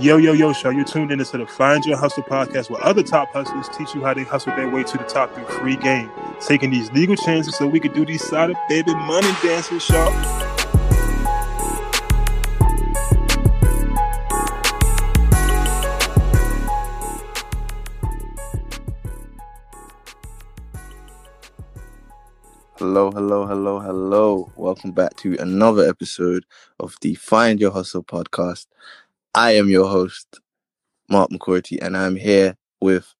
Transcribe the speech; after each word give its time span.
Yo, 0.00 0.16
yo, 0.16 0.32
yo, 0.32 0.50
show. 0.54 0.70
You're 0.70 0.86
tuned 0.86 1.12
into 1.12 1.36
the 1.36 1.46
Find 1.46 1.84
Your 1.84 1.98
Hustle 1.98 2.22
podcast 2.22 2.70
where 2.70 2.82
other 2.82 3.02
top 3.02 3.34
hustlers 3.34 3.68
teach 3.76 3.94
you 3.94 4.02
how 4.02 4.14
they 4.14 4.24
hustle 4.24 4.56
their 4.56 4.70
way 4.70 4.82
to 4.82 4.96
the 4.96 5.04
top 5.04 5.34
through 5.34 5.44
free 5.44 5.76
game. 5.76 6.10
Taking 6.40 6.70
these 6.70 6.90
legal 6.92 7.16
chances 7.16 7.54
so 7.54 7.66
we 7.66 7.80
could 7.80 7.92
do 7.92 8.06
these 8.06 8.26
side 8.26 8.48
of 8.48 8.56
baby 8.66 8.94
money 8.94 9.30
dances, 9.42 9.86
y'all. 9.90 10.10
Hello, 22.78 23.10
hello, 23.10 23.46
hello, 23.46 23.78
hello. 23.78 24.50
Welcome 24.56 24.92
back 24.92 25.14
to 25.16 25.36
another 25.38 25.86
episode 25.86 26.46
of 26.78 26.96
the 27.02 27.14
Find 27.16 27.60
Your 27.60 27.72
Hustle 27.72 28.02
podcast. 28.02 28.64
I 29.34 29.52
am 29.52 29.68
your 29.68 29.88
host, 29.88 30.40
Mark 31.08 31.30
McCourty, 31.30 31.78
and 31.80 31.96
I'm 31.96 32.16
here 32.16 32.56
with 32.80 33.14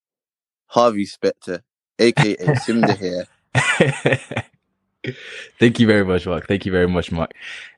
Harvey 0.66 1.06
Specter, 1.06 1.62
aka 1.98 2.36
Simda 2.36 2.96
here. 2.98 3.26
Thank 5.58 5.80
you 5.80 5.86
very 5.86 6.04
much, 6.04 6.26
Mark. 6.26 6.46
Thank 6.46 6.66
you 6.66 6.72
very 6.72 6.88
much, 6.88 7.10
Mark. 7.12 7.32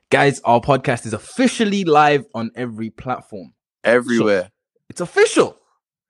Guys, 0.09 0.39
our 0.41 0.59
podcast 0.61 1.05
is 1.05 1.13
officially 1.13 1.83
live 1.85 2.25
on 2.33 2.51
every 2.55 2.89
platform. 2.89 3.53
Everywhere, 3.83 4.51
It's 4.89 5.01
official. 5.01 5.57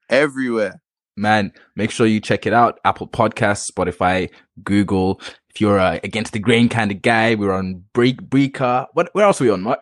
everywhere. 0.09 0.81
Man, 1.15 1.53
make 1.75 1.91
sure 1.91 2.07
you 2.07 2.19
check 2.19 2.45
it 2.47 2.53
out. 2.53 2.79
Apple 2.83 3.07
Podcasts, 3.07 3.69
Spotify, 3.71 4.29
Google. 4.63 5.21
If 5.49 5.61
you're 5.61 5.79
uh, 5.79 5.99
against 6.03 6.33
the 6.33 6.39
grain 6.39 6.69
kind 6.69 6.91
of 6.91 7.01
guy, 7.03 7.35
we're 7.35 7.53
on 7.53 7.83
Break 7.93 8.21
Breaker. 8.21 8.87
What 8.93 9.09
where 9.13 9.25
else 9.25 9.39
are 9.39 9.43
we 9.43 9.49
on, 9.51 9.61
Mark? 9.61 9.79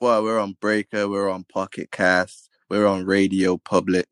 Well, 0.00 0.22
we're 0.22 0.38
on 0.38 0.56
Breaker, 0.60 1.08
we're 1.08 1.28
on 1.28 1.42
Pocket 1.42 1.90
Cast, 1.90 2.50
we're 2.70 2.86
on 2.86 3.04
Radio 3.04 3.56
Public, 3.56 4.06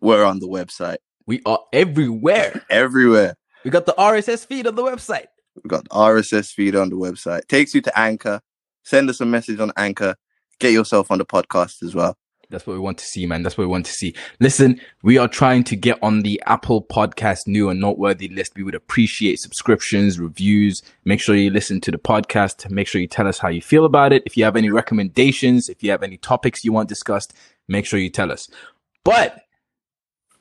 we're 0.00 0.24
on 0.24 0.38
the 0.38 0.46
website. 0.46 0.98
We 1.26 1.42
are 1.46 1.58
everywhere. 1.72 2.64
Everywhere. 2.70 3.34
We 3.64 3.72
got 3.72 3.86
the 3.86 3.94
RSS 3.98 4.46
feed 4.46 4.68
on 4.68 4.76
the 4.76 4.84
website. 4.84 5.26
We've 5.56 5.68
got 5.68 5.82
the 5.82 5.90
RSS 5.90 6.52
feed 6.52 6.76
on 6.76 6.90
the 6.90 6.96
website. 6.96 7.48
Takes 7.48 7.74
you 7.74 7.80
to 7.80 7.98
Anchor. 7.98 8.40
Send 8.84 9.10
us 9.10 9.20
a 9.20 9.26
message 9.26 9.58
on 9.58 9.72
Anchor. 9.76 10.14
Get 10.60 10.72
yourself 10.72 11.10
on 11.10 11.18
the 11.18 11.26
podcast 11.26 11.82
as 11.82 11.92
well. 11.92 12.16
That's 12.50 12.66
what 12.66 12.74
we 12.74 12.80
want 12.80 12.98
to 12.98 13.04
see, 13.04 13.26
man. 13.26 13.42
That's 13.42 13.56
what 13.56 13.64
we 13.64 13.70
want 13.70 13.86
to 13.86 13.92
see. 13.92 14.12
Listen, 14.40 14.80
we 15.02 15.18
are 15.18 15.28
trying 15.28 15.62
to 15.64 15.76
get 15.76 15.98
on 16.02 16.22
the 16.22 16.42
Apple 16.46 16.82
Podcast 16.82 17.46
new 17.46 17.70
and 17.70 17.80
noteworthy 17.80 18.28
list. 18.28 18.56
We 18.56 18.64
would 18.64 18.74
appreciate 18.74 19.38
subscriptions, 19.38 20.18
reviews. 20.18 20.82
Make 21.04 21.20
sure 21.20 21.36
you 21.36 21.50
listen 21.50 21.80
to 21.82 21.92
the 21.92 21.98
podcast. 21.98 22.68
Make 22.68 22.88
sure 22.88 23.00
you 23.00 23.06
tell 23.06 23.28
us 23.28 23.38
how 23.38 23.48
you 23.48 23.62
feel 23.62 23.84
about 23.84 24.12
it. 24.12 24.24
If 24.26 24.36
you 24.36 24.44
have 24.44 24.56
any 24.56 24.68
recommendations, 24.68 25.68
if 25.68 25.82
you 25.82 25.92
have 25.92 26.02
any 26.02 26.16
topics 26.16 26.64
you 26.64 26.72
want 26.72 26.88
discussed, 26.88 27.32
make 27.68 27.86
sure 27.86 28.00
you 28.00 28.10
tell 28.10 28.32
us. 28.32 28.48
But 29.04 29.42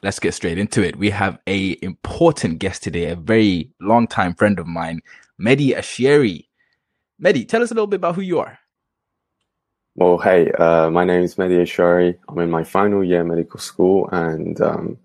let's 0.02 0.20
get 0.20 0.34
straight 0.34 0.58
into 0.58 0.82
it. 0.82 0.96
We 0.96 1.12
have 1.12 1.38
a 1.46 1.78
important 1.84 2.58
guest 2.58 2.82
today, 2.82 3.06
a 3.12 3.16
very 3.16 3.70
long 3.80 4.08
time 4.08 4.34
friend 4.34 4.58
of 4.60 4.66
mine, 4.66 5.02
Mehdi 5.40 5.78
Ashieri. 5.78 6.48
Mehdi, 7.22 7.48
tell 7.48 7.62
us 7.62 7.70
a 7.70 7.76
little 7.76 7.88
bit 7.88 7.98
about 7.98 8.16
who 8.16 8.22
you 8.22 8.40
are. 8.40 8.58
Well, 9.96 10.18
hey, 10.18 10.52
uh, 10.52 10.90
my 10.90 11.04
name 11.04 11.24
is 11.24 11.36
Mehdi 11.36 11.62
Ashari. 11.62 12.18
I'm 12.30 12.40
in 12.40 12.50
my 12.50 12.64
final 12.64 13.04
year 13.04 13.24
medical 13.24 13.60
school, 13.60 14.08
and 14.12 14.60
um, 14.62 14.98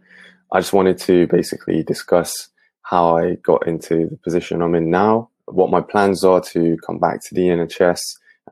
I 0.53 0.61
just 0.61 0.73
wanted 0.73 0.99
to 0.99 1.27
basically 1.27 1.83
discuss 1.83 2.49
how 2.83 3.17
I 3.17 3.37
got 3.37 3.67
into 3.67 4.09
the 4.09 4.19
position 4.23 4.63
I'm 4.63 4.75
in 4.75 4.91
now, 4.91 5.31
what 5.47 5.71
my 5.71 5.81
plans 5.81 6.23
are 6.23 6.41
to 6.53 6.77
come 6.87 6.99
back 6.99 7.23
to 7.25 7.35
the 7.35 7.43
NHS, 7.43 8.01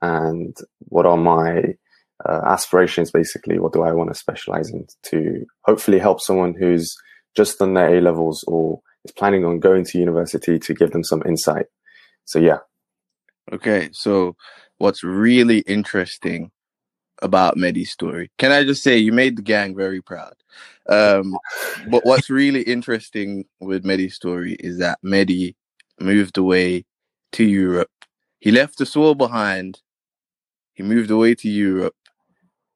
and 0.00 0.56
what 0.88 1.06
are 1.06 1.16
my 1.16 1.74
uh, 2.28 2.40
aspirations 2.46 3.10
basically. 3.10 3.58
What 3.58 3.72
do 3.72 3.82
I 3.82 3.92
want 3.92 4.10
to 4.10 4.18
specialize 4.18 4.70
in 4.70 4.86
to 5.04 5.44
hopefully 5.62 5.98
help 5.98 6.20
someone 6.20 6.54
who's 6.54 6.96
just 7.36 7.58
done 7.58 7.74
their 7.74 7.96
A 7.96 8.00
levels 8.00 8.44
or 8.46 8.80
is 9.04 9.12
planning 9.12 9.44
on 9.44 9.60
going 9.60 9.84
to 9.84 9.98
university 9.98 10.58
to 10.58 10.74
give 10.74 10.92
them 10.92 11.04
some 11.04 11.22
insight. 11.26 11.66
So, 12.24 12.38
yeah. 12.38 12.58
Okay, 13.52 13.90
so 13.92 14.36
what's 14.82 15.04
really 15.04 15.60
interesting 15.60 16.50
about 17.22 17.56
Mehdi's 17.56 17.92
story? 17.92 18.32
Can 18.38 18.50
I 18.50 18.64
just 18.64 18.82
say 18.82 18.98
you 18.98 19.12
made 19.12 19.36
the 19.36 19.42
gang 19.42 19.76
very 19.76 20.02
proud? 20.02 20.34
Um, 20.88 21.38
but 21.88 22.04
what's 22.04 22.28
really 22.28 22.62
interesting 22.62 23.44
with 23.60 23.84
Mehdi's 23.84 24.16
story 24.16 24.54
is 24.54 24.78
that 24.78 24.98
Mehdi 25.04 25.54
moved 26.00 26.36
away 26.36 26.84
to 27.30 27.44
Europe. 27.44 27.90
He 28.40 28.50
left 28.50 28.78
the 28.78 28.92
all 28.96 29.14
behind. 29.14 29.80
He 30.74 30.82
moved 30.82 31.12
away 31.12 31.36
to 31.36 31.48
Europe 31.48 31.94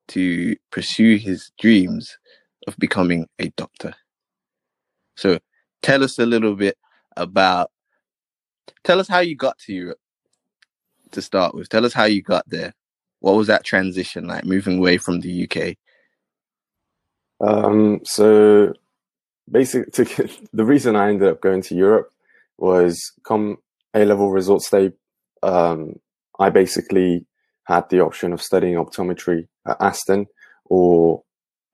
to 0.08 0.54
pursue 0.70 1.16
his 1.16 1.50
dreams 1.58 2.16
of 2.68 2.76
becoming 2.76 3.26
a 3.40 3.48
doctor. 3.56 3.92
So 5.16 5.40
tell 5.82 6.04
us 6.04 6.20
a 6.20 6.26
little 6.26 6.54
bit 6.54 6.78
about, 7.16 7.72
tell 8.84 9.00
us 9.00 9.08
how 9.08 9.18
you 9.18 9.34
got 9.34 9.58
to 9.58 9.72
Europe 9.72 9.98
to 11.16 11.22
start 11.22 11.54
with. 11.54 11.68
Tell 11.68 11.84
us 11.84 11.92
how 11.92 12.04
you 12.04 12.22
got 12.22 12.48
there. 12.48 12.72
What 13.20 13.36
was 13.36 13.48
that 13.48 13.64
transition 13.64 14.26
like, 14.26 14.44
moving 14.44 14.78
away 14.78 14.98
from 14.98 15.20
the 15.20 15.48
UK? 15.48 15.76
Um, 17.46 18.00
so 18.04 18.72
basically, 19.50 19.90
to, 20.04 20.28
the 20.52 20.64
reason 20.64 20.96
I 20.96 21.08
ended 21.08 21.28
up 21.28 21.40
going 21.40 21.62
to 21.62 21.74
Europe 21.74 22.10
was 22.58 23.12
come 23.24 23.58
A 23.94 24.04
level 24.04 24.30
results 24.30 24.70
day. 24.70 24.92
Um, 25.42 25.98
I 26.38 26.50
basically 26.50 27.26
had 27.64 27.88
the 27.90 28.00
option 28.00 28.32
of 28.32 28.42
studying 28.42 28.74
optometry 28.74 29.48
at 29.66 29.76
Aston 29.80 30.26
or 30.64 31.22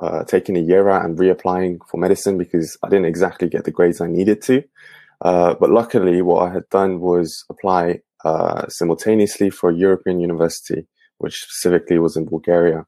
uh, 0.01 0.25
taking 0.25 0.57
a 0.57 0.61
year 0.61 0.89
out 0.89 1.05
and 1.05 1.19
reapplying 1.19 1.79
for 1.89 1.99
medicine 1.99 2.39
because 2.39 2.77
I 2.83 2.89
didn't 2.89 3.07
exactly 3.07 3.49
get 3.49 3.65
the 3.65 3.71
grades 3.71 4.01
I 4.01 4.09
needed 4.09 4.43
to. 4.43 4.65
Uh, 5.21 5.55
but 5.55 5.71
luckily, 5.71 6.21
what 6.23 6.49
I 6.49 6.53
had 6.53 6.69
done 6.71 7.01
was 7.01 7.45
apply 7.49 8.01
simultaneously 8.69 9.51
for 9.51 9.71
European 9.71 10.21
university, 10.21 10.87
which 11.19 11.43
specifically 11.43 11.99
was 11.99 12.17
in 12.17 12.27
Bulgaria. 12.27 12.87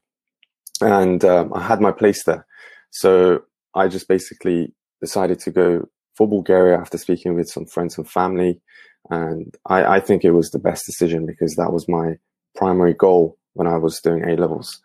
And 0.81 1.23
um, 1.23 1.53
I 1.53 1.61
had 1.61 1.81
my 1.81 1.91
place 1.91 2.23
there. 2.25 2.45
So 2.91 3.41
I 3.73 3.87
just 3.87 4.07
basically 4.07 4.73
decided 5.01 5.39
to 5.39 5.51
go 5.51 5.87
for 6.15 6.27
Bulgaria 6.27 6.77
after 6.77 6.97
speaking 6.97 7.35
with 7.35 7.47
some 7.47 7.65
friends 7.65 7.97
and 7.97 8.09
family. 8.09 8.61
And 9.09 9.53
I, 9.67 9.97
I 9.97 9.99
think 9.99 10.23
it 10.23 10.31
was 10.31 10.49
the 10.49 10.59
best 10.59 10.85
decision 10.85 11.25
because 11.25 11.55
that 11.55 11.71
was 11.71 11.87
my 11.87 12.15
primary 12.55 12.93
goal 12.93 13.37
when 13.53 13.67
I 13.67 13.77
was 13.77 13.99
doing 14.01 14.23
A 14.23 14.35
levels. 14.35 14.81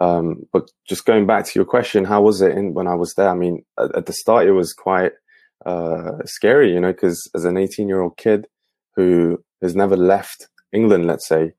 Um, 0.00 0.46
but 0.52 0.70
just 0.88 1.04
going 1.04 1.26
back 1.26 1.44
to 1.44 1.52
your 1.56 1.64
question, 1.64 2.04
how 2.04 2.22
was 2.22 2.40
it 2.40 2.52
in, 2.56 2.74
when 2.74 2.86
I 2.86 2.94
was 2.94 3.14
there? 3.14 3.28
I 3.28 3.34
mean, 3.34 3.64
at, 3.78 3.96
at 3.96 4.06
the 4.06 4.12
start, 4.12 4.46
it 4.46 4.52
was 4.52 4.72
quite 4.72 5.12
uh, 5.66 6.18
scary, 6.24 6.72
you 6.72 6.80
know, 6.80 6.92
because 6.92 7.28
as 7.34 7.44
an 7.44 7.56
18 7.56 7.88
year 7.88 8.00
old 8.00 8.16
kid 8.16 8.46
who 8.94 9.42
has 9.62 9.74
never 9.74 9.96
left 9.96 10.48
England, 10.72 11.06
let's 11.06 11.26
say, 11.28 11.52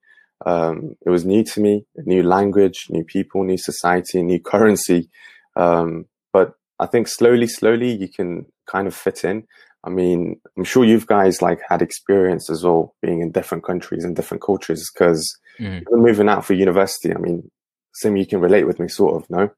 um, 0.46 0.96
it 1.06 1.10
was 1.10 1.26
new 1.26 1.44
to 1.44 1.60
me, 1.60 1.86
a 1.98 2.02
new 2.04 2.24
language, 2.24 2.88
new 2.90 3.04
people, 3.04 3.44
new 3.44 3.58
society, 3.58 4.22
new 4.24 4.40
currency. 4.40 5.10
Um, 5.56 6.06
but 6.32 6.54
I 6.80 6.86
think 6.86 7.08
slowly, 7.08 7.48
slowly 7.48 7.92
you 7.92 8.08
can 8.08 8.46
kind 8.66 8.88
of 8.88 8.96
fit 8.96 9.24
in. 9.26 9.44
I 9.84 9.90
mean, 9.90 10.40
I'm 10.58 10.64
sure 10.64 10.86
you've 10.86 11.08
guys 11.08 11.42
like 11.42 11.60
had 11.68 11.82
experience 11.82 12.50
as 12.50 12.64
well 12.64 12.96
being 13.02 13.22
in 13.22 13.32
different 13.32 13.64
countries 13.66 14.04
and 14.04 14.16
different 14.16 14.42
cultures 14.44 14.90
because 14.94 15.38
Mhm. 15.60 15.84
moving 15.92 16.30
out 16.30 16.46
for 16.46 16.54
university. 16.54 17.14
I 17.14 17.18
mean, 17.18 17.50
Sim, 17.94 18.16
you 18.16 18.26
can 18.26 18.40
relate 18.40 18.66
with 18.66 18.80
me, 18.80 18.88
sort 18.88 19.16
of, 19.22 19.30
no? 19.30 19.50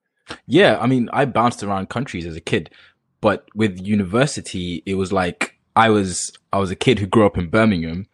Yeah, 0.48 0.80
I 0.80 0.88
mean, 0.88 1.10
I 1.14 1.26
bounced 1.26 1.62
around 1.64 1.90
countries 1.90 2.26
as 2.26 2.36
a 2.36 2.42
kid, 2.42 2.72
but 3.20 3.48
with 3.54 3.80
university, 3.80 4.82
it 4.86 4.96
was 4.96 5.12
like 5.12 5.60
I 5.76 5.90
was 5.90 6.32
I 6.54 6.58
was 6.60 6.72
a 6.72 6.76
kid 6.76 7.00
who 7.00 7.06
grew 7.06 7.26
up 7.26 7.38
in 7.38 7.50
Birmingham, 7.50 8.08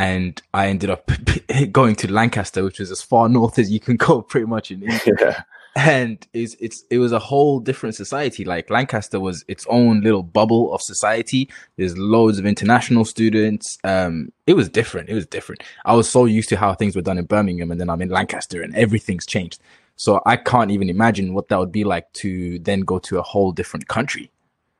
and 0.00 0.40
I 0.54 0.68
ended 0.68 0.88
up 0.88 1.10
going 1.72 1.94
to 1.96 2.10
Lancaster, 2.10 2.64
which 2.64 2.80
is 2.80 2.90
as 2.90 3.02
far 3.02 3.28
north 3.28 3.58
as 3.58 3.70
you 3.70 3.80
can 3.80 3.96
go, 3.96 4.22
pretty 4.22 4.46
much 4.46 4.70
in 4.70 4.82
England. 4.82 5.18
yeah. 5.20 5.42
And 5.76 6.26
it's 6.32 6.56
it's 6.58 6.84
it 6.90 6.98
was 6.98 7.12
a 7.12 7.18
whole 7.18 7.60
different 7.60 7.94
society. 7.94 8.46
Like 8.46 8.70
Lancaster 8.70 9.20
was 9.20 9.44
its 9.46 9.66
own 9.68 10.00
little 10.00 10.22
bubble 10.22 10.72
of 10.74 10.80
society. 10.80 11.50
There's 11.76 11.96
loads 11.98 12.38
of 12.38 12.46
international 12.46 13.04
students. 13.04 13.78
Um, 13.84 14.32
it 14.46 14.54
was 14.54 14.70
different. 14.70 15.10
It 15.10 15.14
was 15.14 15.26
different. 15.26 15.62
I 15.84 15.94
was 15.94 16.10
so 16.10 16.24
used 16.24 16.48
to 16.48 16.56
how 16.56 16.74
things 16.74 16.96
were 16.96 17.02
done 17.02 17.18
in 17.18 17.26
Birmingham, 17.26 17.70
and 17.70 17.78
then 17.78 17.90
I'm 17.90 18.02
in 18.02 18.08
Lancaster, 18.08 18.62
and 18.62 18.74
everything's 18.74 19.26
changed. 19.26 19.60
So 19.96 20.22
I 20.24 20.36
can't 20.36 20.70
even 20.70 20.88
imagine 20.88 21.34
what 21.34 21.48
that 21.48 21.58
would 21.58 21.72
be 21.72 21.84
like 21.84 22.10
to 22.14 22.58
then 22.60 22.80
go 22.80 22.98
to 23.00 23.18
a 23.18 23.22
whole 23.22 23.52
different 23.52 23.86
country. 23.86 24.30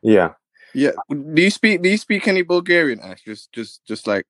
Yeah. 0.01 0.33
Yeah. 0.75 0.93
Do 1.11 1.43
you 1.43 1.51
speak? 1.51 1.83
Do 1.83 1.91
you 1.91 1.99
speak 1.99 2.27
any 2.27 2.43
Bulgarian? 2.43 3.01
Ash? 3.01 3.23
Just, 3.23 3.53
just, 3.53 3.85
just 3.85 4.07
like 4.07 4.27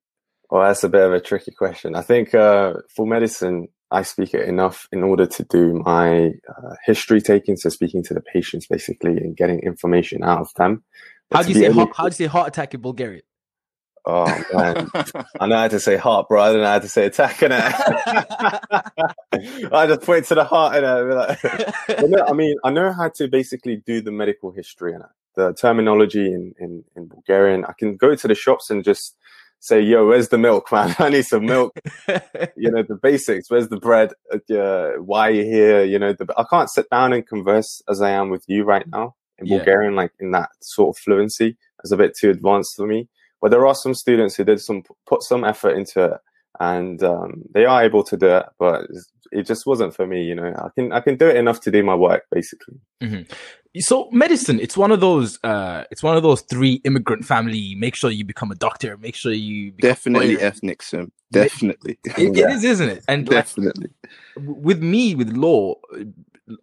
Well, 0.51 0.67
that's 0.67 0.83
a 0.83 0.89
bit 0.89 1.03
of 1.03 1.13
a 1.13 1.21
tricky 1.21 1.53
question. 1.53 1.95
I 1.95 2.03
think 2.03 2.35
uh, 2.35 2.75
for 2.95 3.07
medicine, 3.07 3.69
I 3.93 4.03
speak 4.03 4.35
it 4.35 4.49
enough 4.49 4.89
in 4.93 5.03
order 5.03 5.27
to 5.27 5.45
do 5.45 5.81
my 5.85 6.33
uh, 6.49 6.75
history 6.85 7.21
taking, 7.21 7.57
so 7.57 7.69
speaking 7.69 8.03
to 8.05 8.15
the 8.15 8.21
patients 8.21 8.67
basically 8.67 9.17
and 9.17 9.37
getting 9.37 9.61
information 9.61 10.25
out 10.25 10.41
of 10.41 10.53
them. 10.55 10.83
But 11.29 11.37
How 11.37 11.43
do 11.45 11.49
you 11.51 11.55
say 11.55 11.67
able- 11.67 11.75
heart, 11.75 11.91
how 11.97 12.05
do 12.05 12.09
you 12.09 12.13
say 12.13 12.27
heart 12.27 12.49
attack 12.49 12.75
in 12.75 12.81
Bulgarian? 12.81 13.23
Oh 14.07 14.25
man, 14.55 14.89
I 15.39 15.47
know 15.47 15.57
how 15.57 15.69
to 15.69 15.79
say 15.79 15.99
heart, 15.99 16.29
bro. 16.29 16.41
I 16.41 16.53
don't 16.53 16.63
know 16.63 16.69
how 16.69 16.79
to 16.79 16.89
say 16.89 17.05
attack. 17.05 17.43
And 17.43 17.53
I 17.53 18.61
just 19.87 20.01
point 20.03 20.25
to 20.27 20.35
the 20.35 20.45
heart 20.45 20.77
and 20.77 20.87
I 20.87 21.01
like, 21.01 21.45
no, 22.09 22.25
I 22.27 22.33
mean, 22.33 22.57
I 22.65 22.71
know 22.71 22.95
how 22.95 23.11
to 23.17 23.29
basically 23.29 23.77
do 23.77 24.01
the 24.01 24.11
medical 24.11 24.53
history 24.53 24.95
and 24.95 25.05
the 25.37 25.53
terminology 25.53 26.33
in, 26.33 26.55
in, 26.59 26.83
in 26.97 27.09
Bulgarian. 27.09 27.67
I 27.67 27.75
can 27.79 27.97
go 27.97 28.15
to 28.15 28.27
the 28.27 28.35
shops 28.35 28.71
and 28.71 28.83
just 28.83 29.17
say, 29.61 29.81
"Yo, 29.81 30.07
where's 30.09 30.29
the 30.29 30.39
milk, 30.39 30.71
man? 30.73 30.95
I 30.99 31.09
need 31.11 31.25
some 31.25 31.47
milk." 31.47 31.79
you 32.57 32.71
know, 32.71 32.83
the 32.83 32.99
basics. 33.01 33.51
Where's 33.51 33.69
the 33.69 33.79
bread? 33.79 34.13
Uh, 34.33 34.93
why 35.03 35.29
are 35.29 35.33
you 35.33 35.45
here? 35.45 35.85
You 35.85 35.99
know, 35.99 36.13
the, 36.13 36.27
I 36.37 36.45
can't 36.51 36.71
sit 36.71 36.91
down 36.91 37.13
and 37.13 37.27
converse 37.27 37.83
as 37.89 38.01
I 38.03 38.11
am 38.11 38.31
with 38.31 38.45
you 38.49 38.65
right 38.65 38.87
now 38.89 39.15
in 39.39 39.47
Yeah. 39.47 39.59
Bulgarian, 39.59 39.95
like 39.95 40.13
in 40.21 40.33
that 40.33 40.51
sort 40.61 40.97
of 40.97 41.01
fluency. 41.01 41.57
It's 41.83 41.93
a 41.93 41.97
bit 41.97 42.17
too 42.17 42.31
advanced 42.31 42.77
for 42.77 42.87
me. 42.87 43.09
But 43.41 43.51
there 43.51 43.67
are 43.67 43.75
some 43.75 43.95
students 43.95 44.35
who 44.37 44.45
did 44.45 44.61
some 44.61 44.83
put 45.07 45.23
some 45.23 45.45
effort 45.45 45.71
into 45.77 46.05
it, 46.05 46.21
and 46.59 47.03
um, 47.03 47.43
they 47.55 47.65
are 47.65 47.83
able 47.83 48.03
to 48.05 48.17
do 48.17 48.27
it. 48.27 48.47
But 48.59 48.87
it 49.33 49.47
just 49.47 49.67
wasn't 49.67 49.95
for 49.95 50.07
me. 50.07 50.23
You 50.25 50.35
know, 50.35 50.53
I 50.57 50.69
can 50.75 50.93
I 50.93 51.01
can 51.01 51.17
do 51.17 51.29
it 51.29 51.37
enough 51.37 51.61
to 51.63 51.71
do 51.71 51.83
my 51.83 51.95
work, 51.95 52.25
basically. 52.31 52.77
So 53.79 54.09
medicine, 54.11 54.59
it's 54.59 54.77
one 54.77 54.91
of 54.91 54.99
those, 55.01 55.39
uh, 55.45 55.85
it's 55.93 56.03
one 56.03 56.17
of 56.17 56.25
those 56.25 56.41
three 56.43 56.81
immigrant 56.85 57.25
family. 57.25 57.77
Make 57.77 57.95
sure 57.95 58.11
you 58.11 58.25
become 58.25 58.51
a 58.51 58.57
doctor. 58.57 58.97
Make 58.97 59.15
sure 59.15 59.31
you 59.31 59.71
become 59.71 59.91
Definitely 59.91 60.35
lawyer. 60.37 60.45
ethnic, 60.47 60.83
Sim. 60.83 61.13
Definitely. 61.31 61.97
It, 62.05 62.19
it 62.19 62.37
Yeah. 62.37 62.51
is, 62.51 62.65
isn't 62.65 62.89
it? 62.89 63.05
And 63.07 63.27
Definitely. 63.27 63.91
w- 64.35 64.61
with 64.61 64.83
me, 64.83 65.15
with 65.15 65.31
law, 65.37 65.77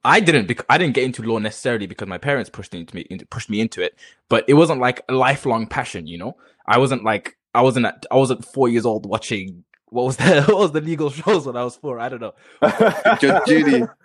I 0.03 0.19
didn't, 0.19 0.47
bec- 0.49 0.65
I 0.69 0.77
didn't 0.77 0.95
get 0.95 1.05
into 1.05 1.21
law 1.23 1.37
necessarily 1.37 1.87
because 1.87 2.09
my 2.09 2.17
parents 2.17 2.49
pushed 2.49 2.73
into 2.75 2.93
me, 2.93 3.07
into, 3.09 3.25
pushed 3.27 3.49
me 3.49 3.61
into 3.61 3.81
it. 3.81 3.95
But 4.27 4.43
it 4.49 4.55
wasn't 4.55 4.81
like 4.81 5.01
a 5.07 5.13
lifelong 5.13 5.65
passion, 5.67 6.07
you 6.07 6.17
know. 6.17 6.35
I 6.67 6.77
wasn't 6.77 7.05
like, 7.05 7.37
I 7.55 7.61
wasn't, 7.61 7.85
at, 7.85 8.05
I 8.11 8.15
wasn't 8.17 8.43
four 8.43 8.67
years 8.67 8.85
old 8.85 9.05
watching. 9.05 9.63
What 9.89 10.06
was 10.06 10.18
the 10.18 10.42
what 10.48 10.57
was 10.57 10.72
the 10.72 10.81
legal 10.81 11.10
shows 11.10 11.45
when 11.45 11.56
I 11.57 11.63
was 11.63 11.75
four? 11.75 12.00
I 12.00 12.10
don't 12.10 12.22
know. 12.22 12.34
Judge 13.19 13.45
Judy. 13.48 13.84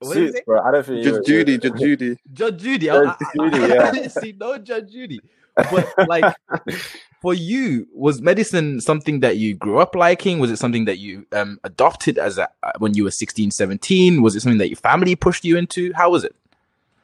What 0.00 0.14
did 0.14 0.20
you 0.22 0.32
Suits, 0.32 0.40
bro. 0.44 0.60
I 0.60 0.70
don't 0.72 0.84
think 0.84 1.04
you 1.04 1.12
Judge 1.12 1.26
Judy. 1.26 1.58
Judge 1.58 1.78
Judy. 1.78 2.16
Judge 2.32 2.62
Judy. 2.62 2.90
I, 2.90 2.96
I- 2.96 3.16
Judy, 3.38 3.58
I- 3.62 3.66
yeah. 3.68 3.90
I 3.94 4.06
see 4.08 4.34
no 4.38 4.58
Judge 4.58 4.92
Judy. 4.92 5.20
But 5.56 5.94
like 6.08 6.34
for 7.22 7.32
you, 7.32 7.86
was 7.94 8.20
medicine 8.20 8.80
something 8.80 9.20
that 9.20 9.36
you 9.38 9.54
grew 9.54 9.78
up 9.78 9.94
liking? 9.94 10.40
Was 10.40 10.50
it 10.50 10.58
something 10.58 10.84
that 10.86 10.98
you 10.98 11.26
um, 11.32 11.58
adopted 11.64 12.18
as 12.18 12.36
a 12.38 12.48
uh, 12.62 12.72
when 12.78 12.94
you 12.94 13.04
were 13.04 13.12
16, 13.12 13.52
17? 13.52 14.20
Was 14.20 14.34
it 14.36 14.40
something 14.40 14.58
that 14.58 14.68
your 14.68 14.76
family 14.76 15.14
pushed 15.16 15.44
you 15.44 15.56
into? 15.56 15.92
How 15.94 16.10
was 16.10 16.24
it? 16.24 16.34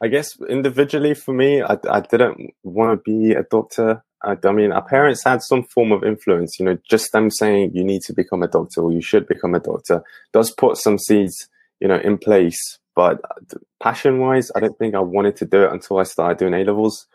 I 0.01 0.07
guess 0.07 0.37
individually 0.49 1.13
for 1.13 1.33
me, 1.33 1.61
I, 1.61 1.77
I 1.89 2.01
didn't 2.01 2.53
want 2.63 2.91
to 3.03 3.09
be 3.09 3.33
a 3.33 3.43
doctor. 3.43 4.03
I, 4.23 4.37
I 4.43 4.51
mean, 4.51 4.71
our 4.71 4.83
parents 4.83 5.23
had 5.23 5.41
some 5.41 5.63
form 5.63 5.91
of 5.91 6.03
influence, 6.03 6.59
you 6.59 6.65
know, 6.65 6.77
just 6.89 7.11
them 7.11 7.29
saying 7.29 7.71
you 7.73 7.83
need 7.83 8.01
to 8.03 8.13
become 8.13 8.43
a 8.43 8.47
doctor 8.47 8.81
or 8.81 8.91
you 8.91 9.01
should 9.01 9.27
become 9.27 9.55
a 9.55 9.59
doctor 9.59 10.03
does 10.33 10.51
put 10.51 10.77
some 10.77 10.97
seeds, 10.97 11.47
you 11.79 11.87
know, 11.87 11.97
in 11.97 12.17
place. 12.17 12.79
But 12.95 13.21
uh, 13.23 13.57
passion 13.81 14.19
wise, 14.19 14.51
I 14.55 14.59
don't 14.59 14.77
think 14.77 14.95
I 14.95 14.99
wanted 14.99 15.35
to 15.37 15.45
do 15.45 15.63
it 15.63 15.71
until 15.71 15.97
I 15.97 16.03
started 16.03 16.37
doing 16.37 16.53
A 16.53 16.63
levels. 16.63 17.07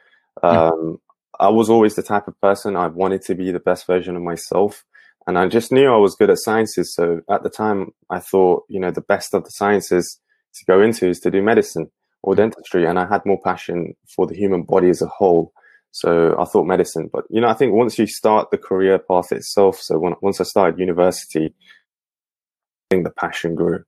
Hmm. 0.43 0.47
Um, 0.47 1.01
I 1.39 1.49
was 1.49 1.69
always 1.69 1.95
the 1.95 2.03
type 2.03 2.29
of 2.29 2.41
person 2.41 2.77
I 2.77 2.87
wanted 2.87 3.23
to 3.23 3.35
be 3.35 3.53
the 3.53 3.61
best 3.61 3.87
version 3.87 4.17
of 4.17 4.23
myself. 4.23 4.85
And 5.27 5.39
I 5.39 5.49
just 5.49 5.73
knew 5.73 5.93
I 5.93 5.97
was 5.97 6.15
good 6.15 6.31
at 6.31 6.39
sciences. 6.39 6.95
So 6.95 7.21
at 7.29 7.43
the 7.43 7.51
time, 7.51 7.91
I 8.11 8.21
thought, 8.21 8.65
you 8.69 8.81
know, 8.81 8.91
the 8.91 9.01
best 9.01 9.35
of 9.35 9.45
the 9.45 9.51
sciences 9.51 10.21
to 10.55 10.65
go 10.67 10.81
into 10.81 11.09
is 11.09 11.19
to 11.21 11.31
do 11.31 11.43
medicine 11.43 11.91
or 12.23 12.35
hmm. 12.35 12.39
dentistry. 12.39 12.87
And 12.87 12.99
I 12.99 13.07
had 13.07 13.27
more 13.27 13.41
passion 13.43 13.95
for 14.15 14.27
the 14.27 14.35
human 14.35 14.63
body 14.63 14.89
as 14.89 15.03
a 15.03 15.07
whole. 15.07 15.53
So 15.93 16.37
I 16.39 16.45
thought 16.45 16.67
medicine. 16.67 17.09
But, 17.13 17.25
you 17.31 17.41
know, 17.41 17.49
I 17.49 17.55
think 17.55 17.73
once 17.73 17.99
you 17.99 18.07
start 18.07 18.51
the 18.51 18.59
career 18.59 18.99
path 18.99 19.33
itself, 19.33 19.81
so 19.81 19.99
when, 19.99 20.15
once 20.21 20.41
I 20.41 20.45
started 20.45 20.79
university, 20.79 21.47
I 21.47 22.95
think 22.95 23.05
the 23.05 23.11
passion 23.11 23.55
grew. 23.55 23.85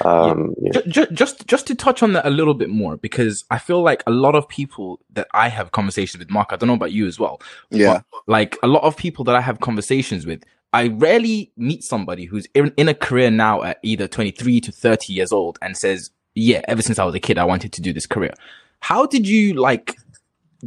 Um, 0.00 0.54
yeah. 0.60 0.72
Ju- 0.72 0.82
ju- 0.88 1.06
just 1.12 1.46
just 1.46 1.66
to 1.66 1.74
touch 1.74 2.02
on 2.02 2.14
that 2.14 2.26
a 2.26 2.30
little 2.30 2.54
bit 2.54 2.70
more 2.70 2.96
because 2.96 3.44
I 3.50 3.58
feel 3.58 3.82
like 3.82 4.02
a 4.06 4.10
lot 4.10 4.34
of 4.34 4.48
people 4.48 5.00
that 5.10 5.28
I 5.34 5.48
have 5.48 5.72
conversations 5.72 6.18
with, 6.18 6.30
Mark. 6.30 6.48
I 6.50 6.56
don't 6.56 6.66
know 6.66 6.74
about 6.74 6.92
you 6.92 7.06
as 7.06 7.18
well. 7.18 7.42
Yeah. 7.70 8.00
like 8.26 8.56
a 8.62 8.66
lot 8.66 8.84
of 8.84 8.96
people 8.96 9.24
that 9.24 9.34
I 9.34 9.42
have 9.42 9.60
conversations 9.60 10.24
with, 10.24 10.44
I 10.72 10.88
rarely 10.88 11.52
meet 11.56 11.84
somebody 11.84 12.24
who's 12.24 12.46
in, 12.54 12.72
in 12.76 12.88
a 12.88 12.94
career 12.94 13.30
now 13.30 13.62
at 13.62 13.78
either 13.82 14.08
23 14.08 14.60
to 14.62 14.72
30 14.72 15.12
years 15.12 15.30
old 15.32 15.58
and 15.60 15.76
says, 15.76 16.10
yeah, 16.34 16.62
ever 16.66 16.80
since 16.80 16.98
I 16.98 17.04
was 17.04 17.14
a 17.14 17.20
kid, 17.20 17.36
I 17.36 17.44
wanted 17.44 17.72
to 17.74 17.82
do 17.82 17.92
this 17.92 18.06
career. 18.06 18.32
How 18.80 19.06
did 19.06 19.28
you 19.28 19.54
like 19.54 19.96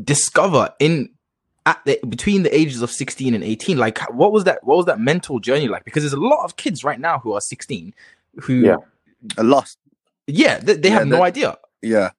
discover 0.01 0.74
in 0.80 1.09
at 1.65 1.80
the, 1.86 2.00
between 2.07 2.44
the 2.44 2.56
ages 2.56 2.81
of 2.81 2.92
16 2.92 3.33
and 3.33 3.44
18? 3.44 3.77
Like, 3.77 4.00
what 4.13 4.31
was 4.31 4.44
that, 4.44 4.63
what 4.63 4.77
was 4.77 4.86
that 4.86 5.00
mental 5.00 5.39
journey 5.39 5.68
like? 5.68 5.83
Because 5.86 6.03
there's 6.03 6.13
a 6.13 6.19
lot 6.19 6.44
of 6.45 6.57
kids 6.57 6.83
right 6.83 7.00
now 7.00 7.19
who 7.19 7.33
are 7.33 7.42
16 7.42 7.94
who, 8.42 8.53
Yeah. 8.53 8.75
A 9.38 9.44
lost. 9.44 9.77
yeah, 10.27 10.59
they, 10.59 10.74
they 10.75 10.89
Yeah, 10.89 11.00
have 11.00 11.07
no 11.07 11.15
that- 11.18 11.24
idea. 11.24 11.57
Yeah. 11.81 12.12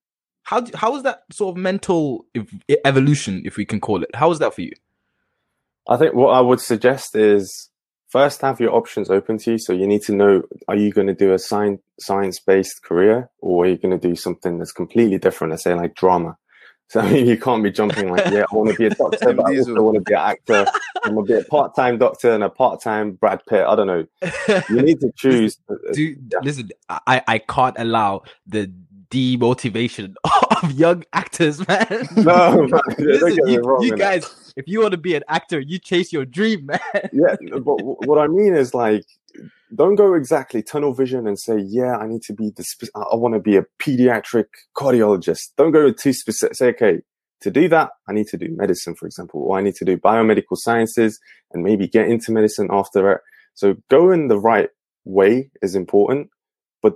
How, 0.43 0.61
d- 0.61 0.73
how 0.75 0.93
was 0.93 1.03
that 1.05 1.25
sort 1.33 1.57
of 1.57 1.63
mental 1.63 2.25
ev- 2.35 2.49
evolution, 2.85 3.43
if 3.45 3.57
we 3.57 3.65
can 3.65 3.81
call 3.81 4.03
it? 4.03 4.15
How 4.15 4.29
was 4.29 4.39
that 4.41 4.55
for 4.55 4.63
you? 4.63 4.73
I 5.89 5.97
think 5.97 6.15
what 6.15 6.31
I 6.31 6.41
would 6.41 6.61
suggest 6.61 7.15
is 7.17 7.71
first 8.09 8.41
have 8.43 8.61
your 8.61 8.73
options 8.75 9.11
open 9.11 9.39
to 9.39 9.53
you. 9.53 9.59
So 9.59 9.73
you 9.73 9.87
need 9.87 10.03
to 10.03 10.13
know, 10.15 10.43
are 10.69 10.77
you 10.77 10.93
going 10.93 11.07
to 11.09 11.15
do 11.15 11.33
a 11.33 11.39
science, 11.39 11.81
science 12.01 12.41
based 12.41 12.83
career 12.83 13.29
or 13.41 13.65
are 13.65 13.69
you 13.69 13.77
going 13.77 13.99
to 13.99 14.09
do 14.09 14.15
something 14.17 14.59
that's 14.59 14.73
completely 14.73 15.19
different? 15.19 15.51
Let's 15.53 15.65
say 15.65 15.75
like 15.75 15.95
drama. 15.95 16.37
So 16.89 17.01
I 17.03 17.13
mean, 17.13 17.27
you 17.27 17.37
can't 17.39 17.63
be 17.63 17.71
jumping 17.71 18.11
like, 18.11 18.31
yeah, 18.33 18.45
I 18.51 18.55
want 18.55 18.71
to 18.71 18.77
be 18.77 18.87
a 18.87 18.91
doctor, 18.91 19.33
but 19.35 19.47
I 19.47 19.59
also 19.59 19.75
want 19.83 19.97
to 19.97 20.01
be 20.03 20.13
an 20.15 20.21
actor. 20.21 20.67
I'm 21.05 21.15
going 21.15 21.27
to 21.27 21.33
be 21.35 21.39
a 21.41 21.45
part-time 21.45 21.99
doctor 21.99 22.33
and 22.33 22.45
a 22.45 22.49
part-time 22.49 23.13
Brad 23.13 23.41
Pitt. 23.49 23.65
I 23.67 23.75
don't 23.75 23.87
know. 23.87 24.07
You 24.71 24.83
need 24.83 25.01
to 25.01 25.11
choose. 25.17 25.59
Uh, 25.69 25.75
Dude, 25.93 26.33
Yeah. 26.33 26.39
listen, 26.43 26.71
I, 26.89 27.23
I 27.27 27.39
can't 27.39 27.77
allow 27.79 28.23
the 28.47 28.71
demotivation 29.11 30.15
of 30.63 30.73
young 30.73 31.05
actors, 31.13 31.67
man. 31.67 31.87
No, 32.17 32.67
man, 32.69 32.81
listen, 32.99 33.49
you, 33.49 33.61
wrong, 33.63 33.83
you 33.83 33.97
guys, 33.97 34.46
if 34.57 34.67
you 34.67 34.81
want 34.81 34.93
to 34.93 34.99
be 34.99 35.15
an 35.15 35.23
actor, 35.29 35.61
you 35.61 35.79
chase 35.79 36.13
your 36.13 36.25
dream, 36.25 36.67
man. 36.67 36.81
yeah, 37.13 37.37
but 37.53 37.77
what 38.07 38.19
I 38.19 38.27
mean 38.27 38.55
is 38.55 38.75
like, 38.75 39.05
don't 39.75 39.97
go 39.97 40.15
exactly 40.15 40.63
tunnel 40.63 40.95
vision 40.95 41.27
and 41.27 41.39
say, 41.39 41.59
yeah, 41.59 41.97
I 41.97 42.07
need 42.07 42.23
to 42.23 42.33
be 42.33 42.51
the, 42.57 42.65
spe- 42.65 42.95
I 42.95 43.17
want 43.17 43.35
to 43.35 43.41
be 43.41 43.57
a 43.57 43.65
pediatric 43.79 44.47
cardiologist. 44.75 45.51
Don't 45.57 45.73
go 45.73 45.93
too 45.93 46.13
specific. 46.13 46.57
Say, 46.57 46.69
okay, 46.69 47.01
to 47.43 47.51
do 47.51 47.69
that, 47.69 47.91
I 48.09 48.13
need 48.13 48.29
to 48.29 48.39
do 48.39 48.49
medicine, 48.57 48.95
for 48.95 49.07
example, 49.07 49.43
or 49.43 49.59
I 49.59 49.63
need 49.63 49.75
to 49.77 49.85
do 49.85 49.99
biomedical 49.99 50.57
sciences 50.57 51.21
and 51.53 51.63
maybe 51.63 51.87
get 51.87 52.09
into 52.09 52.33
medicine 52.33 52.69
after 52.71 53.13
it. 53.13 53.21
So 53.55 53.77
go 53.91 54.11
in 54.11 54.29
the 54.29 54.39
right 54.39 54.71
way 55.05 55.51
is 55.63 55.75
important, 55.75 56.31
but 56.83 56.95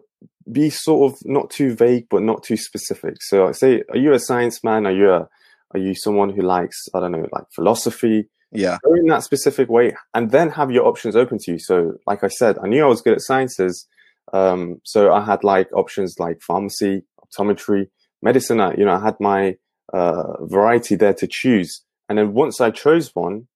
be 0.50 0.70
sort 0.70 1.12
of 1.12 1.18
not 1.24 1.50
too 1.50 1.74
vague, 1.74 2.06
but 2.08 2.22
not 2.22 2.42
too 2.42 2.56
specific. 2.56 3.16
So 3.20 3.48
I 3.48 3.52
say, 3.52 3.82
are 3.90 3.98
you 3.98 4.12
a 4.12 4.18
science 4.18 4.64
man? 4.64 4.86
Are 4.86 4.92
you 4.92 5.10
a, 5.10 5.28
are 5.72 5.80
you 5.80 5.94
someone 5.94 6.30
who 6.30 6.42
likes, 6.42 6.88
I 6.94 7.00
don't 7.00 7.12
know, 7.12 7.26
like 7.32 7.44
philosophy? 7.54 8.28
Yeah. 8.52 8.78
go 8.84 8.94
in 8.94 9.06
that 9.06 9.22
specific 9.22 9.68
way 9.68 9.94
and 10.12 10.32
then 10.32 10.50
have 10.50 10.72
your 10.72 10.86
options 10.86 11.14
open 11.14 11.38
to 11.42 11.52
you. 11.52 11.58
So, 11.60 11.92
like 12.06 12.24
I 12.24 12.28
said, 12.28 12.58
I 12.62 12.66
knew 12.66 12.82
I 12.82 12.88
was 12.88 13.00
good 13.00 13.12
at 13.12 13.20
sciences. 13.20 13.86
Um, 14.32 14.80
so 14.84 15.12
I 15.12 15.24
had 15.24 15.44
like 15.44 15.72
options 15.72 16.16
like 16.18 16.40
pharmacy, 16.42 17.02
optometry, 17.24 17.88
medicine. 18.22 18.60
I, 18.60 18.74
you 18.74 18.84
know, 18.84 18.94
I 18.94 19.00
had 19.00 19.16
my 19.20 19.56
uh, 19.92 20.44
variety 20.44 20.96
there 20.96 21.14
to 21.14 21.26
choose. 21.28 21.82
And 22.08 22.18
then 22.18 22.32
once 22.32 22.60
I 22.60 22.70
chose 22.70 23.14
one, 23.14 23.46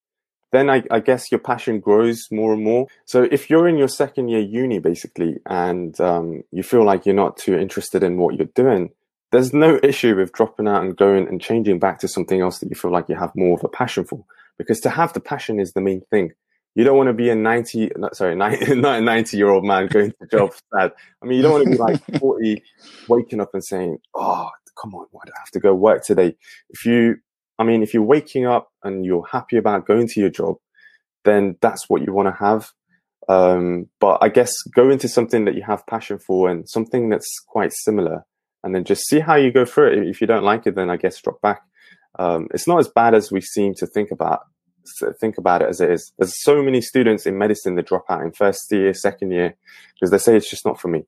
then 0.52 0.71
I, 0.71 0.85
I 0.90 1.00
guess 1.00 1.33
your 1.33 1.40
passion 1.40 1.80
grows 1.80 2.28
more 2.30 2.52
and 2.54 2.62
more. 2.62 2.87
So 3.06 3.25
if 3.25 3.50
you're 3.50 3.66
in 3.66 3.76
your 3.76 3.88
second 3.88 4.28
year 4.28 4.40
uni, 4.40 4.78
basically, 4.78 5.40
and 5.47 6.00
um, 6.00 6.44
you 6.52 6.62
feel 6.62 6.85
like 6.85 7.04
you're 7.04 7.14
not 7.14 7.37
too 7.37 7.56
interested 7.56 8.04
in 8.04 8.18
what 8.18 8.37
you're 8.37 8.47
doing, 8.54 8.90
there's 9.35 9.53
no 9.53 9.81
issue 9.83 10.14
with 10.14 10.33
dropping 10.33 10.69
out 10.69 10.85
and 10.85 10.97
going 10.97 11.26
and 11.26 11.41
changing 11.41 11.81
back 11.81 11.99
to 11.99 12.07
something 12.07 12.41
else 12.41 12.61
that 12.61 12.69
you 12.69 12.76
feel 12.76 12.93
like 12.93 13.09
you 13.09 13.17
have 13.17 13.35
more 13.35 13.59
of 13.59 13.64
a 13.64 13.69
passion 13.69 14.05
for 14.05 14.25
because 14.59 14.79
to 14.81 14.91
have 14.91 15.12
the 15.12 15.19
passion 15.19 15.59
is 15.59 15.73
the 15.73 15.81
main 15.81 16.03
thing. 16.03 16.31
You 16.76 16.85
don't 16.85 16.97
want 16.97 17.09
to 17.09 17.14
be 17.14 17.31
a 17.31 17.35
90, 17.35 17.91
not, 17.97 18.17
sorry, 18.17 18.37
90, 18.37 18.76
not 18.76 18.99
a 18.99 19.00
90 19.00 19.37
year 19.37 19.50
old 19.50 19.64
man 19.64 19.88
going 19.88 20.12
to 20.21 20.29
job 20.29 20.53
sad. 20.73 20.93
I 21.21 21.26
mean, 21.26 21.37
you 21.37 21.43
don't 21.43 21.53
want 21.53 21.64
to 21.64 21.71
be 21.71 21.76
like 21.76 22.21
40, 22.21 22.62
waking 23.09 23.41
up 23.41 23.50
and 23.55 23.64
saying, 23.64 23.99
Oh, 24.14 24.50
come 24.81 24.95
on, 24.95 25.07
why 25.11 25.23
do 25.26 25.33
I 25.37 25.41
have 25.41 25.50
to 25.50 25.61
go 25.61 25.75
work 25.75 26.05
today? 26.05 26.37
If 26.71 26.85
you, 26.85 27.17
I 27.59 27.64
mean, 27.64 27.83
if 27.83 27.93
you're 27.93 28.05
waking 28.05 28.47
up 28.47 28.71
and 28.85 29.05
you're 29.05 29.26
happy 29.26 29.57
about 29.57 29.85
going 29.85 30.07
to 30.09 30.21
your 30.21 30.31
job, 30.31 30.57
then 31.25 31.57
that's 31.61 31.91
what 31.91 32.03
you 32.03 32.12
want 32.12 32.29
to 32.29 32.45
have. 32.45 32.71
Um, 33.29 33.88
but 33.99 34.19
I 34.21 34.29
guess 34.29 34.53
go 34.75 34.91
into 34.91 35.09
something 35.09 35.45
that 35.47 35.57
you 35.57 35.62
have 35.62 35.87
passion 35.88 36.21
for 36.21 36.49
and 36.49 36.69
something 36.69 37.09
that's 37.09 37.41
quite 37.49 37.73
similar 37.73 38.25
and 38.64 38.75
then 38.75 38.83
just 38.83 39.06
see 39.06 39.21
how 39.21 39.37
you 39.37 39.52
go 39.52 39.64
through 39.64 39.92
it. 39.92 40.09
If 40.09 40.21
you 40.21 40.26
don't 40.26 40.42
like 40.42 40.66
it, 40.66 40.75
then 40.75 40.90
I 40.90 40.97
guess 40.97 41.23
drop 41.23 41.40
back 41.40 41.62
um, 42.18 42.49
it's 42.52 42.68
not 42.68 42.78
as 42.78 42.88
bad 42.88 43.14
as 43.14 43.33
we 43.33 43.40
seem 43.40 43.75
to 43.75 43.87
think 43.87 44.11
about 44.11 44.40
think 45.18 45.38
about 45.38 45.62
it 45.62 45.68
as 45.68 45.80
it 45.80 45.90
is. 45.90 46.12
There's 46.18 46.42
so 46.42 46.62
many 46.62 46.83
students 46.83 47.25
in 47.25 47.38
medicine 47.38 47.75
that 47.76 47.87
drop 47.87 48.04
out 48.11 48.21
in 48.21 48.33
first 48.33 48.71
year, 48.71 48.92
second 48.92 49.30
year 49.30 49.54
because 49.94 50.11
they 50.11 50.18
say 50.18 50.37
it's 50.37 50.50
just 50.50 50.66
not 50.66 50.78
for 50.80 50.88
me. 50.88 51.04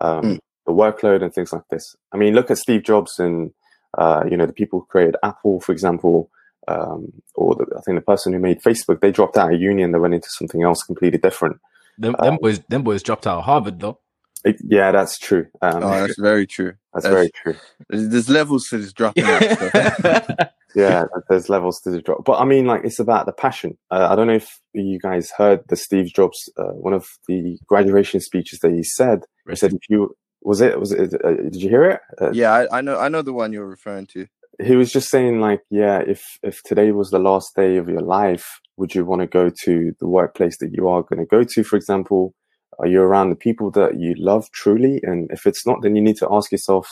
Um, 0.00 0.22
Mm. 0.22 0.38
The 0.66 0.72
workload 0.72 1.22
and 1.22 1.32
things 1.32 1.52
like 1.52 1.62
this. 1.70 1.94
I 2.12 2.16
mean, 2.16 2.34
look 2.34 2.50
at 2.50 2.58
Steve 2.58 2.82
Jobs 2.82 3.20
and 3.20 3.52
uh, 3.96 4.24
you 4.28 4.36
know 4.36 4.46
the 4.46 4.52
people 4.52 4.80
who 4.80 4.86
created 4.86 5.16
Apple, 5.22 5.60
for 5.60 5.72
example. 5.72 6.30
um, 6.68 7.12
or 7.36 7.54
the, 7.54 7.64
I 7.76 7.80
think 7.82 7.96
the 7.96 8.04
person 8.04 8.32
who 8.32 8.40
made 8.40 8.60
Facebook, 8.60 9.00
they 9.00 9.12
dropped 9.12 9.36
out 9.36 9.54
of 9.54 9.60
uni 9.60 9.84
and 9.84 9.94
they 9.94 10.00
went 10.00 10.14
into 10.14 10.28
something 10.28 10.64
else 10.64 10.82
completely 10.82 11.18
different. 11.18 11.60
Them, 11.96 12.16
them 12.20 12.38
boys, 12.42 12.58
them 12.68 12.82
boys 12.82 13.04
dropped 13.04 13.26
out 13.28 13.38
of 13.38 13.44
Harvard 13.44 13.78
though. 13.78 14.00
It- 14.44 14.60
yeah, 14.64 14.92
that's 14.92 15.18
true. 15.18 15.46
Um, 15.62 15.82
Oh, 15.82 15.90
that's 16.06 16.18
very 16.18 16.46
true. 16.46 16.74
that's 16.94 17.04
that's- 17.04 17.12
very 17.12 17.30
true. 17.30 17.54
There's, 17.88 18.08
there's 18.08 18.28
levels 18.30 18.68
to 18.68 18.78
this 18.78 18.92
dropping 18.92 19.24
out. 19.24 19.42
Yeah, 20.74 21.04
there's 21.30 21.48
levels 21.48 21.80
to 21.82 21.90
the 21.90 22.02
drop, 22.02 22.26
but 22.26 22.38
I 22.38 22.44
mean, 22.44 22.66
like 22.66 22.84
it's 22.84 22.98
about 22.98 23.24
the 23.24 23.32
passion. 23.32 23.78
Uh, 23.90 24.08
I 24.10 24.14
don't 24.14 24.26
know 24.26 24.34
if 24.34 24.60
you 24.74 24.98
guys 24.98 25.30
heard 25.30 25.60
the 25.70 25.76
Steve 25.76 26.12
Jobs, 26.12 26.50
uh, 26.58 26.64
one 26.64 26.92
of 26.92 27.06
the 27.28 27.56
graduation 27.66 28.20
speeches 28.20 28.58
that 28.58 28.72
he 28.72 28.82
said. 28.82 29.20
He 29.48 29.56
said, 29.56 29.72
"If 29.72 29.80
you 29.88 30.14
was 30.42 30.60
it 30.60 30.78
was 30.78 30.92
it? 30.92 31.14
Uh, 31.24 31.32
did 31.48 31.56
you 31.56 31.70
hear 31.70 31.84
it? 31.92 32.00
Uh, 32.20 32.30
yeah, 32.32 32.52
I, 32.52 32.78
I 32.78 32.80
know. 32.82 32.98
I 32.98 33.08
know 33.08 33.22
the 33.22 33.32
one 33.32 33.54
you're 33.54 33.64
referring 33.66 34.06
to. 34.08 34.26
he 34.62 34.76
was 34.76 34.92
just 34.92 35.08
saying 35.08 35.40
like 35.40 35.62
yeah 35.70 36.02
if 36.06 36.22
if 36.42 36.62
today 36.64 36.92
was 36.92 37.08
the 37.10 37.18
last 37.18 37.56
day 37.56 37.78
of 37.78 37.88
your 37.88 38.02
life 38.02 38.60
would 38.76 38.94
you 38.94 39.02
want 39.06 39.20
to 39.22 39.26
go 39.26 39.50
to 39.64 39.94
the 40.00 40.06
workplace 40.08 40.58
that 40.58 40.72
you 40.74 40.88
are 40.90 41.02
going 41.02 41.20
to 41.20 41.26
go 41.26 41.42
to 41.42 41.64
for 41.64 41.76
example 41.76 42.34
are 42.78 42.86
you 42.86 43.00
around 43.00 43.30
the 43.30 43.36
people 43.36 43.70
that 43.72 43.98
you 43.98 44.14
love 44.18 44.50
truly? 44.52 45.00
And 45.02 45.30
if 45.32 45.46
it's 45.46 45.66
not 45.66 45.82
then 45.82 45.96
you 45.96 46.02
need 46.02 46.16
to 46.18 46.28
ask 46.30 46.52
yourself 46.52 46.88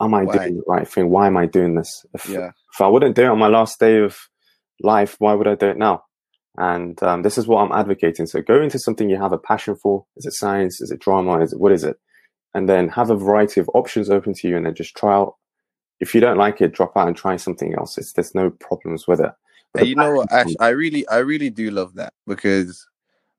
am 0.00 0.14
i 0.14 0.24
Why? 0.24 0.38
doing 0.38 0.56
the 0.56 0.64
right 0.66 0.88
thing? 0.88 1.10
Why 1.10 1.26
am 1.26 1.36
i 1.36 1.46
doing 1.46 1.74
this? 1.74 2.04
If, 2.14 2.28
Yeah, 2.28 2.50
if 2.74 2.80
i 2.80 2.88
wouldn't 2.88 3.16
do 3.16 3.22
it 3.24 3.28
on 3.28 3.38
my 3.38 3.48
last 3.48 3.78
day 3.78 3.98
of 3.98 4.16
life 4.80 5.16
why 5.18 5.34
would 5.34 5.48
i 5.48 5.54
do 5.54 5.68
it 5.68 5.78
now? 5.78 6.04
And 6.58 7.02
um, 7.02 7.22
this 7.22 7.38
is 7.38 7.46
what 7.46 7.62
i'm 7.62 7.72
advocating. 7.72 8.26
So 8.26 8.42
go 8.42 8.60
into 8.60 8.78
something 8.78 9.08
you 9.08 9.20
have 9.20 9.32
a 9.32 9.38
passion 9.38 9.76
for. 9.76 10.04
Is 10.16 10.26
it 10.26 10.34
science? 10.34 10.80
Is 10.80 10.90
it 10.90 11.00
drama? 11.00 11.40
Is 11.40 11.52
it 11.52 11.60
what 11.60 11.72
is 11.72 11.84
it? 11.84 11.96
And 12.54 12.68
then 12.68 12.88
have 12.90 13.10
a 13.10 13.16
variety 13.16 13.60
of 13.60 13.70
options 13.72 14.10
open 14.10 14.34
to 14.34 14.48
you 14.48 14.56
and 14.56 14.66
then 14.66 14.74
just 14.74 14.94
try 14.96 15.14
out. 15.14 15.36
If 16.00 16.14
you 16.14 16.20
don't 16.20 16.36
like 16.36 16.60
it, 16.60 16.72
drop 16.72 16.96
out 16.96 17.06
and 17.08 17.16
try 17.16 17.36
something 17.36 17.74
else. 17.74 17.96
It's 17.96 18.12
there's 18.12 18.34
no 18.34 18.50
problems 18.50 19.06
with 19.06 19.20
it. 19.20 19.30
But 19.72 19.86
you 19.86 19.94
know 19.94 20.12
what, 20.12 20.30
Ash? 20.32 20.52
I 20.60 20.68
really, 20.68 21.08
I 21.08 21.18
really 21.18 21.48
do 21.50 21.70
love 21.70 21.94
that 21.94 22.12
because 22.26 22.86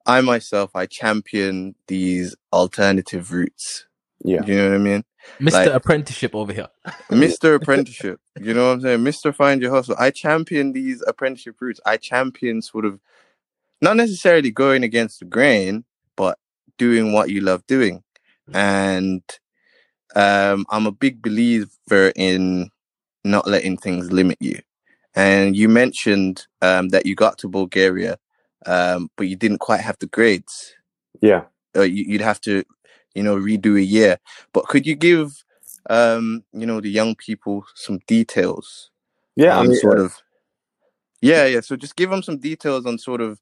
I 0.05 0.22
myself, 0.22 0.72
I 0.75 0.86
champion 0.86 1.75
these 1.88 2.36
alternative 2.51 3.31
routes. 3.31 3.88
Yeah, 4.24 4.45
You 4.45 4.55
know 4.55 4.69
what 4.69 4.75
I 4.75 4.77
mean? 4.79 5.03
Mr. 5.39 5.51
Like- 5.51 5.74
Apprenticeship 5.74 6.36
over 6.36 6.53
here. 6.53 6.67
Mr. 7.10 7.55
Apprenticeship. 7.55 8.19
You 8.39 8.53
know 8.53 8.67
what 8.67 8.74
I'm 8.74 8.81
saying? 8.81 9.00
Mr. 9.00 9.33
Find 9.33 9.62
Your 9.62 9.72
Hustle. 9.72 9.95
I 9.98 10.12
champion 10.12 10.74
these 10.74 11.03
apprenticeship 11.05 11.55
routes. 11.60 11.79
I 11.86 11.98
champion 11.98 12.62
sort 12.62 12.86
of 12.86 13.00
not 13.81 13.98
necessarily 13.98 14.51
going 14.51 14.83
against 14.83 15.19
the 15.19 15.25
grain, 15.25 15.86
but 16.15 16.38
doing 16.77 17.13
what 17.13 17.29
you 17.29 17.41
love 17.41 17.65
doing. 17.67 18.03
And 18.53 19.24
um, 20.15 20.65
I'm 20.69 20.86
a 20.88 20.91
big 20.91 21.22
believer 21.22 22.12
in 22.15 22.69
not 23.24 23.48
letting 23.48 23.77
things 23.77 24.12
limit 24.12 24.38
you. 24.39 24.60
And 25.15 25.55
you 25.55 25.69
mentioned 25.69 26.48
um, 26.62 26.89
that 26.89 27.05
you 27.05 27.15
got 27.15 27.38
to 27.39 27.48
Bulgaria, 27.48 28.17
um, 28.65 29.10
but 29.15 29.27
you 29.27 29.36
didn't 29.36 29.60
quite 29.60 29.82
have 29.82 29.98
the 30.00 30.08
grades. 30.08 30.74
yeah. 31.22 31.43
Uh, 31.75 31.82
you, 31.82 32.05
you'd 32.08 32.22
have 32.22 32.39
to, 32.41 32.63
you 33.15 33.24
know, 33.24 33.36
redo 33.36 33.77
a 33.77 33.84
year. 33.84 34.20
But 34.53 34.67
could 34.67 34.86
you 34.86 34.96
give, 34.96 35.43
um, 35.89 36.43
you 36.53 36.65
know, 36.67 36.79
the 36.79 36.89
young 36.89 37.15
people 37.15 37.65
some 37.75 38.00
details 38.05 38.91
Yeah, 39.36 39.58
I 39.58 39.63
mean, 39.63 39.75
sort 39.75 40.00
uh, 40.00 40.03
of, 40.03 40.22
yeah, 41.22 41.46
yeah. 41.46 41.62
So 41.62 41.75
just 41.75 41.96
give 41.96 42.10
them 42.10 42.22
some 42.22 42.38
details 42.38 42.86
on 42.86 42.98
sort 42.98 43.22
of 43.22 43.39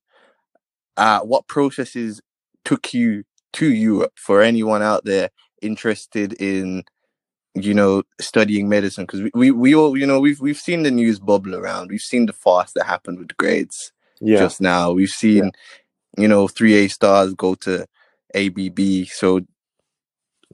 uh, 0.98 1.20
what 1.22 1.48
processes 1.48 2.22
took 2.63 2.94
you 2.94 3.24
to 3.54 3.74
Europe 3.74 4.13
for 4.16 4.42
anyone 4.42 4.82
out 4.82 5.04
there 5.04 5.30
interested 5.62 6.34
in, 6.34 6.84
you 7.54 7.74
know, 7.74 8.04
studying 8.20 8.70
medicine. 8.70 9.04
Because 9.06 9.24
we, 9.24 9.32
we, 9.34 9.51
we 9.51 9.75
all, 9.75 9.98
you 9.98 10.08
know, 10.08 10.20
we've 10.20 10.40
we've 10.40 10.58
seen 10.58 10.84
the 10.84 10.92
news 10.92 11.20
bubble 11.20 11.56
around. 11.56 11.90
We've 11.90 12.00
seen 12.00 12.28
the 12.28 12.34
farce 12.34 12.72
that 12.74 12.86
happened 12.86 13.20
with 13.20 13.36
grades 13.36 13.92
yeah, 14.22 14.40
just 14.40 14.62
now. 14.62 14.92
We've 14.92 15.10
seen, 15.10 15.51
you 16.18 16.28
know, 16.28 16.48
three 16.48 16.75
A 16.75 16.88
stars 16.88 17.34
go 17.34 17.56
to 17.56 17.86
ABB. 18.36 19.06
So 19.08 19.42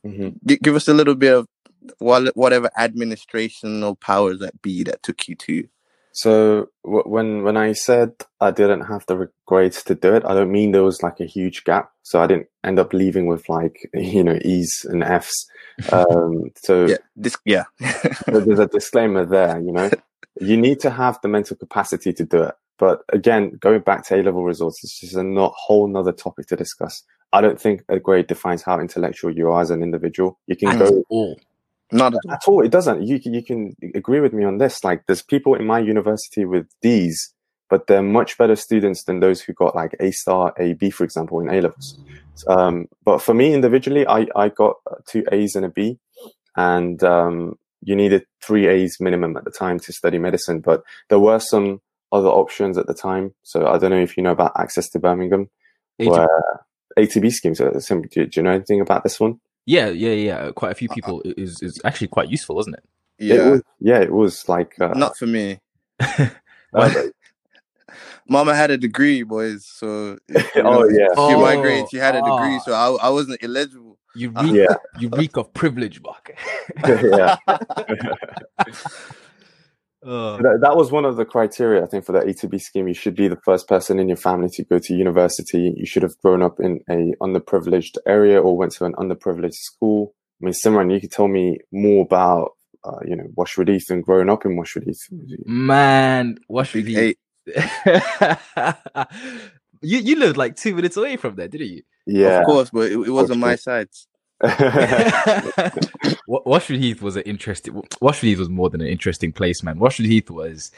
mhm. 0.05 0.36
gi- 0.45 0.59
give 0.62 0.75
us 0.75 0.88
a 0.88 0.93
little 0.93 1.15
bit 1.15 1.33
of 1.33 1.47
what 2.00 2.36
whatever 2.36 2.69
administrational 2.77 4.00
powers 4.00 4.39
that 4.39 4.62
be 4.62 4.83
that 4.83 5.03
took 5.03 5.27
you 5.27 5.36
to. 5.36 5.67
So 6.13 6.69
w- 6.83 7.03
when 7.05 7.43
when 7.43 7.57
I 7.57 7.74
said 7.74 8.13
I 8.41 8.51
didn't 8.51 8.81
have 8.81 9.05
the 9.07 9.29
grades 9.45 9.83
to 9.83 9.95
do 9.95 10.15
it, 10.15 10.25
I 10.25 10.33
don't 10.33 10.51
mean 10.51 10.71
there 10.71 10.83
was 10.83 11.03
like 11.03 11.19
a 11.19 11.25
huge 11.25 11.63
gap. 11.63 11.91
So 12.03 12.21
I 12.21 12.27
didn't 12.27 12.47
end 12.63 12.79
up 12.79 12.93
leaving 12.93 13.27
with 13.27 13.47
like 13.50 13.89
you 13.93 14.24
know 14.24 14.38
E's 14.43 14.86
and 14.89 15.03
F's. 15.03 15.47
Um, 15.93 16.50
so 16.55 16.88
Yeah, 16.88 16.97
this 17.15 17.38
yeah. 17.45 17.65
there- 18.25 18.41
there's 18.41 18.59
a 18.59 18.65
disclaimer 18.77 19.25
there. 19.25 19.59
You 19.59 19.71
know, 19.71 19.91
you 20.41 20.57
need 20.57 20.79
to 20.81 20.89
have 20.89 21.19
the 21.21 21.27
mental 21.27 21.55
capacity 21.55 22.13
to 22.13 22.24
do 22.25 22.43
it. 22.43 22.55
But 22.77 23.01
again, 23.12 23.57
going 23.60 23.81
back 23.81 24.05
to 24.07 24.15
A 24.15 24.22
level 24.22 24.43
results, 24.43 24.81
this 24.81 25.03
is 25.03 25.15
a 25.15 25.24
not 25.24 25.53
whole 25.55 25.88
nother 25.88 26.12
topic 26.12 26.48
to 26.48 26.55
discuss. 26.55 27.03
I 27.34 27.41
don't 27.41 27.60
think 27.60 27.84
a 27.89 28.00
grade 28.00 28.27
defines 28.27 28.62
how 28.62 28.79
intellectual 28.79 29.31
you 29.31 29.51
are 29.51 29.62
as 29.62 29.72
an 29.72 29.84
individual. 29.84 30.39
You 30.48 30.55
can 30.55 30.69
At 30.69 30.79
go 30.79 31.03
all. 31.10 31.39
Not 31.91 32.13
at 32.13 32.19
all. 32.25 32.31
at 32.31 32.39
all. 32.48 32.65
It 32.65 32.72
doesn't. 32.72 33.03
You 33.03 33.19
you 33.24 33.43
can 33.43 33.75
agree 33.96 34.19
with 34.19 34.34
me 34.34 34.46
on 34.46 34.57
this. 34.57 34.84
Like, 34.84 35.05
there's 35.07 35.22
people 35.24 35.55
in 35.55 35.65
my 35.65 35.79
university 35.79 36.46
with 36.46 36.67
D's, 36.81 37.34
but 37.69 37.88
they're 37.88 38.03
much 38.03 38.38
better 38.38 38.55
students 38.55 39.03
than 39.03 39.19
those 39.19 39.41
who 39.41 39.53
got 39.53 39.75
like 39.75 39.96
A 40.00 40.12
star, 40.12 40.53
A 40.57 40.74
B, 40.74 40.89
for 40.89 41.03
example, 41.03 41.39
in 41.39 41.50
A 41.50 41.62
levels. 41.62 42.00
Um, 42.48 42.88
but 43.03 43.22
for 43.22 43.34
me 43.34 43.53
individually, 43.53 44.05
I, 44.07 44.27
I 44.36 44.50
got 44.50 44.75
two 45.07 45.25
A's 45.31 45.55
and 45.55 45.65
a 45.65 45.69
B, 45.69 45.98
and 46.55 47.03
um, 47.03 47.57
you 47.81 47.96
needed 47.96 48.25
three 48.41 48.67
A's 48.67 48.98
minimum 49.00 49.36
at 49.36 49.43
the 49.43 49.51
time 49.51 49.79
to 49.79 49.91
study 49.91 50.19
medicine. 50.19 50.60
But 50.62 50.84
there 51.10 51.19
were 51.19 51.39
some 51.39 51.81
other 52.11 52.29
options 52.29 52.77
at 52.77 52.87
the 52.87 52.93
time. 52.93 53.33
So 53.43 53.67
I 53.67 53.77
don't 53.77 53.91
know 53.91 54.01
if 54.01 54.15
you 54.17 54.23
know 54.23 54.31
about 54.31 54.53
Access 54.59 54.89
to 54.89 54.99
Birmingham, 54.99 55.49
ATB. 55.99 56.09
where 56.09 56.63
ATB 56.97 57.31
schemes. 57.31 57.61
Are 57.61 57.71
do, 57.71 58.25
do 58.25 58.29
you 58.35 58.43
know 58.43 58.51
anything 58.51 58.81
about 58.81 59.03
this 59.03 59.19
one? 59.19 59.39
Yeah, 59.65 59.89
yeah, 59.89 60.11
yeah. 60.13 60.51
Quite 60.51 60.71
a 60.71 60.75
few 60.75 60.89
people 60.89 61.21
it 61.21 61.37
is 61.37 61.61
is 61.61 61.79
actually 61.83 62.07
quite 62.07 62.29
useful, 62.29 62.55
wasn't 62.55 62.75
it? 62.77 62.83
It 63.19 63.35
Yeah, 63.35 63.49
was, 63.51 63.61
yeah, 63.79 63.99
it 63.99 64.11
was 64.11 64.47
like 64.47 64.79
uh, 64.79 64.93
not 64.95 65.17
for 65.17 65.27
me. 65.27 65.59
uh, 65.99 66.29
Mama 68.29 68.53
had 68.55 68.71
a 68.71 68.77
degree, 68.77 69.23
boys. 69.23 69.65
So 69.65 70.17
you 70.29 70.41
oh 70.57 70.87
yeah. 70.89 71.07
she 71.09 71.15
Oh, 71.17 71.41
migrated. 71.41 71.89
She 71.89 71.97
had 71.97 72.15
a 72.15 72.19
degree, 72.21 72.55
ah. 72.57 72.63
so 72.65 72.73
I, 72.73 73.07
I 73.07 73.09
wasn't 73.09 73.39
eligible. 73.43 73.97
You 74.15 74.31
Uh, 74.35 74.43
reek, 74.43 74.53
Yeah. 74.55 74.75
you 74.99 75.09
reek 75.09 75.37
of 75.37 75.53
privilege, 75.53 76.01
Mark. 76.01 76.35
yeah. 76.87 77.35
Uh, 80.07 80.37
That, 80.37 80.59
that 80.61 80.77
was 80.77 80.91
one 80.91 81.03
of 81.05 81.17
the 81.17 81.25
criteria, 81.25 81.83
I 81.83 81.87
think, 81.87 82.05
for 82.05 82.13
the 82.13 82.19
ATB 82.19 82.61
scheme. 82.61 82.87
You 82.87 82.93
should 82.93 83.15
be 83.15 83.27
the 83.27 83.39
first 83.43 83.67
person 83.67 83.99
in 83.99 84.07
your 84.07 84.17
family 84.17 84.49
to 84.51 84.63
go 84.63 84.79
to 84.79 84.93
university. 84.93 85.73
You 85.75 85.85
should 85.85 86.03
have 86.03 86.17
grown 86.23 86.41
up 86.41 86.59
in 86.59 86.79
a 86.89 87.13
underprivileged 87.21 87.97
area 88.05 88.41
or 88.41 88.55
went 88.55 88.71
to 88.73 88.85
an 88.85 88.93
underprivileged 88.93 89.55
school. 89.55 90.13
I 90.41 90.45
mean, 90.45 90.53
Simran, 90.53 90.93
you 90.93 91.01
could 91.01 91.11
tell 91.11 91.27
me 91.27 91.57
more 91.71 92.03
about, 92.03 92.51
uh, 92.85 92.99
you 93.05 93.15
know, 93.15 93.25
Washwood 93.35 93.67
Heath 93.67 93.89
and 93.89 94.03
growing 94.03 94.29
up 94.29 94.45
in 94.45 94.55
Washwood 94.55 94.85
Heath. 94.85 95.07
man, 95.45 96.37
what 96.47 96.67
should 96.67 96.85
Big 96.85 96.95
he? 96.95 96.99
eight. 96.99 97.17
you 99.81 99.99
you 99.99 100.15
lived 100.17 100.37
like 100.37 100.55
two 100.55 100.75
minutes 100.75 100.97
away 100.97 101.17
from 101.17 101.35
there, 101.35 101.47
didn't 101.47 101.69
you? 101.69 101.81
Yeah. 102.05 102.39
Of 102.39 102.45
course, 102.45 102.69
but 102.71 102.91
it, 102.91 102.99
it 102.99 103.11
wasn't 103.11 103.39
my 103.39 103.55
sides. 103.55 104.07
Wa- 106.27 106.41
Washwood 106.46 106.79
Heath 106.79 107.01
was 107.01 107.15
an 107.15 107.24
interesting. 107.24 107.82
Washwood 108.01 108.27
Heath 108.29 108.39
was 108.39 108.50
more 108.50 108.70
than 108.70 108.82
an 108.82 108.88
interesting 108.88 109.32
place, 109.32 109.63
man. 109.63 109.79
Washwood 109.79 110.08
Heath 110.08 110.29
was 110.29 110.72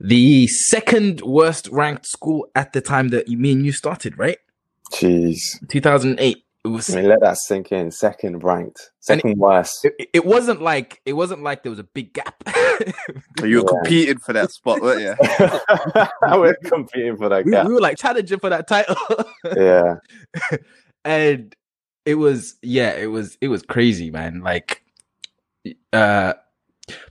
the 0.00 0.46
second 0.46 1.20
worst 1.22 1.68
ranked 1.72 2.06
school 2.06 2.46
at 2.54 2.72
the 2.72 2.80
time 2.80 3.08
that 3.08 3.28
you 3.28 3.36
me 3.38 3.52
and 3.52 3.64
you 3.66 3.72
started, 3.72 4.18
right? 4.18 4.38
Jeez. 4.92 5.38
2008. 5.68 6.38
It 6.64 6.68
was. 6.68 6.88
I 6.94 6.96
mean, 7.00 7.08
let 7.10 7.20
that 7.20 7.36
sink 7.36 7.72
in. 7.72 7.90
Second 7.90 8.42
ranked. 8.42 8.90
And 9.08 9.20
Second 9.20 9.38
worst. 9.38 9.84
It, 9.84 10.08
it 10.14 10.24
wasn't 10.24 10.62
like 10.62 11.00
it 11.04 11.12
wasn't 11.12 11.42
like 11.42 11.62
there 11.62 11.70
was 11.70 11.78
a 11.78 11.84
big 11.84 12.12
gap. 12.14 12.42
You 13.42 13.58
were 13.58 13.62
Yeah. 13.62 13.68
competing 13.68 14.18
for 14.18 14.32
that 14.32 14.50
spot, 14.50 14.80
weren't 14.80 15.00
you? 15.02 15.14
We're 16.40 16.54
competing 16.64 17.16
for 17.16 17.28
that 17.28 17.44
we, 17.44 17.52
we 17.52 17.74
were 17.74 17.80
like 17.80 17.98
challenging 17.98 18.38
for 18.40 18.48
that 18.50 18.66
title, 18.66 18.96
Yeah. 19.54 19.96
and 21.04 21.54
it 22.06 22.16
was 22.16 22.56
yeah, 22.62 22.92
it 22.92 23.06
was 23.06 23.38
it 23.40 23.48
was 23.48 23.62
crazy, 23.62 24.10
man. 24.10 24.40
Like, 24.40 24.82
uh, 25.92 26.34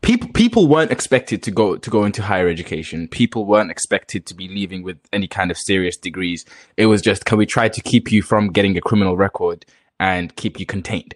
people 0.01 0.29
people 0.29 0.67
weren't 0.67 0.91
expected 0.91 1.41
to 1.43 1.51
go 1.51 1.77
to 1.77 1.89
go 1.89 2.05
into 2.05 2.21
higher 2.21 2.47
education. 2.47 3.07
People 3.07 3.45
weren't 3.45 3.71
expected 3.71 4.25
to 4.27 4.33
be 4.33 4.47
leaving 4.47 4.83
with 4.83 4.97
any 5.12 5.27
kind 5.27 5.51
of 5.51 5.57
serious 5.57 5.97
degrees. 5.97 6.45
It 6.77 6.88
was 6.88 7.01
just 7.01 7.25
can 7.25 7.38
we 7.38 7.45
try 7.45 7.69
to 7.69 7.81
keep 7.81 8.12
you 8.12 8.21
from 8.21 8.51
getting 8.51 8.77
a 8.77 8.81
criminal 8.81 9.17
record 9.17 9.65
and 10.00 10.35
keep 10.35 10.59
you 10.59 10.65
contained. 10.65 11.15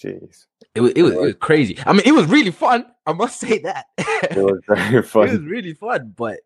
Jeez. 0.00 0.46
It 0.74 0.80
was 0.80 0.92
it 0.92 1.02
was, 1.02 1.12
it 1.12 1.20
was 1.20 1.34
crazy. 1.34 1.78
I 1.84 1.92
mean, 1.92 2.02
it 2.04 2.12
was 2.12 2.26
really 2.26 2.50
fun. 2.50 2.86
I 3.06 3.12
must 3.12 3.40
say 3.40 3.58
that. 3.60 3.86
It 3.98 4.36
was 4.36 4.60
very 4.68 4.98
it 4.98 5.14
was 5.14 5.40
really 5.40 5.74
fun. 5.74 6.14
But 6.16 6.40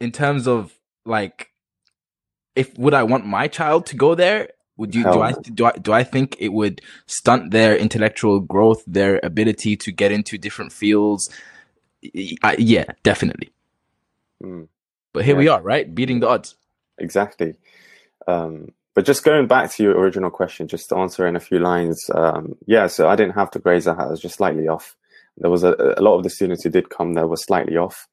in 0.00 0.12
terms 0.12 0.46
of 0.46 0.74
like, 1.06 1.52
if 2.54 2.76
would 2.76 2.94
I 2.94 3.04
want 3.04 3.24
my 3.24 3.48
child 3.48 3.86
to 3.86 3.96
go 3.96 4.14
there? 4.14 4.50
Would 4.78 4.94
you 4.94 5.02
do 5.04 5.20
I 5.20 5.32
do 5.32 5.66
I 5.66 5.72
do 5.72 5.92
I 5.92 6.04
think 6.04 6.36
it 6.38 6.48
would 6.50 6.80
stunt 7.06 7.50
their 7.50 7.76
intellectual 7.76 8.40
growth, 8.40 8.82
their 8.86 9.20
ability 9.22 9.76
to 9.76 9.92
get 9.92 10.12
into 10.12 10.38
different 10.38 10.72
fields? 10.72 11.28
I, 12.42 12.56
yeah, 12.58 12.84
definitely. 13.02 13.50
Mm. 14.42 14.68
But 15.12 15.24
here 15.24 15.34
Yeah. 15.34 15.38
we 15.40 15.48
are, 15.48 15.60
right? 15.60 15.92
Beating 15.92 16.20
the 16.20 16.28
odds. 16.28 16.56
Exactly. 16.96 17.56
Um, 18.28 18.72
but 18.94 19.04
just 19.04 19.24
going 19.24 19.46
back 19.48 19.70
to 19.72 19.82
your 19.82 19.98
original 19.98 20.30
question, 20.30 20.68
just 20.68 20.88
to 20.88 20.96
answer 20.96 21.26
in 21.26 21.36
a 21.36 21.40
few 21.40 21.58
lines. 21.58 21.98
Um, 22.14 22.56
yeah, 22.66 22.86
so 22.86 23.08
I 23.08 23.16
didn't 23.16 23.34
have 23.34 23.50
the 23.50 23.58
grades 23.58 23.86
I 23.86 23.94
had. 23.94 24.06
I 24.06 24.10
was 24.10 24.20
just 24.20 24.36
slightly 24.36 24.68
off. 24.68 24.96
There 25.36 25.50
was 25.50 25.64
a, 25.64 25.74
a 25.96 26.02
lot 26.02 26.16
of 26.16 26.24
the 26.24 26.30
students 26.30 26.64
who 26.64 26.70
did 26.70 26.90
come 26.90 27.14
there 27.14 27.26
were 27.26 27.36
slightly 27.36 27.76
off. 27.76 28.06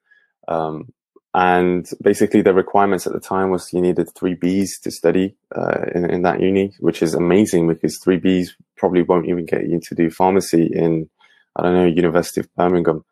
Um, 0.48 0.94
and 1.36 1.90
basically 2.02 2.42
the 2.42 2.54
requirements 2.54 3.06
at 3.06 3.12
the 3.12 3.20
time 3.20 3.50
was 3.50 3.74
you 3.74 3.82
needed 3.82 4.10
three 4.16 4.38
Bs 4.38 4.80
to 4.84 4.90
study 4.90 5.36
uh, 5.54 5.82
in, 5.94 6.10
in 6.10 6.22
that 6.22 6.40
uni, 6.40 6.72
which 6.80 7.04
is 7.04 7.14
amazing 7.14 7.68
because 7.68 7.98
three 7.98 8.18
Bs 8.18 8.52
probably 8.78 9.02
won't 9.02 9.28
even 9.28 9.46
get 9.46 9.68
you 9.68 9.82
to 9.82 9.96
do 9.96 10.10
pharmacy 10.10 10.70
in, 10.72 11.10
I 11.58 11.64
don't 11.64 11.74
know, 11.74 11.86
University 11.88 12.40
of 12.40 12.48
Birmingham. 12.56 13.04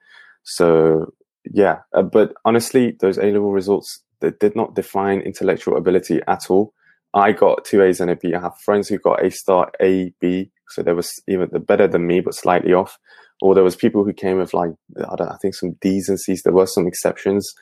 So 0.43 1.11
yeah, 1.51 1.79
uh, 1.93 2.03
but 2.03 2.33
honestly, 2.45 2.95
those 3.01 3.17
A 3.17 3.23
level 3.23 3.51
results 3.51 4.01
they 4.21 4.31
did 4.39 4.55
not 4.55 4.73
define 4.73 5.19
intellectual 5.19 5.75
ability 5.75 6.21
at 6.25 6.49
all. 6.49 6.73
I 7.13 7.33
got 7.33 7.65
two 7.65 7.83
A's 7.83 7.99
and 7.99 8.09
a 8.09 8.15
B. 8.15 8.33
I 8.33 8.39
have 8.39 8.57
friends 8.61 8.87
who 8.87 8.99
got 8.99 9.25
A 9.25 9.31
star, 9.31 9.69
A, 9.81 10.13
B, 10.21 10.49
so 10.69 10.81
they 10.81 10.93
was 10.93 11.11
even 11.27 11.49
better 11.67 11.89
than 11.89 12.07
me, 12.07 12.21
but 12.21 12.35
slightly 12.35 12.71
off. 12.71 12.97
Or 13.41 13.53
there 13.53 13.65
was 13.65 13.75
people 13.75 14.05
who 14.05 14.13
came 14.13 14.37
with 14.37 14.53
like 14.53 14.71
I, 14.97 15.23
I 15.25 15.35
think 15.41 15.55
some 15.55 15.73
D's 15.81 16.07
and 16.07 16.17
C's. 16.17 16.43
There 16.43 16.53
were 16.53 16.67
some 16.67 16.87
exceptions, 16.87 17.53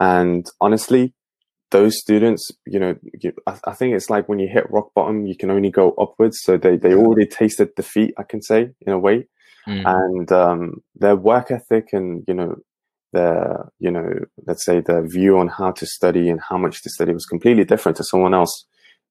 and 0.00 0.46
honestly, 0.60 1.12
those 1.70 1.98
students, 1.98 2.50
you 2.66 2.78
know, 2.78 2.94
you, 3.20 3.32
I, 3.46 3.58
I 3.66 3.72
think 3.72 3.94
it's 3.94 4.10
like 4.10 4.28
when 4.28 4.38
you 4.38 4.48
hit 4.48 4.70
rock 4.70 4.90
bottom, 4.94 5.26
you 5.26 5.36
can 5.36 5.50
only 5.50 5.70
go 5.70 5.92
upwards. 5.92 6.38
So 6.42 6.56
they 6.56 6.76
they 6.76 6.94
already 6.94 7.26
tasted 7.26 7.74
defeat, 7.74 8.14
I 8.18 8.22
can 8.22 8.42
say 8.42 8.70
in 8.80 8.92
a 8.92 8.98
way. 8.98 9.26
Mm. 9.66 9.82
and 9.86 10.32
um, 10.32 10.82
their 10.94 11.16
work 11.16 11.50
ethic 11.50 11.94
and 11.94 12.22
you 12.28 12.34
know 12.34 12.56
their 13.14 13.70
you 13.78 13.90
know 13.90 14.10
let's 14.46 14.62
say 14.62 14.80
their 14.80 15.06
view 15.06 15.38
on 15.38 15.48
how 15.48 15.70
to 15.70 15.86
study 15.86 16.28
and 16.28 16.38
how 16.40 16.58
much 16.58 16.82
to 16.82 16.90
study 16.90 17.14
was 17.14 17.24
completely 17.24 17.64
different 17.64 17.96
to 17.96 18.04
someone 18.04 18.34
else 18.34 18.66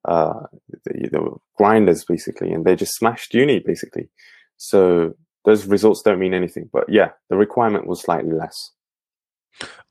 uh 0.06 0.42
they, 0.86 1.08
they 1.12 1.18
were 1.18 1.38
grinders 1.58 2.06
basically. 2.06 2.52
And 2.52 2.66
they 2.66 2.76
just 2.76 2.94
smashed 2.96 3.34
uni 3.34 3.60
basically. 3.66 4.10
So 4.58 5.14
those 5.46 5.66
results 5.66 6.02
don't 6.04 6.20
mean 6.20 6.34
anything. 6.34 6.70
But 6.72 6.86
yeah 6.88 7.12
the 7.30 7.38
requirement 7.38 7.88
was 7.88 8.02
slightly 8.02 8.34
less 8.34 8.72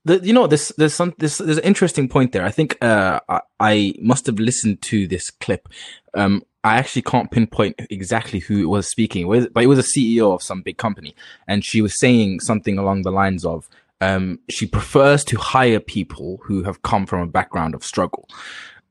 The, 0.05 0.19
you 0.19 0.33
know, 0.33 0.47
there's 0.47 0.69
there's 0.77 0.95
some 0.95 1.15
there's 1.19 1.39
there's 1.39 1.59
an 1.59 1.65
interesting 1.65 2.09
point 2.09 2.33
there. 2.33 2.45
I 2.45 2.51
think 2.51 2.77
uh, 2.83 3.21
I, 3.29 3.41
I 3.61 3.95
must 4.01 4.27
have 4.27 4.39
listened 4.39 4.83
to 4.83 5.07
this 5.07 5.31
clip. 5.31 5.69
Um, 6.15 6.43
I 6.65 6.77
actually 6.77 7.03
can't 7.03 7.31
pinpoint 7.31 7.81
exactly 7.91 8.39
who 8.39 8.69
was 8.69 8.89
speaking, 8.89 9.29
but 9.53 9.63
it 9.63 9.67
was 9.67 9.79
a 9.79 9.83
CEO 9.83 10.33
of 10.33 10.43
some 10.43 10.63
big 10.63 10.79
company, 10.79 11.15
and 11.47 11.65
she 11.65 11.81
was 11.83 11.99
saying 11.99 12.41
something 12.41 12.79
along 12.79 13.03
the 13.03 13.11
lines 13.11 13.45
of, 13.45 13.69
um, 14.01 14.39
she 14.49 14.67
prefers 14.67 15.25
to 15.25 15.39
hire 15.39 15.81
people 15.81 16.41
who 16.45 16.63
have 16.63 16.83
come 16.83 17.07
from 17.07 17.21
a 17.21 17.27
background 17.27 17.75
of 17.75 17.85
struggle, 17.85 18.29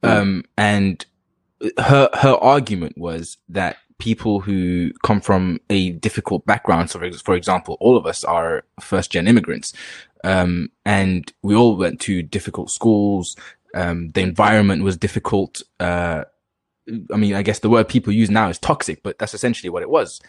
um, 0.04 0.44
and 0.58 1.06
her 1.78 2.10
her 2.14 2.36
argument 2.36 2.98
was 2.98 3.38
that 3.50 3.78
people 4.02 4.40
who 4.42 4.92
come 5.04 5.22
from 5.22 5.60
a 5.70 5.92
difficult 5.92 6.46
background, 6.46 6.90
so 6.90 7.00
for, 7.24 7.36
example, 7.36 7.78
all 7.80 7.96
of 7.96 8.06
us 8.08 8.24
are 8.24 8.64
first 8.80 9.12
gen 9.12 9.28
immigrants, 9.28 9.74
um, 10.24 10.70
and 10.86 11.32
we 11.44 11.56
all 11.56 11.78
went 11.78 12.02
to 12.02 12.24
difficult 12.24 12.72
schools. 12.72 13.36
Um, 13.76 14.10
the 14.12 14.22
environment 14.22 14.84
was 14.84 14.98
difficult. 14.98 15.62
Uh, 15.80 16.26
I 17.14 17.18
mean, 17.18 17.36
I 17.36 17.44
guess 17.44 17.60
the 17.60 17.70
word 17.70 17.88
people 17.88 18.12
use 18.12 18.32
now 18.32 18.50
is 18.50 18.58
toxic, 18.58 19.04
but 19.04 19.20
that's 19.20 19.36
essentially 19.36 19.70
what 19.70 19.84
it 19.84 19.90
was. 19.90 20.20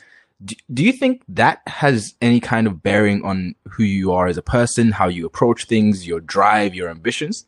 Do, 0.44 0.54
do 0.72 0.84
you 0.84 0.92
think 0.92 1.22
that 1.28 1.62
has 1.66 2.14
any 2.20 2.40
kind 2.40 2.66
of 2.66 2.82
bearing 2.82 3.24
on 3.24 3.54
who 3.70 3.84
you 3.84 4.12
are 4.12 4.26
as 4.26 4.36
a 4.36 4.42
person, 4.42 4.92
how 4.92 5.08
you 5.08 5.24
approach 5.24 5.64
things, 5.64 6.06
your 6.06 6.20
drive, 6.20 6.74
your 6.74 6.90
ambitions? 6.90 7.46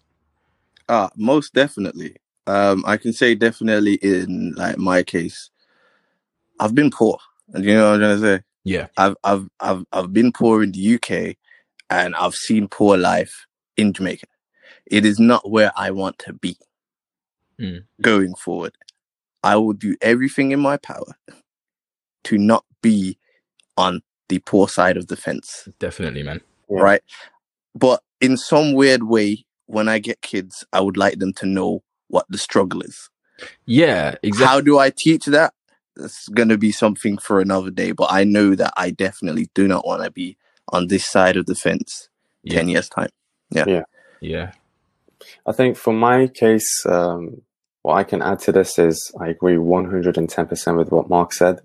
Ah, 0.89 1.11
most 1.17 1.53
definitely. 1.53 2.17
Um, 2.47 2.83
I 2.87 2.97
can 2.97 3.13
say 3.13 3.35
definitely 3.35 3.95
in 3.95 4.55
like 4.57 4.79
my 4.79 5.03
case, 5.03 5.51
I've 6.61 6.75
been 6.75 6.91
poor. 6.91 7.19
And 7.53 7.65
you 7.65 7.75
know 7.75 7.91
what 7.91 7.95
I'm 7.95 8.01
trying 8.01 8.21
to 8.21 8.39
say? 8.39 8.43
Yeah. 8.65 8.87
I've 8.97 9.17
I've 9.25 9.49
I've 9.61 9.85
I've 9.93 10.13
been 10.13 10.33
poor 10.33 10.63
in 10.63 10.73
the 10.73 10.95
UK 10.95 11.37
and 11.91 12.15
I've 12.17 12.35
seen 12.35 12.69
poor 12.69 12.97
life 12.97 13.47
in 13.77 13.93
Jamaica. 13.93 14.27
It 14.87 15.05
is 15.05 15.19
not 15.19 15.51
where 15.51 15.73
I 15.77 15.91
want 15.91 16.19
to 16.21 16.33
be 16.33 16.57
Mm. 17.61 17.85
going 18.03 18.35
forward. 18.35 18.77
I 19.45 19.55
will 19.57 19.75
do 19.75 19.95
everything 20.01 20.51
in 20.51 20.59
my 20.59 20.77
power 20.77 21.15
to 22.25 22.37
not 22.37 22.65
be 22.83 23.17
on 23.77 24.01
the 24.29 24.41
poor 24.41 24.67
side 24.69 24.97
of 24.97 25.07
the 25.07 25.17
fence. 25.17 25.69
Definitely, 25.79 26.25
man. 26.25 26.41
Right. 26.69 27.03
But 27.75 28.03
in 28.21 28.37
some 28.37 28.73
weird 28.73 29.05
way, 29.05 29.45
when 29.67 29.89
I 29.89 30.01
get 30.01 30.21
kids, 30.21 30.65
I 30.73 30.81
would 30.81 30.97
like 30.97 31.19
them 31.21 31.33
to 31.35 31.47
know 31.47 31.85
what 32.09 32.27
the 32.29 32.39
struggle 32.39 32.81
is. 32.81 33.09
Yeah, 33.67 34.17
exactly. 34.23 34.47
How 34.47 34.61
do 34.61 34.79
I 34.79 34.91
teach 34.91 35.27
that? 35.27 35.55
It's 35.97 36.29
going 36.29 36.49
to 36.49 36.59
be 36.59 36.73
something 36.73 37.19
for 37.19 37.41
another 37.41 37.71
day, 37.71 37.93
but 37.93 38.09
I 38.11 38.25
know 38.25 38.55
that 38.55 38.73
I 38.77 38.91
definitely 38.91 39.49
do 39.55 39.69
not 39.69 39.87
want 39.87 40.03
to 40.03 40.11
be 40.11 40.37
on 40.69 40.89
this 40.89 41.07
side 41.07 41.37
of 41.37 41.47
the 41.47 41.55
fence 41.55 42.09
Yeah. 42.43 42.57
10 42.57 42.69
years 42.69 42.89
time. 42.89 43.11
Yeah. 43.51 43.83
Yeah. 44.21 44.53
I 45.47 45.53
think 45.53 45.77
for 45.77 45.93
my 45.93 46.27
case, 46.27 46.85
um, 46.87 47.43
what 47.83 47.95
I 47.95 48.05
can 48.05 48.23
add 48.23 48.41
to 48.41 48.53
this 48.53 48.79
is 48.79 49.13
I 49.21 49.29
agree 49.29 49.57
110% 49.57 50.77
with 50.77 50.91
what 50.91 51.09
Mark 51.09 51.33
said. 51.33 51.61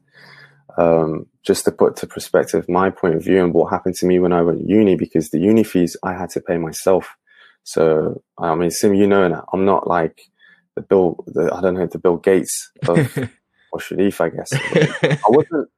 Um, 0.77 1.25
just 1.43 1.65
to 1.65 1.71
put 1.71 1.95
to 1.97 2.07
perspective 2.07 2.69
my 2.69 2.89
point 2.89 3.15
of 3.15 3.23
view 3.23 3.43
and 3.43 3.53
what 3.53 3.71
happened 3.71 3.95
to 3.95 4.05
me 4.05 4.19
when 4.19 4.31
I 4.31 4.41
went 4.41 4.59
to 4.59 4.67
uni, 4.67 4.95
because 4.95 5.29
the 5.29 5.39
uni 5.39 5.63
fees 5.63 5.97
I 6.03 6.13
had 6.13 6.29
to 6.31 6.41
pay 6.41 6.57
myself. 6.57 7.15
So, 7.63 8.21
I 8.37 8.55
mean, 8.55 8.71
Sim, 8.71 8.93
you 8.93 9.07
know, 9.07 9.27
that 9.27 9.43
I'm 9.51 9.65
not 9.65 9.87
like 9.87 10.21
the 10.75 10.81
Bill, 10.81 11.23
the, 11.27 11.53
I 11.53 11.61
don't 11.61 11.73
know, 11.73 11.85
the 11.85 11.97
Bill 11.99 12.17
Gates 12.17 12.71
of, 12.87 13.17
or 13.71 13.79
Sharif, 13.79 14.21
I 14.21 14.29
guess. 14.29 14.51
I 14.53 15.19
wasn't 15.27 15.69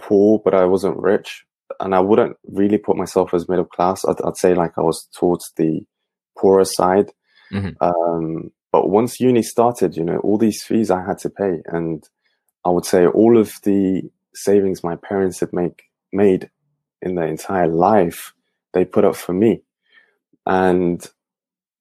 poor, 0.00 0.40
but 0.44 0.54
I 0.54 0.64
wasn't 0.64 0.98
rich. 0.98 1.44
And 1.80 1.94
I 1.94 2.00
wouldn't 2.00 2.36
really 2.46 2.78
put 2.78 2.96
myself 2.96 3.34
as 3.34 3.48
middle 3.48 3.64
class. 3.64 4.04
I'd, 4.04 4.20
I'd 4.24 4.36
say 4.36 4.54
like 4.54 4.72
I 4.76 4.82
was 4.82 5.08
towards 5.14 5.52
the 5.56 5.80
poorer 6.38 6.64
side. 6.64 7.10
Mhm. 7.52 7.74
Um, 7.80 8.50
but 8.72 8.90
once 8.90 9.20
uni 9.20 9.42
started, 9.42 9.96
you 9.96 10.04
know, 10.04 10.18
all 10.18 10.36
these 10.38 10.62
fees 10.62 10.90
I 10.90 11.04
had 11.04 11.18
to 11.18 11.30
pay. 11.30 11.62
And 11.66 12.02
I 12.64 12.70
would 12.70 12.84
say 12.84 13.06
all 13.06 13.38
of 13.38 13.52
the 13.62 14.02
savings 14.34 14.82
my 14.82 14.96
parents 14.96 15.40
had 15.40 15.52
make, 15.52 15.84
made 16.12 16.50
in 17.02 17.14
their 17.14 17.26
entire 17.26 17.68
life, 17.68 18.32
they 18.72 18.84
put 18.84 19.04
up 19.04 19.16
for 19.16 19.32
me. 19.32 19.62
And 20.46 21.04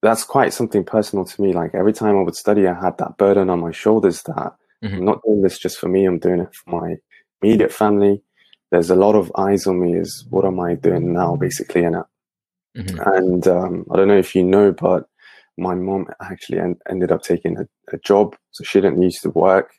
that's 0.02 0.24
quite 0.24 0.54
something 0.54 0.84
personal 0.84 1.26
to 1.26 1.42
me. 1.42 1.54
Like 1.54 1.74
every 1.74 1.94
time 1.94 2.18
I 2.18 2.22
would 2.22 2.36
study, 2.36 2.68
I 2.68 2.74
had 2.74 2.98
that 3.00 3.18
burden 3.18 3.50
on 3.50 3.60
my 3.60 3.72
shoulders 3.72 4.22
that 4.24 4.54
Mhm. 4.84 4.98
I'm 4.98 5.06
not 5.06 5.22
doing 5.26 5.42
this 5.42 5.58
just 5.60 5.80
for 5.80 5.88
me. 5.90 6.06
I'm 6.06 6.20
doing 6.20 6.42
it 6.42 6.54
for 6.56 6.70
my 6.80 6.98
immediate 7.42 7.74
family. 7.74 8.22
There's 8.72 8.90
a 8.90 8.96
lot 8.96 9.16
of 9.16 9.32
eyes 9.38 9.68
on 9.68 9.80
me. 9.80 9.96
Is 9.98 10.26
what 10.30 10.46
am 10.46 10.60
I 10.60 10.76
doing 10.76 11.14
now, 11.14 11.36
basically? 11.36 11.84
And 11.86 11.96
Mhm. 12.78 13.16
and 13.16 13.48
um, 13.48 13.86
I 13.92 13.98
don't 13.98 14.08
know 14.10 14.18
if 14.18 14.36
you 14.36 14.44
know, 14.44 14.72
but 14.74 15.08
my 15.58 15.76
mom 15.76 16.08
actually 16.22 16.60
en- 16.60 16.80
ended 16.90 17.12
up 17.12 17.24
taking 17.24 17.58
a, 17.60 17.68
a 17.94 17.98
job, 18.00 18.36
so 18.52 18.64
she 18.64 18.82
didn't 18.82 19.02
used 19.02 19.22
to 19.24 19.30
work. 19.32 19.74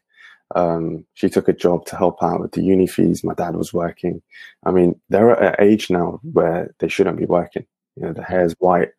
Um, 0.55 1.07
she 1.15 1.29
took 1.31 1.49
a 1.49 1.53
job 1.53 1.87
to 1.87 1.97
help 1.97 2.23
out 2.23 2.41
with 2.41 2.53
the 2.53 2.63
uni 2.63 2.87
fees. 2.87 3.25
My 3.25 3.35
dad 3.35 3.57
was 3.57 3.73
working. 3.75 4.23
I 4.67 4.71
mean, 4.73 5.01
they're 5.11 5.33
at 5.33 5.61
an 5.61 5.67
age 5.67 5.91
now 5.91 6.21
where 6.33 6.75
they 6.81 6.89
shouldn't 6.89 7.19
be 7.19 7.27
working. 7.27 7.67
You 7.97 8.05
know, 8.07 8.13
the 8.15 8.23
hair's 8.25 8.55
white, 8.61 8.91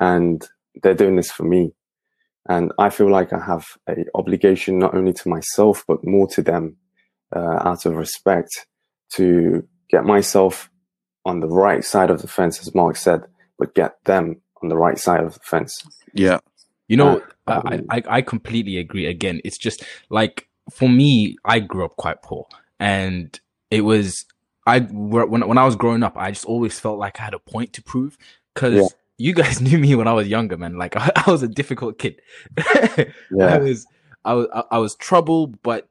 and 0.00 0.46
they're 0.82 0.94
doing 0.94 1.16
this 1.16 1.30
for 1.32 1.44
me. 1.44 1.72
And 2.48 2.72
I 2.78 2.90
feel 2.90 3.10
like 3.10 3.32
I 3.32 3.40
have 3.40 3.64
a 3.88 4.04
obligation 4.14 4.78
not 4.78 4.94
only 4.94 5.12
to 5.14 5.28
myself 5.28 5.84
but 5.88 6.06
more 6.06 6.28
to 6.28 6.42
them, 6.42 6.76
uh, 7.34 7.60
out 7.64 7.86
of 7.86 7.96
respect, 7.96 8.66
to 9.14 9.66
get 9.90 10.04
myself 10.04 10.70
on 11.24 11.40
the 11.40 11.48
right 11.48 11.84
side 11.84 12.10
of 12.10 12.22
the 12.22 12.28
fence, 12.28 12.60
as 12.60 12.74
Mark 12.74 12.96
said, 12.96 13.22
but 13.58 13.74
get 13.74 13.96
them 14.04 14.40
on 14.62 14.68
the 14.68 14.76
right 14.76 14.98
side 14.98 15.24
of 15.24 15.34
the 15.34 15.40
fence. 15.40 15.82
Yeah. 16.12 16.38
You 16.88 16.96
know, 16.96 17.22
Uh, 17.48 17.62
I, 17.64 17.82
I 17.90 18.02
I 18.18 18.22
completely 18.22 18.76
agree. 18.78 19.06
Again, 19.06 19.40
it's 19.44 19.58
just 19.58 19.84
like 20.10 20.48
for 20.72 20.88
me, 20.88 21.36
I 21.44 21.60
grew 21.60 21.84
up 21.84 21.96
quite 21.96 22.22
poor, 22.22 22.46
and 22.80 23.38
it 23.70 23.82
was 23.82 24.24
I 24.66 24.80
when 24.80 25.46
when 25.48 25.58
I 25.58 25.64
was 25.64 25.76
growing 25.76 26.02
up, 26.02 26.16
I 26.16 26.30
just 26.30 26.44
always 26.44 26.78
felt 26.78 26.98
like 26.98 27.20
I 27.20 27.24
had 27.24 27.34
a 27.34 27.38
point 27.38 27.72
to 27.74 27.82
prove 27.82 28.16
because 28.54 28.74
Yeah. 28.74 28.88
You 29.18 29.32
guys 29.32 29.60
knew 29.60 29.78
me 29.78 29.94
when 29.94 30.08
I 30.08 30.12
was 30.12 30.28
younger, 30.28 30.56
man. 30.56 30.76
Like 30.76 30.96
I, 30.96 31.10
I 31.26 31.30
was 31.30 31.42
a 31.42 31.48
difficult 31.48 31.98
kid. 31.98 32.20
I 32.58 33.58
was 33.58 33.86
I 34.24 34.34
was 34.34 34.46
I, 34.70 34.78
was 34.78 34.94
trouble, 34.96 35.48
but 35.48 35.88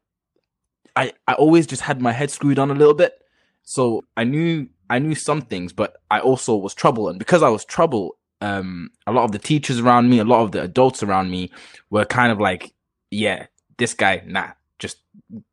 I 0.95 1.13
I 1.27 1.33
always 1.33 1.67
just 1.67 1.81
had 1.81 2.01
my 2.01 2.11
head 2.11 2.31
screwed 2.31 2.59
on 2.59 2.71
a 2.71 2.75
little 2.75 2.93
bit. 2.93 3.21
So 3.63 4.03
I 4.15 4.23
knew 4.23 4.67
I 4.89 4.99
knew 4.99 5.15
some 5.15 5.41
things, 5.41 5.73
but 5.73 5.97
I 6.11 6.19
also 6.19 6.55
was 6.55 6.73
trouble, 6.73 7.09
and 7.09 7.17
because 7.17 7.41
I 7.41 7.49
was 7.49 7.65
trouble, 7.65 8.17
um, 8.41 8.91
a 9.07 9.11
lot 9.11 9.23
of 9.23 9.31
the 9.31 9.39
teachers 9.39 9.79
around 9.79 10.09
me, 10.09 10.19
a 10.19 10.23
lot 10.23 10.43
of 10.43 10.51
the 10.51 10.61
adults 10.61 11.01
around 11.01 11.31
me, 11.31 11.51
were 11.89 12.05
kind 12.05 12.31
of 12.31 12.39
like, 12.39 12.73
"Yeah, 13.09 13.47
this 13.77 13.93
guy, 13.93 14.21
nah, 14.27 14.51
just 14.77 14.97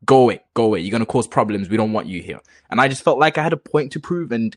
go 0.04 0.22
away, 0.22 0.42
go 0.52 0.64
away. 0.64 0.80
You're 0.80 0.92
gonna 0.92 1.06
cause 1.06 1.26
problems. 1.26 1.70
We 1.70 1.78
don't 1.78 1.92
want 1.92 2.08
you 2.08 2.20
here." 2.20 2.40
And 2.70 2.80
I 2.80 2.88
just 2.88 3.02
felt 3.02 3.18
like 3.18 3.38
I 3.38 3.42
had 3.42 3.54
a 3.54 3.56
point 3.56 3.92
to 3.92 4.00
prove, 4.00 4.32
and 4.32 4.54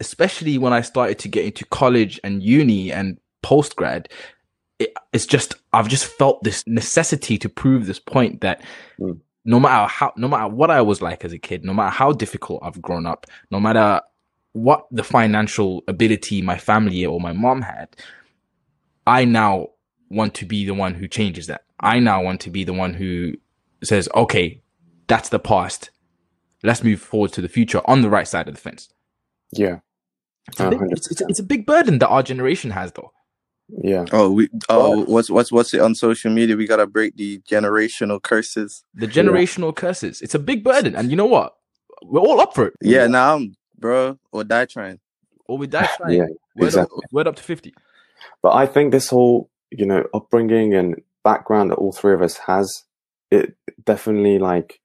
especially 0.00 0.58
when 0.58 0.72
I 0.72 0.80
started 0.80 1.18
to 1.20 1.28
get 1.28 1.44
into 1.44 1.64
college 1.66 2.20
and 2.24 2.42
uni, 2.42 2.92
and 2.92 3.18
post 3.42 3.76
grad, 3.76 4.08
it, 4.78 4.92
it's 5.12 5.26
just 5.26 5.54
I've 5.72 5.88
just 5.88 6.06
felt 6.06 6.42
this 6.42 6.64
necessity 6.66 7.38
to 7.38 7.48
prove 7.48 7.86
this 7.86 7.98
point 8.00 8.40
that 8.40 8.62
Mm. 9.00 9.20
no 9.44 9.60
matter 9.60 9.86
how, 9.88 10.12
no 10.16 10.28
matter 10.28 10.48
what 10.48 10.70
I 10.70 10.80
was 10.82 11.02
like 11.02 11.24
as 11.24 11.32
a 11.32 11.38
kid, 11.38 11.64
no 11.64 11.74
matter 11.74 11.90
how 11.90 12.12
difficult 12.12 12.62
I've 12.62 12.80
grown 12.80 13.06
up, 13.06 13.26
no 13.50 13.60
matter 13.60 14.00
what 14.52 14.86
the 14.90 15.02
financial 15.04 15.82
ability 15.88 16.40
my 16.42 16.56
family 16.58 17.04
or 17.04 17.20
my 17.20 17.32
mom 17.32 17.62
had, 17.62 17.88
I 19.06 19.24
now 19.24 19.68
want 20.10 20.34
to 20.34 20.46
be 20.46 20.64
the 20.64 20.74
one 20.74 20.94
who 20.94 21.08
changes 21.08 21.48
that. 21.48 21.64
I 21.80 21.98
now 21.98 22.22
want 22.22 22.40
to 22.42 22.50
be 22.50 22.64
the 22.64 22.72
one 22.72 22.94
who 22.94 23.34
says, 23.82 24.08
okay, 24.14 24.62
that's 25.08 25.28
the 25.28 25.38
past. 25.40 25.90
Let's 26.62 26.82
move 26.84 27.00
forward 27.00 27.32
to 27.34 27.42
the 27.42 27.48
future 27.48 27.82
on 27.86 28.00
the 28.00 28.08
right 28.08 28.26
side 28.28 28.48
of 28.48 28.54
the 28.54 28.60
fence. 28.60 28.88
Yeah. 29.52 29.80
It's 30.48 30.60
a, 30.60 30.70
big, 30.70 30.78
uh-huh. 30.78 30.88
it's, 30.90 31.10
it's, 31.10 31.20
it's 31.22 31.38
a 31.38 31.44
big 31.44 31.66
burden 31.66 31.98
that 31.98 32.08
our 32.08 32.22
generation 32.22 32.70
has, 32.70 32.92
though. 32.92 33.12
Yeah. 33.68 34.04
Oh, 34.12 34.30
we 34.30 34.50
oh, 34.68 35.04
what's 35.04 35.30
what's 35.30 35.50
what's 35.50 35.72
it 35.72 35.80
on 35.80 35.94
social 35.94 36.30
media? 36.30 36.54
We 36.54 36.66
gotta 36.66 36.86
break 36.86 37.16
the 37.16 37.40
generational 37.50 38.22
curses. 38.22 38.84
The 38.92 39.06
generational 39.06 39.74
curses. 39.74 40.20
It's 40.20 40.34
a 40.34 40.38
big 40.38 40.62
burden. 40.62 40.94
And 40.94 41.10
you 41.10 41.16
know 41.16 41.24
what? 41.24 41.54
We're 42.02 42.20
all 42.20 42.42
up 42.42 42.54
for 42.54 42.66
it. 42.66 42.74
Yeah, 42.82 43.06
now 43.06 43.36
I'm 43.36 43.56
bro 43.78 44.18
or 44.32 44.44
die 44.44 44.66
trying. 44.66 45.00
Or 45.46 45.58
we 45.58 45.66
die 45.66 45.88
trying. 45.96 46.16
Yeah. 46.18 46.26
word, 46.56 46.66
exactly. 46.66 46.98
up, 47.04 47.12
word 47.12 47.26
up 47.26 47.36
to 47.36 47.42
50. 47.42 47.74
But 48.42 48.54
I 48.54 48.66
think 48.66 48.92
this 48.92 49.10
whole, 49.10 49.50
you 49.70 49.86
know, 49.86 50.04
upbringing 50.14 50.74
and 50.74 50.96
background 51.22 51.70
that 51.70 51.76
all 51.76 51.92
three 51.92 52.14
of 52.14 52.22
us 52.22 52.38
has, 52.38 52.70
it 53.30 53.56
definitely 53.84 54.38
like, 54.38 54.80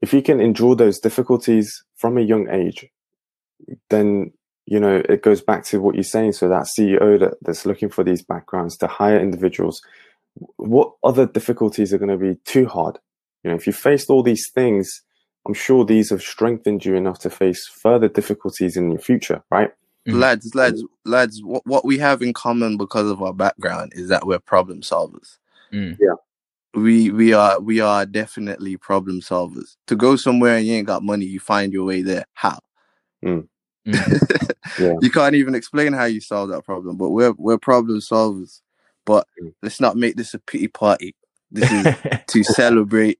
if 0.00 0.12
you 0.12 0.22
can 0.22 0.40
endure 0.40 0.74
those 0.74 0.98
difficulties 0.98 1.84
from 1.96 2.16
a 2.16 2.22
young 2.22 2.48
age, 2.50 2.86
then, 3.90 4.32
you 4.70 4.78
know, 4.78 5.02
it 5.08 5.22
goes 5.22 5.42
back 5.42 5.64
to 5.64 5.80
what 5.80 5.96
you're 5.96 6.04
saying. 6.04 6.32
So 6.32 6.48
that 6.48 6.68
CEO 6.78 7.18
that, 7.18 7.34
that's 7.42 7.66
looking 7.66 7.90
for 7.90 8.04
these 8.04 8.22
backgrounds 8.22 8.76
to 8.78 8.86
hire 8.86 9.18
individuals, 9.18 9.82
what 10.56 10.92
other 11.02 11.26
difficulties 11.26 11.92
are 11.92 11.98
going 11.98 12.16
to 12.16 12.16
be 12.16 12.38
too 12.44 12.66
hard? 12.66 12.96
You 13.42 13.50
know, 13.50 13.56
if 13.56 13.66
you 13.66 13.72
faced 13.72 14.10
all 14.10 14.22
these 14.22 14.48
things, 14.54 15.02
I'm 15.46 15.54
sure 15.54 15.84
these 15.84 16.10
have 16.10 16.22
strengthened 16.22 16.84
you 16.84 16.94
enough 16.94 17.18
to 17.20 17.30
face 17.30 17.66
further 17.66 18.06
difficulties 18.06 18.76
in 18.76 18.90
your 18.90 19.00
future, 19.00 19.42
right? 19.50 19.72
Mhm. 20.06 20.20
Lads, 20.20 20.54
lads, 20.54 20.84
lads. 21.04 21.42
What 21.42 21.66
what 21.66 21.84
we 21.84 21.98
have 21.98 22.22
in 22.22 22.32
common 22.32 22.76
because 22.76 23.10
of 23.10 23.20
our 23.22 23.34
background 23.34 23.92
is 23.96 24.08
that 24.08 24.24
we're 24.24 24.38
problem 24.38 24.82
solvers. 24.82 25.38
Mm. 25.72 25.98
We 26.74 27.10
we 27.10 27.32
are 27.32 27.58
we 27.60 27.80
are 27.80 28.06
definitely 28.06 28.76
problem 28.76 29.20
solvers. 29.20 29.76
To 29.88 29.96
go 29.96 30.14
somewhere 30.16 30.56
and 30.56 30.66
you 30.66 30.74
ain't 30.74 30.86
got 30.86 31.02
money, 31.02 31.26
you 31.26 31.40
find 31.40 31.72
your 31.72 31.84
way 31.84 32.02
there. 32.02 32.24
How? 32.34 32.60
Mm. 33.24 33.48
Yeah. 34.78 34.94
You 35.02 35.10
can't 35.10 35.34
even 35.34 35.54
explain 35.54 35.92
how 35.92 36.04
you 36.04 36.20
solve 36.20 36.48
that 36.50 36.64
problem, 36.64 36.96
but 36.96 37.10
we're 37.10 37.32
we're 37.32 37.58
problem 37.58 37.98
solvers. 37.98 38.60
But 39.04 39.26
Mm. 39.42 39.52
let's 39.62 39.80
not 39.80 39.96
make 39.96 40.16
this 40.16 40.32
a 40.34 40.38
pity 40.38 40.68
party. 40.68 41.14
This 41.50 41.70
is 41.72 41.86
to 42.28 42.44
celebrate 42.44 43.18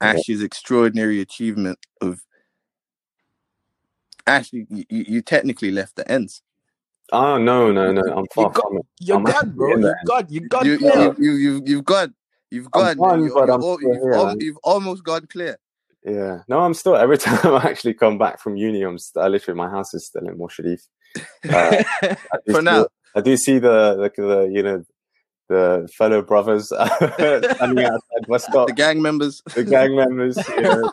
Ash's 0.00 0.42
extraordinary 0.42 1.20
achievement 1.20 1.78
of 2.00 2.22
Actually, 4.26 4.66
you, 4.70 4.84
you 4.88 5.04
you 5.08 5.22
technically 5.22 5.70
left 5.72 5.96
the 5.96 6.10
ends. 6.10 6.42
Oh, 7.12 7.36
no, 7.36 7.70
no, 7.72 7.92
no. 7.92 8.00
I'm 8.16 8.26
far 8.34 8.50
got- 8.50 8.62
from 8.68 8.78
it. 8.78 8.86
You're 9.00 9.16
I'm 9.18 9.24
gone, 9.24 9.34
actually 9.34 9.50
bro. 9.50 9.68
You 9.76 9.82
there. 9.82 10.00
got, 10.06 10.30
you 10.30 10.40
got 10.48 10.64
you, 10.64 10.78
you, 10.80 11.14
you, 11.18 11.32
you, 11.34 11.62
you've 11.66 11.84
gone. 11.84 12.14
You've 12.50 12.68
I'm 12.72 12.96
gone. 12.96 12.96
gone, 12.96 13.18
You're- 13.20 13.30
but 13.34 13.46
you're 13.46 13.54
I'm 13.54 13.62
al- 13.62 13.76
still 13.78 13.92
you've, 13.94 14.02
here, 14.14 14.34
you've 14.46 14.58
almost 14.62 15.04
gone 15.04 15.26
clear. 15.26 15.58
Yeah, 16.04 16.40
no, 16.48 16.60
I'm 16.60 16.74
still 16.74 16.96
every 16.96 17.18
time 17.26 17.54
I 17.54 17.64
actually 17.68 17.94
come 17.94 18.18
back 18.18 18.40
from 18.40 18.56
uni, 18.56 18.82
I'm 18.82 18.98
st- 18.98 19.24
I 19.24 19.28
literally 19.28 19.56
my 19.56 19.70
house 19.70 19.94
is 19.94 20.06
still 20.06 20.26
in 20.28 20.36
Moor 20.36 20.50
Sharif. 20.50 20.80
Uh, 21.48 21.82
For 22.50 22.54
see- 22.56 22.60
now. 22.62 22.86
I 23.14 23.20
do 23.20 23.36
see 23.36 23.58
the 23.58 24.10
the, 24.16 24.22
the 24.22 24.50
you 24.52 24.62
know 24.62 24.82
the 25.48 25.88
fellow 25.96 26.22
brothers 26.22 26.68
standing 26.68 27.84
outside 27.84 28.40
stop, 28.40 28.68
The 28.68 28.74
gang 28.74 29.02
members. 29.02 29.42
the 29.54 29.64
gang 29.64 29.94
members, 29.94 30.38
you 30.48 30.62
know, 30.62 30.90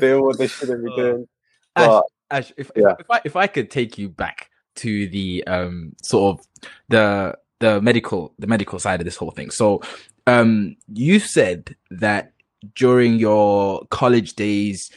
doing 0.00 0.22
what 0.24 0.38
they 0.38 0.46
shouldn't 0.46 0.82
be 0.84 0.90
Oh. 0.92 0.96
doing. 0.96 1.28
Ash, 1.76 1.86
But 1.86 2.04
Ash, 2.30 2.52
if, 2.56 2.70
Yeah. 2.74 2.92
if, 2.92 3.00
if 3.00 3.10
I 3.10 3.20
if 3.24 3.36
I 3.36 3.46
could 3.46 3.70
take 3.70 3.98
you 3.98 4.08
back 4.08 4.48
to 4.76 5.06
the 5.08 5.44
um 5.46 5.92
sort 6.02 6.38
of 6.40 6.46
the 6.88 7.36
the 7.60 7.80
medical 7.82 8.34
the 8.38 8.46
medical 8.46 8.78
side 8.78 9.00
of 9.00 9.04
this 9.04 9.16
whole 9.16 9.30
thing. 9.30 9.50
So 9.50 9.82
um 10.26 10.76
you 10.92 11.18
said 11.18 11.76
that 11.90 12.32
during 12.74 13.18
your 13.18 13.84
college 13.90 14.34
days 14.34 14.90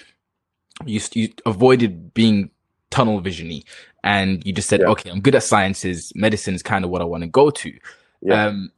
you 0.86 1.00
you 1.14 1.30
avoided 1.46 2.14
being 2.14 2.50
tunnel 2.92 3.22
visiony 3.22 3.64
and 4.04 4.46
you 4.46 4.54
just 4.54 4.70
said 4.70 4.82
Yeah. 4.82 4.88
okay 4.90 5.10
I'm 5.10 5.22
good 5.22 5.36
at 5.36 5.44
sciences 5.44 6.12
medicine 6.16 6.54
is 6.56 6.64
kind 6.64 6.86
of 6.86 6.92
what 6.92 7.02
I 7.02 7.06
want 7.06 7.24
to 7.24 7.28
go 7.30 7.50
to. 7.50 7.74
Yeah. 8.22 8.46
Um 8.48 8.72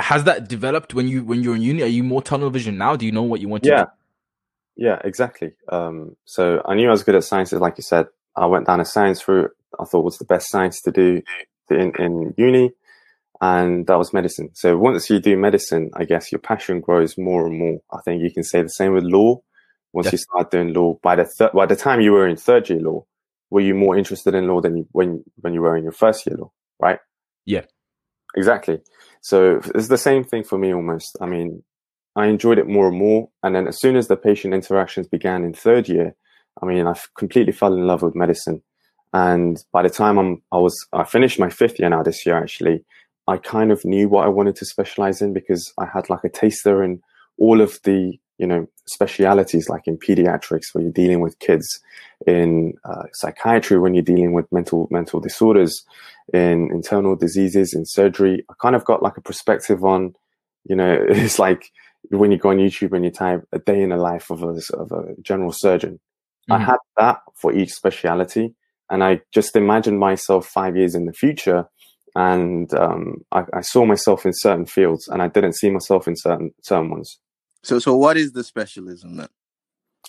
has 0.00 0.24
that 0.24 0.48
developed 0.48 0.94
when 0.94 1.06
you 1.06 1.24
when 1.24 1.42
you're 1.42 1.54
in 1.54 1.62
uni 1.62 1.82
are 1.82 1.86
you 1.86 2.02
more 2.02 2.22
tunnel 2.22 2.50
vision 2.50 2.76
now 2.76 2.96
do 2.96 3.06
you 3.06 3.12
know 3.12 3.22
what 3.22 3.40
you 3.40 3.48
want 3.48 3.62
to 3.64 3.70
yeah, 3.70 3.84
do? 3.84 3.90
yeah, 4.76 4.98
exactly. 5.04 5.52
Um, 5.68 6.16
so 6.24 6.62
I 6.66 6.74
knew 6.74 6.88
I 6.88 6.90
was 6.90 7.04
good 7.04 7.14
at 7.14 7.24
sciences, 7.24 7.60
like 7.60 7.78
you 7.78 7.82
said. 7.82 8.06
I 8.36 8.46
went 8.46 8.66
down 8.66 8.80
a 8.80 8.84
science 8.84 9.26
route. 9.28 9.52
I 9.78 9.84
thought 9.84 10.04
was 10.04 10.18
the 10.18 10.24
best 10.24 10.50
science 10.50 10.80
to 10.82 10.90
do 10.90 11.22
in, 11.70 11.92
in 11.98 12.34
uni, 12.36 12.72
and 13.44 13.86
that 13.88 13.98
was 13.98 14.12
medicine. 14.14 14.48
So 14.54 14.78
once 14.78 15.10
you 15.10 15.18
do 15.20 15.36
medicine, 15.36 15.90
I 16.00 16.04
guess 16.10 16.32
your 16.32 16.38
passion 16.38 16.80
grows 16.80 17.18
more 17.18 17.46
and 17.46 17.58
more. 17.58 17.78
I 17.92 17.98
think 18.04 18.22
you 18.22 18.30
can 18.36 18.44
say 18.44 18.62
the 18.62 18.68
same 18.80 18.92
with 18.94 19.04
law. 19.04 19.30
Once 19.92 20.10
you 20.12 20.18
start 20.18 20.50
doing 20.50 20.72
law, 20.72 20.98
by 21.02 21.14
the 21.16 21.26
thir- 21.36 21.54
by 21.54 21.66
the 21.66 21.76
time 21.76 22.00
you 22.00 22.12
were 22.12 22.26
in 22.26 22.36
third 22.36 22.68
year 22.70 22.80
law, 22.80 23.04
were 23.50 23.60
you 23.68 23.74
more 23.74 23.96
interested 23.98 24.34
in 24.34 24.48
law 24.48 24.60
than 24.60 24.76
you, 24.78 24.86
when 24.92 25.22
when 25.42 25.52
you 25.54 25.62
were 25.62 25.76
in 25.76 25.84
your 25.84 25.92
first 26.04 26.26
year 26.26 26.36
law, 26.38 26.50
right? 26.80 26.98
Yeah. 27.46 27.64
exactly. 28.36 28.80
So 29.20 29.60
it's 29.74 29.88
the 29.88 29.98
same 29.98 30.24
thing 30.24 30.44
for 30.44 30.58
me 30.58 30.72
almost. 30.74 31.16
I 31.20 31.26
mean, 31.26 31.62
I 32.16 32.26
enjoyed 32.26 32.58
it 32.58 32.68
more 32.68 32.88
and 32.88 32.98
more. 32.98 33.28
And 33.42 33.54
then 33.54 33.66
as 33.68 33.78
soon 33.78 33.96
as 33.96 34.08
the 34.08 34.16
patient 34.16 34.54
interactions 34.54 35.08
began 35.08 35.44
in 35.44 35.52
third 35.54 35.88
year, 35.88 36.14
I 36.62 36.66
mean, 36.66 36.86
I 36.86 36.94
completely 37.18 37.52
fell 37.52 37.74
in 37.74 37.86
love 37.86 38.02
with 38.02 38.14
medicine. 38.14 38.62
And 39.12 39.62
by 39.72 39.82
the 39.82 39.90
time 39.90 40.18
I'm, 40.18 40.42
I 40.50 40.58
was, 40.58 40.76
I 40.92 41.04
finished 41.04 41.38
my 41.38 41.50
fifth 41.50 41.78
year 41.78 41.88
now 41.88 42.02
this 42.02 42.26
year, 42.26 42.36
actually, 42.36 42.84
I 43.26 43.38
kind 43.38 43.72
of 43.72 43.84
knew 43.84 44.08
what 44.08 44.24
I 44.26 44.28
wanted 44.28 44.56
to 44.56 44.66
specialize 44.66 45.22
in 45.22 45.32
because 45.32 45.72
I 45.78 45.86
had 45.86 46.10
like 46.10 46.24
a 46.24 46.28
taster 46.28 46.82
in 46.82 47.00
all 47.38 47.60
of 47.60 47.78
the, 47.84 48.18
you 48.38 48.46
know, 48.46 48.66
specialities, 48.86 49.68
like 49.68 49.86
in 49.86 49.96
pediatrics, 49.98 50.66
where 50.72 50.82
you're 50.82 50.92
dealing 50.92 51.20
with 51.20 51.38
kids, 51.38 51.80
in 52.26 52.74
uh, 52.84 53.04
psychiatry, 53.12 53.78
when 53.78 53.94
you're 53.94 54.02
dealing 54.02 54.32
with 54.34 54.50
mental, 54.52 54.88
mental 54.90 55.20
disorders, 55.20 55.84
in 56.32 56.70
internal 56.72 57.16
diseases, 57.16 57.72
in 57.74 57.84
surgery. 57.86 58.44
I 58.50 58.54
kind 58.60 58.76
of 58.76 58.84
got 58.84 59.02
like 59.02 59.16
a 59.16 59.22
perspective 59.22 59.84
on, 59.84 60.14
you 60.64 60.76
know, 60.76 60.96
it's 61.08 61.38
like, 61.38 61.70
when 62.10 62.30
you 62.30 62.36
go 62.38 62.50
on 62.50 62.58
YouTube 62.58 62.92
and 62.94 63.04
you 63.04 63.10
type 63.10 63.42
a 63.52 63.58
day 63.58 63.80
in 63.80 63.88
the 63.88 63.96
life 63.96 64.30
of 64.30 64.42
a, 64.42 64.60
of 64.74 64.92
a 64.92 65.14
general 65.22 65.52
surgeon, 65.52 65.98
I 66.50 66.58
Mhm. 66.58 66.64
had 66.66 66.76
that 66.98 67.20
for 67.34 67.52
each 67.54 67.72
speciality. 67.72 68.54
And 68.90 69.02
I 69.02 69.22
just 69.32 69.56
imagined 69.56 69.98
myself 69.98 70.46
five 70.46 70.76
years 70.76 70.94
in 70.94 71.06
the 71.06 71.14
future. 71.14 71.66
And 72.14 72.72
um, 72.74 73.24
I, 73.32 73.44
I 73.54 73.60
saw 73.60 73.84
myself 73.84 74.24
in 74.24 74.32
certain 74.34 74.66
fields 74.66 75.08
and 75.08 75.20
I 75.20 75.28
didn't 75.28 75.54
see 75.54 75.70
myself 75.70 76.06
in 76.06 76.16
certain, 76.16 76.52
certain 76.62 76.90
ones. 76.90 77.18
So 77.62 77.78
so 77.78 77.96
what 77.96 78.16
is 78.16 78.32
the 78.32 78.44
specialism 78.44 79.16
then? 79.16 79.28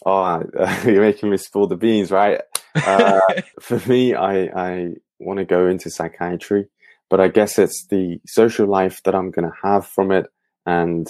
Oh, 0.05 0.43
you're 0.85 1.01
making 1.01 1.29
me 1.29 1.37
spill 1.37 1.67
the 1.67 1.77
beans, 1.77 2.11
right? 2.11 2.41
Uh, 2.75 3.21
for 3.59 3.79
me, 3.89 4.13
I, 4.13 4.43
I 4.43 4.89
want 5.19 5.39
to 5.39 5.45
go 5.45 5.67
into 5.67 5.89
psychiatry, 5.89 6.67
but 7.09 7.21
I 7.21 7.29
guess 7.29 7.57
it's 7.57 7.87
the 7.89 8.19
social 8.27 8.67
life 8.67 9.01
that 9.03 9.15
I'm 9.15 9.31
going 9.31 9.49
to 9.49 9.57
have 9.63 9.87
from 9.87 10.11
it 10.11 10.27
and 10.65 11.07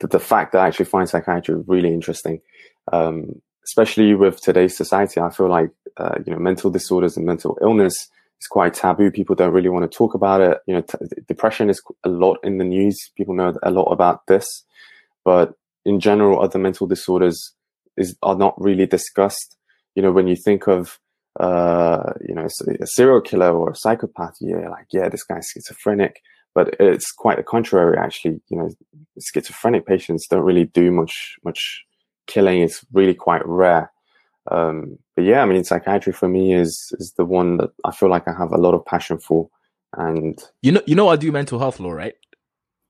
the, 0.00 0.06
the 0.06 0.20
fact 0.20 0.52
that 0.52 0.60
I 0.60 0.68
actually 0.68 0.86
find 0.86 1.08
psychiatry 1.08 1.56
really 1.66 1.92
interesting. 1.92 2.40
Um, 2.92 3.42
especially 3.66 4.14
with 4.14 4.40
today's 4.40 4.76
society, 4.76 5.20
I 5.20 5.30
feel 5.30 5.48
like, 5.48 5.70
uh, 5.98 6.18
you 6.24 6.32
know, 6.32 6.38
mental 6.38 6.70
disorders 6.70 7.16
and 7.16 7.26
mental 7.26 7.58
illness 7.60 8.08
is 8.40 8.46
quite 8.46 8.74
taboo. 8.74 9.10
People 9.10 9.34
don't 9.34 9.52
really 9.52 9.68
want 9.68 9.90
to 9.90 9.96
talk 9.96 10.14
about 10.14 10.40
it. 10.40 10.58
You 10.66 10.74
know, 10.74 10.80
t- 10.82 10.98
depression 11.26 11.70
is 11.70 11.82
a 12.04 12.08
lot 12.08 12.38
in 12.42 12.58
the 12.58 12.64
news. 12.64 12.96
People 13.16 13.34
know 13.34 13.54
a 13.62 13.70
lot 13.70 13.90
about 13.92 14.26
this, 14.26 14.46
but 15.24 15.54
in 15.84 16.00
general, 16.00 16.40
other 16.40 16.58
mental 16.58 16.86
disorders 16.86 17.54
is, 17.96 18.16
are 18.22 18.36
not 18.36 18.54
really 18.60 18.86
discussed. 18.86 19.56
You 19.94 20.02
know, 20.02 20.12
when 20.12 20.28
you 20.28 20.36
think 20.36 20.68
of, 20.68 20.98
uh, 21.40 22.12
you 22.26 22.34
know, 22.34 22.46
a 22.46 22.86
serial 22.86 23.20
killer 23.20 23.50
or 23.50 23.70
a 23.70 23.76
psychopath, 23.76 24.36
you're 24.40 24.70
like, 24.70 24.86
yeah, 24.92 25.08
this 25.08 25.24
guy's 25.24 25.48
schizophrenic. 25.48 26.20
But 26.54 26.74
it's 26.80 27.12
quite 27.12 27.36
the 27.36 27.42
contrary, 27.42 27.96
actually. 27.98 28.40
You 28.48 28.58
know, 28.58 28.70
schizophrenic 29.20 29.86
patients 29.86 30.26
don't 30.28 30.44
really 30.44 30.64
do 30.64 30.90
much, 30.90 31.36
much 31.44 31.84
killing. 32.26 32.62
It's 32.62 32.84
really 32.92 33.14
quite 33.14 33.46
rare. 33.46 33.90
Um, 34.50 34.98
but 35.14 35.24
yeah, 35.24 35.42
I 35.42 35.46
mean, 35.46 35.64
psychiatry 35.64 36.12
for 36.12 36.28
me 36.28 36.54
is, 36.54 36.92
is 36.98 37.14
the 37.16 37.24
one 37.24 37.58
that 37.58 37.70
I 37.84 37.90
feel 37.92 38.08
like 38.08 38.26
I 38.28 38.32
have 38.32 38.52
a 38.52 38.58
lot 38.58 38.74
of 38.74 38.84
passion 38.84 39.18
for. 39.18 39.48
And 39.96 40.38
you 40.60 40.72
know 40.72 40.82
you 40.86 40.94
know 40.94 41.08
I 41.08 41.16
do 41.16 41.32
mental 41.32 41.58
health 41.58 41.80
law, 41.80 41.92
right? 41.92 42.14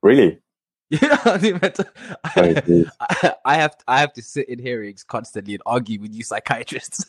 really, 0.02 0.38
You 0.90 1.06
know, 1.06 1.18
I 1.24 1.38
do 1.38 1.58
mental. 1.60 1.84
Oh, 2.36 2.52
geez. 2.66 2.90
I, 3.00 3.34
I 3.44 3.54
have 3.56 3.76
I 3.86 4.00
have 4.00 4.12
to 4.14 4.22
sit 4.22 4.48
in 4.48 4.58
hearings 4.58 5.04
constantly 5.04 5.54
and 5.54 5.62
argue 5.66 6.00
with 6.00 6.14
you 6.14 6.22
psychiatrists. 6.22 7.04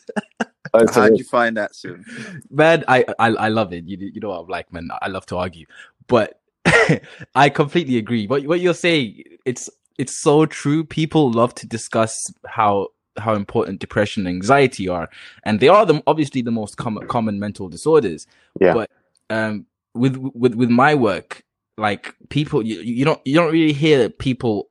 Oh, 0.74 0.86
How'd 0.92 1.18
you 1.18 1.24
find 1.24 1.56
that 1.56 1.74
soon? 1.74 2.04
man, 2.50 2.84
I, 2.86 3.04
I 3.18 3.28
I 3.28 3.48
love 3.48 3.72
it. 3.72 3.84
You 3.86 3.96
you 3.98 4.20
know 4.20 4.28
what 4.28 4.40
I'm 4.40 4.48
like, 4.48 4.72
man. 4.72 4.90
I 5.00 5.08
love 5.08 5.26
to 5.26 5.36
argue, 5.38 5.66
but 6.06 6.40
I 7.34 7.48
completely 7.48 7.96
agree. 7.96 8.26
What 8.26 8.44
what 8.46 8.60
you're 8.60 8.74
saying, 8.74 9.22
it's 9.46 9.70
it's 9.98 10.16
so 10.16 10.46
true. 10.46 10.84
People 10.84 11.32
love 11.32 11.54
to 11.56 11.66
discuss 11.66 12.32
how 12.46 12.88
how 13.18 13.34
important 13.34 13.80
depression 13.80 14.26
and 14.26 14.34
anxiety 14.34 14.88
are, 14.88 15.08
and 15.44 15.60
they 15.60 15.68
are 15.68 15.84
the 15.86 16.02
obviously 16.06 16.42
the 16.42 16.50
most 16.50 16.76
common 16.76 17.06
common 17.08 17.38
mental 17.38 17.68
disorders. 17.68 18.26
Yeah. 18.60 18.74
But 18.74 18.90
um, 19.30 19.66
with 19.94 20.16
with 20.16 20.54
with 20.54 20.70
my 20.70 20.94
work, 20.94 21.42
like 21.76 22.14
people, 22.28 22.64
you, 22.64 22.80
you 22.80 23.04
don't 23.04 23.20
you 23.24 23.34
don't 23.34 23.52
really 23.52 23.72
hear 23.72 24.08
people 24.08 24.68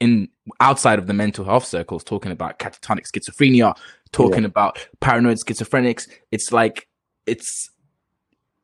in 0.00 0.28
outside 0.60 0.98
of 0.98 1.06
the 1.06 1.14
mental 1.14 1.44
health 1.44 1.64
circles 1.64 2.04
talking 2.04 2.30
about 2.32 2.58
catatonic 2.58 3.06
schizophrenia, 3.10 3.76
talking 4.12 4.42
Yeah. 4.42 4.48
about 4.48 4.86
paranoid 5.00 5.38
schizophrenics. 5.38 6.08
It's 6.30 6.52
like 6.52 6.88
it's 7.26 7.70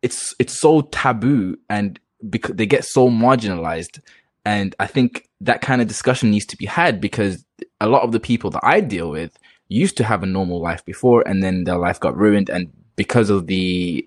it's 0.03 0.35
it's 0.39 0.59
so 0.59 0.83
taboo 0.83 1.57
and 1.69 1.99
because 2.29 2.55
they 2.57 2.67
get 2.67 2.85
so 2.85 3.09
marginalized 3.09 4.01
and 4.45 4.75
i 4.79 4.87
think 4.87 5.29
that 5.41 5.61
kind 5.61 5.81
of 5.83 5.89
discussion 5.89 6.31
needs 6.31 6.47
to 6.47 6.57
be 6.57 6.67
had 6.67 7.01
because 7.01 7.45
a 7.81 7.89
lot 7.89 8.03
of 8.03 8.13
the 8.13 8.21
people 8.21 8.51
that 8.51 8.65
i 8.65 8.81
deal 8.81 9.11
with 9.11 9.39
used 9.69 9.97
to 9.97 10.05
have 10.05 10.23
a 10.23 10.27
normal 10.27 10.61
life 10.61 10.85
before 10.85 11.27
and 11.27 11.43
then 11.43 11.65
their 11.65 11.79
life 11.79 12.01
got 12.01 12.17
ruined 12.17 12.51
and 12.51 12.71
because 12.97 13.31
of 13.31 13.47
the 13.47 14.07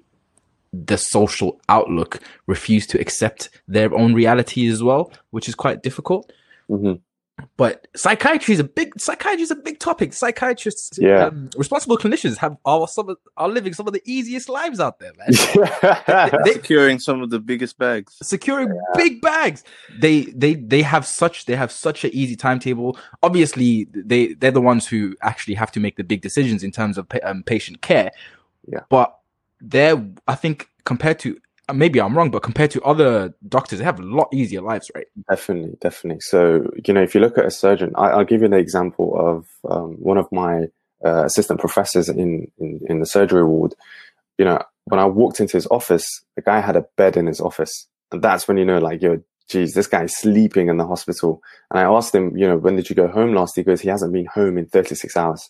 the 0.74 0.98
social 0.98 1.60
outlook 1.70 2.20
refused 2.48 2.90
to 2.90 3.00
accept 3.00 3.50
their 3.68 3.94
own 3.94 4.14
reality 4.14 4.68
as 4.68 4.82
well 4.82 5.12
which 5.30 5.48
is 5.48 5.56
quite 5.56 5.84
difficult. 5.84 6.32
Hmm 6.68 6.94
but 7.58 7.88
psychiatry 7.96 8.54
is 8.54 8.60
a 8.60 8.64
big 8.64 9.00
psychiatry 9.00 9.42
is 9.42 9.52
a 9.52 9.56
big 9.56 9.80
topic. 9.80 10.14
Psychiatrists, 10.14 10.98
Yeah. 11.00 11.26
um, 11.26 11.50
responsible 11.58 11.98
clinicians 11.98 12.38
have 12.38 12.58
are 12.66 12.88
some 12.88 13.10
of, 13.10 13.18
are 13.38 13.50
living 13.50 13.74
some 13.74 13.88
of 13.88 13.94
the 13.94 14.02
easiest 14.06 14.50
lives 14.50 14.80
out 14.80 15.00
there, 15.00 15.12
man. 15.18 15.30
They- 16.46 16.54
Securing 16.54 17.00
some 17.00 17.22
of 17.22 17.30
the 17.32 17.40
biggest 17.40 17.78
bags. 17.78 18.16
Securing 18.22 18.70
big 18.96 19.20
bags. 19.22 19.64
They 20.00 20.22
they 20.36 20.54
they 20.56 20.82
have 20.84 21.06
such 21.06 21.46
they 21.46 21.56
have 21.56 21.72
such 21.72 22.04
an 22.04 22.12
easy 22.14 22.36
timetable. 22.36 22.98
Obviously, 23.24 23.88
they 23.94 24.34
they're 24.36 24.52
the 24.52 24.62
ones 24.62 24.88
who 24.88 25.16
actually 25.22 25.56
have 25.56 25.72
to 25.74 25.80
make 25.80 25.96
the 25.98 26.04
big 26.04 26.22
decisions 26.22 26.64
in 26.64 26.72
terms 26.72 26.98
of 26.98 27.10
pa- 27.10 27.20
um, 27.24 27.44
patient 27.44 27.82
care. 27.82 28.12
Yeah. 28.68 28.82
But 28.90 29.18
they're 29.60 30.06
I 30.28 30.36
think 30.36 30.70
compared 30.86 31.20
to 31.20 31.38
maybe 31.72 32.02
I'm 32.02 32.18
wrong, 32.18 32.32
but 32.32 32.44
compared 32.44 32.72
to 32.72 32.82
other 32.82 33.34
doctors, 33.48 33.80
they 33.80 33.86
have 33.86 34.00
a 34.00 34.04
lot 34.04 34.28
easier 34.34 34.62
lives, 34.62 34.92
right? 34.96 35.08
Definitely, 35.30 35.78
definitely. 35.80 36.22
So, 36.22 36.70
you 36.86 36.94
know, 36.94 37.02
if 37.02 37.16
you 37.16 37.22
look 37.22 37.38
at 37.38 37.46
a 37.46 37.52
surgeon, 37.52 37.94
I, 37.96 38.10
I'll 38.10 38.26
give 38.26 38.42
you 38.42 38.48
an 38.48 38.54
example 38.54 39.16
of 39.18 39.48
um, 39.72 39.94
one 39.94 40.18
of 40.18 40.28
my 40.32 40.66
uh, 41.06 41.26
assistant 41.26 41.60
professors 41.60 42.10
in, 42.10 42.52
in, 42.60 42.82
in 42.88 43.00
the 43.00 43.06
surgery 43.06 43.46
ward. 43.46 43.76
You 44.38 44.46
know, 44.46 44.62
when 44.86 45.00
I 45.00 45.06
walked 45.06 45.40
into 45.40 45.58
his 45.58 45.68
office, 45.68 46.06
the 46.36 46.42
guy 46.42 46.60
had 46.60 46.76
a 46.76 46.86
bed 46.98 47.16
in 47.16 47.28
his 47.28 47.40
office. 47.40 47.88
And 48.12 48.22
that's 48.22 48.48
when 48.48 48.58
you 48.58 48.66
know, 48.66 48.80
like, 48.80 49.02
yo, 49.02 49.22
geez, 49.50 49.74
this 49.74 49.88
guy's 49.88 50.16
sleeping 50.18 50.68
in 50.68 50.78
the 50.78 50.88
hospital. 50.88 51.42
And 51.72 51.80
I 51.80 51.84
asked 51.84 52.14
him, 52.14 52.36
you 52.36 52.48
know, 52.48 52.58
when 52.58 52.76
did 52.76 52.90
you 52.90 52.96
go 52.96 53.08
home 53.08 53.34
last? 53.34 53.56
He 53.56 53.64
goes, 53.64 53.82
he 53.82 53.90
hasn't 53.90 54.14
been 54.14 54.26
home 54.26 54.58
in 54.58 54.66
36 54.66 55.16
hours. 55.16 55.50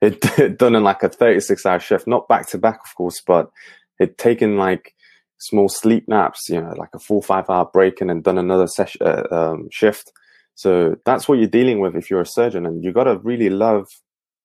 He'd 0.00 0.20
done 0.58 0.74
in 0.74 0.84
like 0.84 1.02
a 1.02 1.08
36 1.08 1.64
hour 1.64 1.80
shift, 1.80 2.06
not 2.06 2.28
back 2.28 2.48
to 2.48 2.58
back, 2.58 2.80
of 2.84 2.94
course, 2.94 3.22
but 3.26 3.50
he'd 3.98 4.18
taken 4.18 4.56
like 4.56 4.94
small 5.38 5.68
sleep 5.68 6.08
naps, 6.08 6.48
you 6.48 6.60
know, 6.60 6.74
like 6.76 6.90
a 6.94 6.98
full 6.98 7.22
five 7.22 7.48
hour 7.50 7.68
break 7.72 8.00
and 8.00 8.10
then 8.10 8.22
done 8.22 8.38
another 8.38 8.66
session, 8.66 9.00
uh, 9.06 9.24
um, 9.30 9.68
shift. 9.70 10.12
So 10.54 10.96
that's 11.04 11.28
what 11.28 11.38
you're 11.38 11.48
dealing 11.48 11.80
with 11.80 11.96
if 11.96 12.10
you're 12.10 12.22
a 12.22 12.26
surgeon 12.26 12.64
and 12.66 12.82
you 12.82 12.92
got 12.92 13.04
to 13.04 13.18
really 13.18 13.50
love 13.50 13.86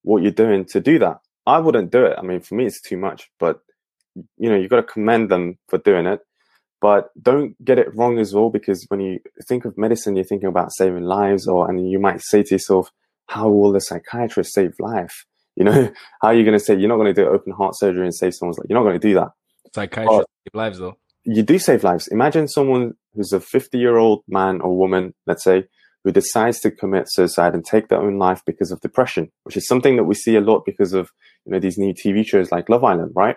what 0.04 0.22
you're 0.22 0.32
doing 0.32 0.66
to 0.66 0.82
do 0.82 1.00
that. 1.00 1.20
I 1.46 1.60
wouldn't 1.60 1.92
do 1.92 2.06
it. 2.06 2.18
I 2.18 2.22
mean, 2.22 2.42
for 2.42 2.56
me, 2.56 2.66
it's 2.66 2.82
too 2.82 2.98
much, 2.98 3.30
but 3.40 3.62
you 4.38 4.50
know, 4.50 4.58
you've 4.58 4.70
got 4.70 4.78
to 4.78 4.84
commend 4.84 5.30
them 5.30 5.58
for 5.70 5.78
doing 5.78 6.06
it, 6.06 6.20
but 6.82 7.10
don't 7.22 7.56
get 7.64 7.80
it 7.80 7.96
wrong 7.96 8.20
as 8.20 8.34
well, 8.34 8.50
because 8.50 8.86
when 8.90 9.00
you 9.00 9.20
think 9.48 9.64
of 9.64 9.78
medicine, 9.78 10.16
you're 10.16 10.26
thinking 10.26 10.50
about 10.50 10.74
saving 10.74 11.04
lives 11.04 11.48
or, 11.48 11.70
and 11.70 11.90
you 11.90 11.98
might 11.98 12.22
say 12.22 12.44
to 12.44 12.56
yourself, 12.56 12.92
how 13.28 13.50
will 13.50 13.72
the 13.72 13.80
psychiatrist 13.80 14.54
save 14.54 14.74
life? 14.80 15.26
You 15.56 15.64
know, 15.64 15.92
how 16.22 16.28
are 16.28 16.34
you 16.34 16.44
going 16.44 16.58
to 16.58 16.64
say 16.64 16.76
you're 16.76 16.90
not 16.90 16.98
going 16.98 17.14
to 17.14 17.22
do 17.22 17.30
open 17.30 17.54
heart 17.54 17.78
surgery 17.78 18.04
and 18.04 18.14
save 18.14 18.34
someone's 18.34 18.58
life? 18.58 18.68
You're 18.70 18.78
not 18.78 18.84
going 18.84 19.00
to 19.00 19.08
do 19.08 19.14
that 19.16 19.30
Psychiatrists 19.74 20.32
save 20.46 20.56
lives 20.56 20.80
though. 20.80 20.98
you 21.24 21.44
do 21.44 21.60
save 21.60 21.84
lives. 21.84 22.08
Imagine 22.08 22.48
someone 22.48 22.94
who's 23.14 23.34
a 23.34 23.40
50 23.40 23.78
year 23.78 23.98
old 23.98 24.24
man 24.28 24.62
or 24.62 24.78
woman, 24.78 25.14
let's 25.28 25.44
say, 25.44 25.66
who 26.04 26.12
decides 26.12 26.60
to 26.62 26.72
commit 26.72 27.12
suicide 27.12 27.54
and 27.54 27.64
take 27.64 27.88
their 27.88 28.02
own 28.02 28.18
life 28.18 28.42
because 28.46 28.72
of 28.72 28.82
depression, 28.82 29.32
which 29.44 29.56
is 29.56 29.68
something 29.68 29.98
that 29.98 30.06
we 30.06 30.16
see 30.16 30.36
a 30.36 30.42
lot 30.42 30.64
because 30.66 30.94
of, 30.94 31.12
you 31.46 31.52
know, 31.52 31.60
these 31.60 31.78
new 31.78 31.94
TV 31.94 32.26
shows 32.26 32.52
like 32.52 32.70
Love 32.70 32.84
Island, 32.84 33.12
right? 33.16 33.36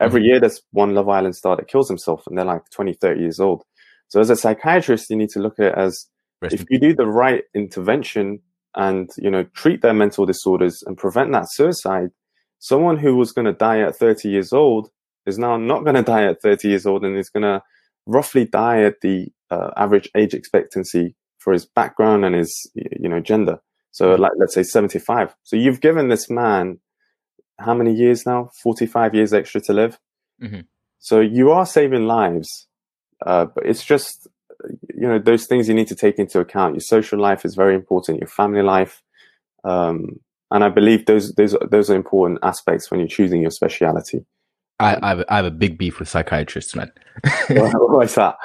Every 0.00 0.20
mm-hmm. 0.20 0.26
year 0.26 0.40
there's 0.40 0.62
one 0.72 0.94
Love 0.94 1.08
Island 1.08 1.36
star 1.36 1.56
that 1.56 1.68
kills 1.68 1.88
himself 1.88 2.22
and 2.26 2.36
they're 2.36 2.44
like 2.44 2.62
20, 2.70 2.94
30 2.94 3.20
years 3.20 3.40
old. 3.40 3.64
So 4.08 4.20
as 4.20 4.30
a 4.30 4.36
psychiatrist, 4.36 5.10
you 5.10 5.16
need 5.16 5.30
to 5.30 5.40
look 5.40 5.58
at 5.58 5.66
it 5.66 5.74
as 5.76 6.06
if 6.42 6.64
you 6.70 6.78
do 6.78 6.94
the 6.94 7.06
right 7.06 7.42
intervention 7.54 8.40
and, 8.76 9.10
you 9.18 9.30
know, 9.30 9.44
treat 9.54 9.82
their 9.82 9.94
mental 9.94 10.26
disorders 10.26 10.82
and 10.86 10.96
prevent 10.96 11.32
that 11.32 11.50
suicide, 11.50 12.10
someone 12.58 12.98
who 12.98 13.16
was 13.16 13.32
going 13.32 13.46
to 13.46 13.52
die 13.52 13.80
at 13.80 13.96
30 13.96 14.28
years 14.28 14.52
old 14.52 14.90
is 15.26 15.38
now 15.38 15.56
not 15.56 15.84
going 15.84 15.96
to 15.96 16.02
die 16.02 16.24
at 16.24 16.40
30 16.42 16.68
years 16.68 16.86
old 16.86 17.04
and 17.04 17.16
is 17.16 17.30
going 17.30 17.42
to 17.42 17.62
roughly 18.06 18.44
die 18.44 18.82
at 18.82 19.00
the 19.00 19.28
uh, 19.50 19.70
average 19.76 20.08
age 20.16 20.34
expectancy 20.34 21.14
for 21.38 21.52
his 21.52 21.66
background 21.66 22.24
and 22.24 22.34
his 22.34 22.70
you 22.74 23.08
know 23.08 23.20
gender. 23.20 23.58
So 23.92 24.04
Mhm. 24.16 24.18
like 24.18 24.32
let's 24.38 24.54
say 24.54 24.62
75 24.62 25.34
so 25.42 25.56
you've 25.56 25.80
given 25.80 26.08
this 26.08 26.28
man 26.30 26.78
how 27.58 27.72
many 27.74 27.92
years 27.94 28.26
now? 28.26 28.50
45 28.62 29.14
years 29.14 29.32
extra 29.32 29.60
to 29.62 29.72
live? 29.72 29.98
Mhm. 30.42 30.66
so 30.98 31.20
you 31.20 31.50
are 31.50 31.64
saving 31.66 32.06
lives 32.06 32.66
uh, 33.24 33.46
but 33.46 33.64
it's 33.66 33.84
just 33.84 34.26
you 34.94 35.06
know 35.08 35.18
those 35.18 35.46
things 35.46 35.68
you 35.68 35.74
need 35.74 35.88
to 35.88 35.94
take 35.94 36.18
into 36.18 36.40
account. 36.40 36.74
Your 36.74 36.80
social 36.80 37.18
life 37.18 37.44
is 37.44 37.54
very 37.54 37.74
important 37.74 38.20
your 38.20 38.28
family 38.28 38.62
life 38.62 39.02
um, 39.64 40.20
and 40.50 40.62
i 40.64 40.68
believe 40.68 41.06
those 41.06 41.32
those 41.34 41.56
those 41.70 41.88
are 41.90 41.94
important 41.96 42.38
aspects 42.42 42.90
when 42.90 43.00
you're 43.00 43.08
choosing 43.18 43.40
your 43.42 43.50
speciality 43.50 44.24
I, 44.78 44.98
I, 45.02 45.08
have, 45.08 45.24
I 45.28 45.36
have 45.36 45.44
a 45.46 45.50
big 45.50 45.78
beef 45.78 45.98
with 45.98 46.08
psychiatrists, 46.08 46.74
man. 46.76 46.92
what's 47.48 48.14
that 48.16 48.36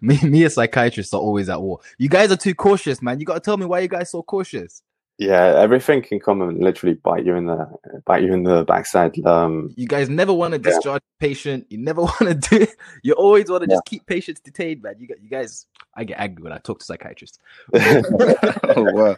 me, 0.00 0.18
me 0.22 0.42
and 0.44 0.52
psychiatrists 0.52 1.14
are 1.14 1.20
always 1.20 1.48
at 1.48 1.60
war. 1.62 1.78
You 1.98 2.08
guys 2.08 2.32
are 2.32 2.36
too 2.36 2.54
cautious, 2.54 3.00
man. 3.00 3.20
You 3.20 3.26
got 3.26 3.34
to 3.34 3.40
tell 3.40 3.56
me 3.56 3.66
why 3.66 3.80
you 3.80 3.88
guys 3.88 4.10
so 4.10 4.22
cautious. 4.22 4.82
Yeah, 5.20 5.54
everything 5.56 6.00
can 6.02 6.20
come 6.20 6.42
and 6.42 6.58
literally 6.60 6.94
bite 6.94 7.24
you 7.26 7.34
in 7.34 7.46
the 7.46 7.68
bite 8.06 8.22
you 8.22 8.32
in 8.32 8.44
the 8.44 8.64
backside. 8.64 9.18
Um, 9.26 9.74
You 9.76 9.88
guys 9.88 10.08
never 10.08 10.32
want 10.32 10.54
to 10.54 10.58
Yeah. 10.60 10.74
discharge 10.74 11.02
a 11.02 11.18
patient. 11.20 11.66
You 11.70 11.78
never 11.78 12.02
want 12.02 12.18
to 12.20 12.34
do 12.34 12.62
it. 12.62 12.70
You 13.02 13.14
always 13.14 13.50
want 13.50 13.64
to 13.64 13.68
Yeah. 13.68 13.76
just 13.76 13.84
keep 13.86 14.06
patients 14.06 14.40
detained, 14.40 14.82
man. 14.82 14.94
You 14.98 15.08
got, 15.08 15.20
you 15.20 15.28
guys. 15.28 15.66
I 15.96 16.04
get 16.04 16.20
angry 16.20 16.44
when 16.44 16.52
I 16.52 16.58
talk 16.58 16.78
to 16.78 16.84
psychiatrists. 16.84 17.38
oh 17.74 18.92
wow. 18.92 19.16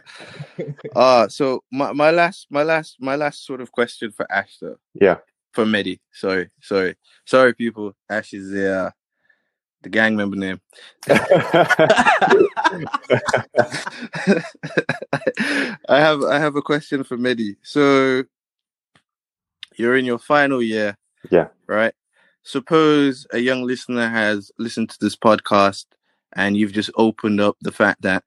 Uh 0.95 1.27
so 1.27 1.63
my, 1.71 1.93
my 1.93 2.09
last 2.09 2.47
my 2.49 2.63
last 2.63 2.97
my 2.99 3.15
last 3.15 3.45
sort 3.45 3.61
of 3.61 3.71
question 3.71 4.11
for 4.11 4.31
Ash 4.31 4.57
though. 4.59 4.77
Yeah. 4.99 5.17
For 5.53 5.65
Mehdi. 5.65 5.99
Sorry, 6.13 6.49
sorry. 6.61 6.95
Sorry 7.25 7.53
people. 7.53 7.93
Ash 8.09 8.33
is 8.33 8.51
the 8.51 8.73
uh 8.73 8.91
the 9.81 9.89
gang 9.89 10.15
member 10.15 10.35
name. 10.35 10.61
I 15.89 15.99
have 15.99 16.23
I 16.23 16.39
have 16.39 16.55
a 16.55 16.61
question 16.61 17.03
for 17.03 17.17
Mehdi. 17.17 17.57
So 17.63 18.23
you're 19.77 19.97
in 19.97 20.05
your 20.05 20.19
final 20.19 20.61
year. 20.61 20.95
Yeah. 21.29 21.47
Right? 21.67 21.93
Suppose 22.43 23.27
a 23.31 23.39
young 23.39 23.63
listener 23.63 24.07
has 24.07 24.51
listened 24.57 24.89
to 24.91 24.97
this 24.99 25.15
podcast 25.15 25.85
and 26.33 26.57
you've 26.57 26.73
just 26.73 26.91
opened 26.95 27.41
up 27.41 27.57
the 27.61 27.71
fact 27.71 28.01
that 28.01 28.23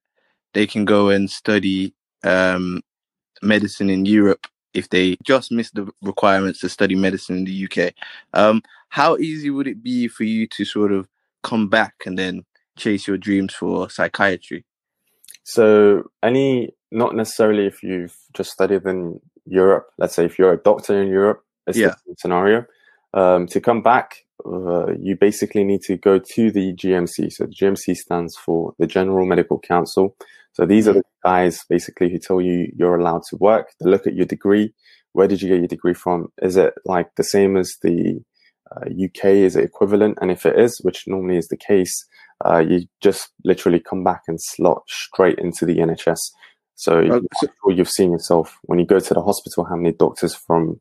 they 0.53 0.67
can 0.67 0.85
go 0.85 1.09
and 1.09 1.29
study 1.29 1.95
um, 2.23 2.81
medicine 3.43 3.91
in 3.91 4.07
Europe 4.07 4.47
if 4.75 4.91
they 4.91 5.17
just 5.23 5.51
miss 5.53 5.71
the 5.71 5.89
requirements 6.03 6.61
to 6.61 6.69
study 6.69 6.95
medicine 6.95 7.39
in 7.39 7.45
the 7.45 7.69
UK. 7.69 7.95
Um, 8.33 8.63
how 8.89 9.17
easy 9.17 9.51
would 9.51 9.67
it 9.67 9.83
be 9.83 10.09
for 10.09 10.25
you 10.25 10.47
to 10.49 10.65
sort 10.65 10.93
of 10.93 11.09
come 11.43 11.69
back 11.69 11.95
and 12.07 12.19
then 12.19 12.45
chase 12.77 13.07
your 13.07 13.19
dreams 13.19 13.55
for 13.55 13.89
psychiatry? 13.91 14.65
so 15.47 16.05
any 16.23 16.71
not 16.91 17.15
necessarily 17.15 17.67
if 17.67 17.83
you've 17.83 18.17
just 18.33 18.51
studied 18.53 18.85
in 18.87 19.21
Europe. 19.47 19.89
Let's 19.99 20.15
say 20.15 20.25
if 20.25 20.39
you're 20.39 20.53
a 20.53 20.63
doctor 20.63 21.01
in 21.03 21.09
Europe, 21.09 21.45
it's 21.67 21.77
Yeah. 21.77 21.95
the 22.07 22.15
scenario. 22.17 22.65
Um, 23.13 23.47
to 23.49 23.61
come 23.61 23.83
back, 23.83 24.25
uh, 24.47 24.93
you 24.99 25.17
basically 25.17 25.65
need 25.65 25.83
to 25.83 25.97
go 25.97 26.19
to 26.19 26.51
the 26.51 26.73
GMC. 26.73 27.31
So 27.31 27.45
the 27.47 27.53
GMC 27.53 27.95
stands 27.95 28.37
for 28.37 28.75
the 28.79 28.87
General 28.87 29.27
Medical 29.27 29.59
Council. 29.59 30.17
So 30.55 30.65
these 30.65 30.89
are 30.89 30.95
the 30.95 31.03
guys 31.25 31.65
basically 31.69 32.11
who 32.11 32.19
tell 32.19 32.41
you 32.41 32.73
you're 32.77 32.97
allowed 32.97 33.23
to 33.31 33.37
work. 33.37 33.73
They 33.81 33.91
look 33.91 34.07
at 34.07 34.15
your 34.15 34.27
degree. 34.27 34.73
Where 35.13 35.29
did 35.29 35.43
you 35.43 35.49
get 35.49 35.59
your 35.59 35.69
degree 35.69 35.95
from? 35.95 36.29
Is 36.43 36.57
it 36.57 36.75
like 36.85 37.09
the 37.17 37.25
same 37.25 37.57
as 37.57 37.75
the 37.83 38.21
uh, 38.75 38.87
UK? 38.87 39.27
Is 39.27 39.57
it 39.57 39.65
equivalent? 39.65 40.19
And 40.21 40.31
if 40.31 40.47
it 40.47 40.59
is, 40.59 40.81
which 40.83 41.05
normally 41.09 41.39
is 41.39 41.49
the 41.49 41.57
case, 41.57 42.07
uh, 42.45 42.59
you 42.59 42.87
just 43.01 43.31
literally 43.45 43.81
come 43.81 44.05
back 44.05 44.23
and 44.29 44.41
slot 44.41 44.83
straight 44.89 45.39
into 45.39 45.67
the 45.67 45.79
NHS. 45.79 46.21
So, 46.77 47.03
sure 47.03 47.73
you've 47.73 47.91
seen 47.91 48.13
yourself 48.13 48.57
when 48.63 48.79
you 48.79 48.87
go 48.87 48.99
to 48.99 49.15
the 49.15 49.23
hospital, 49.23 49.65
how 49.65 49.77
many 49.77 49.93
doctors 49.93 50.35
from 50.35 50.81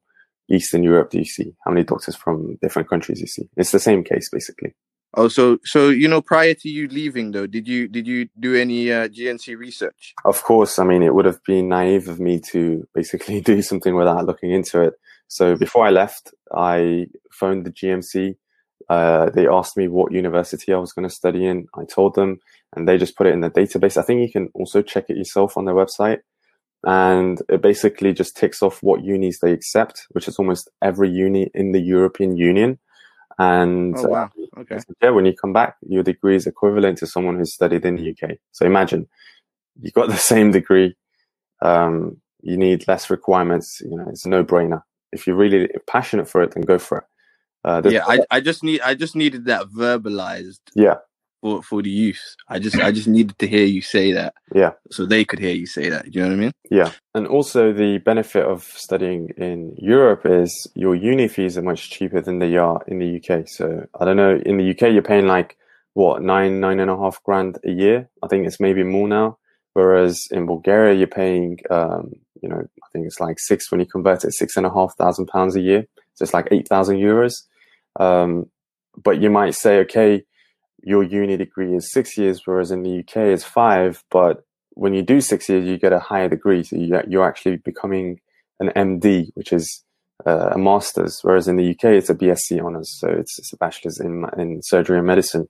Eastern 0.49 0.83
Europe 0.83 1.11
do 1.11 1.19
you 1.19 1.25
see? 1.25 1.53
How 1.65 1.71
many 1.71 1.83
doctors 1.83 2.15
from 2.15 2.57
different 2.61 2.89
countries 2.89 3.21
you 3.21 3.27
see? 3.27 3.49
It's 3.57 3.71
the 3.71 3.79
same 3.79 4.03
case 4.03 4.29
basically. 4.31 4.73
Oh, 5.15 5.27
so 5.27 5.59
so 5.63 5.89
you 5.89 6.07
know, 6.07 6.21
prior 6.21 6.53
to 6.55 6.69
you 6.69 6.87
leaving 6.87 7.31
though, 7.31 7.45
did 7.45 7.67
you 7.67 7.87
did 7.87 8.07
you 8.07 8.29
do 8.39 8.55
any 8.55 8.91
uh, 8.91 9.07
GMC 9.07 9.57
research? 9.57 10.13
Of 10.25 10.43
course, 10.43 10.79
I 10.79 10.85
mean, 10.85 11.03
it 11.03 11.13
would 11.13 11.25
have 11.25 11.43
been 11.45 11.69
naive 11.69 12.07
of 12.07 12.19
me 12.19 12.39
to 12.51 12.87
basically 12.93 13.41
do 13.51 13.61
something 13.61 13.95
without 13.95 14.25
looking 14.25 14.51
into 14.51 14.81
it. 14.81 14.93
So 15.27 15.55
before 15.55 15.85
I 15.85 15.91
left, 15.91 16.33
I 16.53 17.07
phoned 17.31 17.65
the 17.65 17.71
GMC. 17.71 18.35
Uh, 18.89 19.29
they 19.29 19.47
asked 19.47 19.77
me 19.77 19.87
what 19.87 20.11
university 20.11 20.73
I 20.73 20.77
was 20.77 20.93
going 20.93 21.07
to 21.07 21.13
study 21.13 21.45
in. 21.45 21.67
I 21.75 21.85
told 21.85 22.15
them, 22.15 22.39
and 22.75 22.87
they 22.87 22.97
just 22.97 23.15
put 23.15 23.27
it 23.27 23.33
in 23.33 23.41
the 23.41 23.49
database. 23.49 23.97
I 23.97 24.03
think 24.03 24.21
you 24.21 24.31
can 24.31 24.49
also 24.53 24.81
check 24.81 25.05
it 25.09 25.17
yourself 25.17 25.57
on 25.57 25.65
their 25.65 25.75
website. 25.75 26.19
And 26.83 27.41
it 27.49 27.61
basically 27.61 28.13
just 28.13 28.35
ticks 28.35 28.61
off 28.61 28.83
what 28.83 29.03
unis 29.03 29.39
they 29.39 29.53
accept, 29.53 30.05
which 30.09 30.27
is 30.27 30.37
almost 30.37 30.69
every 30.81 31.09
uni 31.09 31.49
in 31.53 31.71
the 31.71 31.79
European 31.79 32.35
Union. 32.35 32.77
And 33.39 33.97
Oh 33.97 34.03
wow. 34.03 34.31
uh, 34.75 34.79
Okay. 34.79 34.83
yeah, 35.01 35.11
when 35.11 35.25
you 35.25 35.33
come 35.35 35.53
back, 35.53 35.77
your 35.83 36.03
degree 36.03 36.35
is 36.35 36.47
equivalent 36.47 36.99
to 36.99 37.07
someone 37.07 37.37
who's 37.37 37.53
studied 37.53 37.85
in 37.85 37.97
the 37.97 38.11
UK. 38.11 38.37
So 38.53 38.65
imagine 38.65 39.07
you 39.81 39.91
got 39.91 40.09
the 40.11 40.17
same 40.17 40.51
degree. 40.51 40.95
Um, 41.61 42.17
you 42.41 42.57
need 42.57 42.87
less 42.87 43.09
requirements. 43.09 43.81
You 43.83 43.97
know, 43.97 44.07
it's 44.09 44.25
a 44.25 44.29
no 44.29 44.43
brainer. 44.43 44.81
If 45.13 45.27
you're 45.27 45.35
really 45.37 45.69
passionate 45.87 46.29
for 46.29 46.43
it, 46.43 46.53
then 46.53 46.63
go 46.63 46.79
for 46.79 46.99
it. 46.99 47.03
Uh, 47.65 47.81
Yeah, 47.83 48.05
I, 48.07 48.23
I 48.31 48.41
just 48.41 48.63
need 48.63 48.81
I 48.81 48.95
just 48.95 49.15
needed 49.15 49.45
that 49.45 49.67
verbalized 49.67 50.61
yeah, 50.75 50.95
for 51.43 51.61
for 51.61 51.81
the 51.83 51.89
youth. 51.89 52.23
I 52.47 52.57
just 52.57 52.77
I 52.77 52.91
just 52.91 53.07
needed 53.07 53.37
to 53.39 53.47
hear 53.47 53.65
you 53.65 53.81
say 53.81 54.13
that. 54.13 54.33
Yeah. 54.55 54.71
So 54.91 55.05
they 55.05 55.25
could 55.25 55.39
hear 55.39 55.53
you 55.53 55.67
say 55.67 55.89
that. 55.89 56.05
Do 56.05 56.11
you 56.13 56.21
know 56.21 56.29
what 56.29 56.35
I 56.35 56.43
mean? 56.45 56.51
yeah. 56.71 56.91
And 57.13 57.27
also 57.27 57.73
the 57.73 57.97
benefit 57.99 58.45
of 58.45 58.63
studying 58.63 59.29
in 59.37 59.75
Europe 59.77 60.21
is 60.25 60.51
your 60.73 60.95
uni 60.95 61.27
fees 61.27 61.57
are 61.57 61.61
much 61.61 61.89
cheaper 61.89 62.21
than 62.21 62.39
they 62.39 62.55
are 62.55 62.81
in 62.87 62.97
the 62.99 63.17
UK. 63.17 63.47
So 63.47 63.85
I 63.99 64.05
don't 64.05 64.17
know, 64.17 64.39
in 64.45 64.57
the 64.57 64.69
UK, 64.71 64.93
you're 64.93 65.11
paying 65.13 65.27
like 65.27 65.57
what, 65.93 66.23
nine, 66.23 66.59
nine 66.59 66.79
and 66.79 66.89
a 66.89 66.97
half 66.97 67.21
grand 67.23 67.59
a 67.65 67.71
year. 67.71 68.09
I 68.23 68.27
think 68.27 68.47
it's 68.47 68.59
maybe 68.59 68.83
more 68.83 69.07
now. 69.07 69.37
Whereas 69.73 70.27
in 70.31 70.45
Bulgaria, 70.45 70.95
you're 70.95 71.07
paying, 71.07 71.57
um, 71.69 72.13
you 72.41 72.49
know, 72.49 72.61
I 72.83 72.87
think 72.91 73.05
it's 73.05 73.19
like 73.19 73.37
six 73.39 73.69
when 73.69 73.79
you 73.79 73.85
convert 73.85 74.23
it, 74.23 74.33
six 74.33 74.55
and 74.55 74.65
a 74.65 74.73
half 74.73 74.95
thousand 74.97 75.27
pounds 75.27 75.55
a 75.55 75.61
year. 75.61 75.85
So 76.15 76.23
it's 76.23 76.33
like 76.33 76.47
8,000 76.51 76.97
euros. 76.97 77.33
Um, 77.99 78.45
but 79.03 79.19
you 79.21 79.29
might 79.29 79.55
say, 79.55 79.79
okay, 79.79 80.23
your 80.83 81.03
uni 81.03 81.37
degree 81.37 81.75
is 81.75 81.91
six 81.91 82.17
years, 82.17 82.41
whereas 82.45 82.71
in 82.71 82.83
the 82.83 82.99
UK 82.99 83.17
it's 83.17 83.43
five. 83.43 84.03
But 84.11 84.45
when 84.71 84.93
you 84.93 85.01
do 85.01 85.21
six 85.21 85.49
years, 85.49 85.65
you 85.65 85.77
get 85.77 85.93
a 85.93 85.99
higher 85.99 86.29
degree. 86.29 86.63
So 86.63 86.75
you, 86.75 86.99
you're 87.07 87.27
actually 87.27 87.57
becoming 87.57 88.19
an 88.59 88.69
MD, 88.75 89.29
which 89.35 89.53
is 89.53 89.83
uh, 90.25 90.49
a 90.51 90.57
master's, 90.57 91.19
whereas 91.21 91.47
in 91.47 91.57
the 91.57 91.71
UK 91.71 91.85
it's 91.85 92.09
a 92.09 92.15
BSc 92.15 92.63
honors. 92.63 92.93
So 92.99 93.07
it's, 93.07 93.37
it's 93.39 93.53
a 93.53 93.57
bachelor's 93.57 93.99
in, 93.99 94.25
in 94.37 94.61
surgery 94.61 94.97
and 94.97 95.07
medicine. 95.07 95.47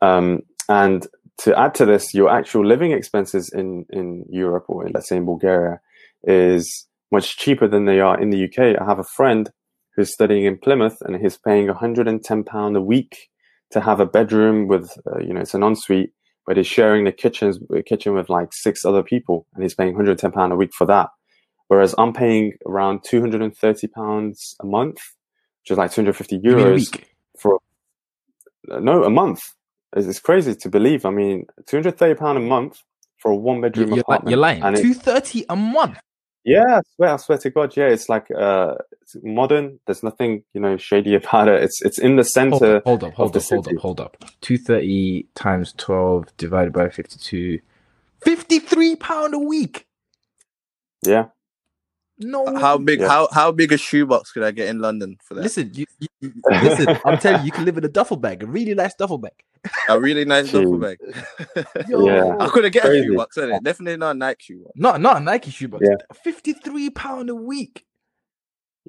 Um, 0.00 0.40
and 0.68 1.06
to 1.38 1.58
add 1.58 1.74
to 1.74 1.86
this, 1.86 2.14
your 2.14 2.30
actual 2.30 2.66
living 2.66 2.92
expenses 2.92 3.50
in, 3.52 3.86
in 3.90 4.24
Europe 4.28 4.66
or 4.68 4.88
let's 4.88 5.08
say 5.08 5.16
in 5.16 5.24
Bulgaria 5.24 5.80
is 6.22 6.86
much 7.10 7.36
cheaper 7.38 7.66
than 7.66 7.86
they 7.86 8.00
are 8.00 8.20
in 8.20 8.30
the 8.30 8.44
UK. 8.44 8.80
I 8.80 8.84
have 8.84 8.98
a 8.98 9.04
friend 9.04 9.50
who's 9.96 10.12
studying 10.12 10.44
in 10.44 10.58
Plymouth 10.58 10.98
and 11.00 11.20
he's 11.20 11.36
paying 11.36 11.66
110 11.66 12.44
pound 12.44 12.76
a 12.76 12.80
week 12.80 13.30
to 13.72 13.80
have 13.80 14.00
a 14.00 14.06
bedroom 14.06 14.66
with, 14.68 14.90
uh, 15.06 15.20
you 15.20 15.32
know, 15.32 15.40
it's 15.40 15.54
an 15.54 15.62
ensuite, 15.62 16.12
but 16.46 16.56
he's 16.56 16.66
sharing 16.66 17.04
the 17.04 17.12
kitchens, 17.12 17.58
kitchen 17.86 18.14
with 18.14 18.28
like 18.28 18.52
six 18.52 18.84
other 18.84 19.02
people 19.02 19.46
and 19.54 19.62
he's 19.62 19.74
paying 19.74 19.90
110 19.90 20.32
pound 20.32 20.52
a 20.52 20.56
week 20.56 20.72
for 20.74 20.86
that. 20.86 21.08
Whereas 21.68 21.94
I'm 21.98 22.12
paying 22.12 22.54
around 22.66 23.04
230 23.04 23.86
pounds 23.88 24.56
a 24.60 24.66
month, 24.66 24.98
which 25.62 25.70
is 25.70 25.78
like 25.78 25.92
250 25.92 26.40
You 26.42 26.58
a 26.58 26.62
euros 26.62 26.92
week? 26.92 27.14
for, 27.38 27.60
no, 28.66 29.04
a 29.04 29.10
month. 29.10 29.42
It's, 29.94 30.06
it's 30.06 30.20
crazy 30.20 30.54
to 30.54 30.68
believe. 30.68 31.04
I 31.06 31.10
mean, 31.10 31.46
230 31.66 32.14
pound 32.18 32.38
a 32.38 32.40
month 32.40 32.82
for 33.18 33.30
a 33.30 33.36
one 33.36 33.60
bedroom 33.60 33.90
You're, 33.90 34.00
apartment. 34.00 34.30
you're 34.30 34.40
lying. 34.40 34.74
Two 34.76 34.94
thirty 34.94 35.44
a 35.48 35.54
month. 35.56 35.98
Yeah, 36.44 36.78
I 36.78 36.80
swear, 36.94 37.10
I 37.10 37.16
swear 37.16 37.38
to 37.38 37.50
God, 37.50 37.76
yeah, 37.76 37.88
it's 37.88 38.08
like 38.08 38.30
uh, 38.30 38.74
it's 39.02 39.16
modern. 39.22 39.78
There's 39.86 40.02
nothing, 40.02 40.42
you 40.54 40.60
know, 40.60 40.76
shady 40.76 41.14
about 41.20 41.48
it. 41.48 41.62
It's 41.62 41.82
it's 41.82 41.98
in 41.98 42.16
the 42.16 42.24
center. 42.24 42.82
hold 42.84 43.04
up, 43.04 43.14
hold 43.14 43.36
up, 43.36 43.42
hold 43.42 43.68
up, 43.68 43.76
hold 43.76 44.00
up. 44.00 44.16
Two 44.40 44.58
thirty 44.58 45.26
times 45.34 45.74
twelve 45.76 46.34
divided 46.36 46.72
by 46.72 46.88
fifty-two. 46.88 47.60
Fifty-three 48.22 48.96
pound 48.96 49.34
a 49.34 49.38
week. 49.38 49.86
Yeah, 51.02 51.26
No. 52.20 52.44
How 52.58 52.76
big 52.78 53.00
Yeah. 53.00 53.08
how 53.08 53.28
how 53.32 53.50
big 53.52 53.72
a 53.72 53.78
shoebox 53.78 54.30
could 54.32 54.42
I 54.42 54.50
get 54.50 54.68
in 54.68 54.78
London 54.80 55.16
for 55.24 55.34
that? 55.34 55.42
Listen, 55.42 55.70
you, 55.74 55.86
you, 56.00 56.08
you- 56.20 56.32
listen. 56.50 56.98
I'm 57.04 57.18
telling 57.18 57.40
you, 57.40 57.46
you 57.46 57.52
can 57.52 57.64
live 57.64 57.78
in 57.78 57.84
a 57.84 57.88
duffel 57.88 58.16
bag, 58.18 58.42
a 58.42 58.46
really 58.46 58.74
nice 58.74 58.94
duffel 58.94 59.18
bag. 59.18 59.32
A 59.88 59.98
really 59.98 60.24
nice 60.24 60.52
duffel 60.52 60.78
bag. 60.78 60.98
Yo, 61.88 62.06
Yeah. 62.06 62.36
I 62.38 62.48
could 62.48 62.64
have 62.64 62.72
get 62.72 62.84
a 62.84 62.88
Crazy. 62.88 63.06
shoebox, 63.08 63.36
innit? 63.38 63.62
Definitely 63.62 63.96
not 63.96 64.10
a 64.16 64.18
Nike 64.18 64.42
shoebox. 64.44 64.72
Not 64.76 65.00
not 65.00 65.16
a 65.16 65.20
Nike 65.20 65.50
shoebox. 65.50 65.84
Yeah. 65.88 65.96
Fifty-three 66.22 66.90
pound 66.90 67.30
a 67.30 67.34
week. 67.34 67.84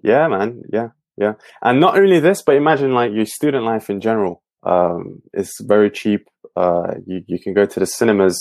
yeah, 0.03 0.27
man, 0.27 0.63
yeah, 0.71 0.89
yeah. 1.17 1.33
And 1.61 1.79
not 1.79 1.97
only 1.97 2.19
this, 2.19 2.41
but 2.41 2.55
imagine 2.55 2.93
like 2.93 3.11
your 3.13 3.25
student 3.25 3.63
life 3.65 3.89
in 3.89 4.01
general. 4.01 4.43
Um, 4.63 5.21
it's 5.33 5.59
very 5.61 5.89
cheap. 5.89 6.27
Uh, 6.55 6.95
you 7.05 7.23
you 7.27 7.39
can 7.39 7.53
go 7.53 7.65
to 7.65 7.79
the 7.79 7.85
cinemas. 7.85 8.37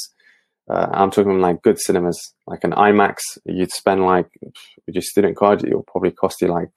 Uh, 0.70 0.88
I'm 0.92 1.11
talking 1.11 1.40
like 1.40 1.62
good 1.62 1.80
cinemas, 1.80 2.18
like 2.46 2.62
an 2.62 2.72
IMAX. 2.72 3.16
You'd 3.44 3.72
spend 3.72 4.04
like 4.04 4.28
with 4.87 4.94
your 4.94 5.02
student 5.02 5.37
card, 5.37 5.64
it'll 5.64 5.83
probably 5.83 6.12
cost 6.12 6.40
you 6.40 6.48
like 6.48 6.68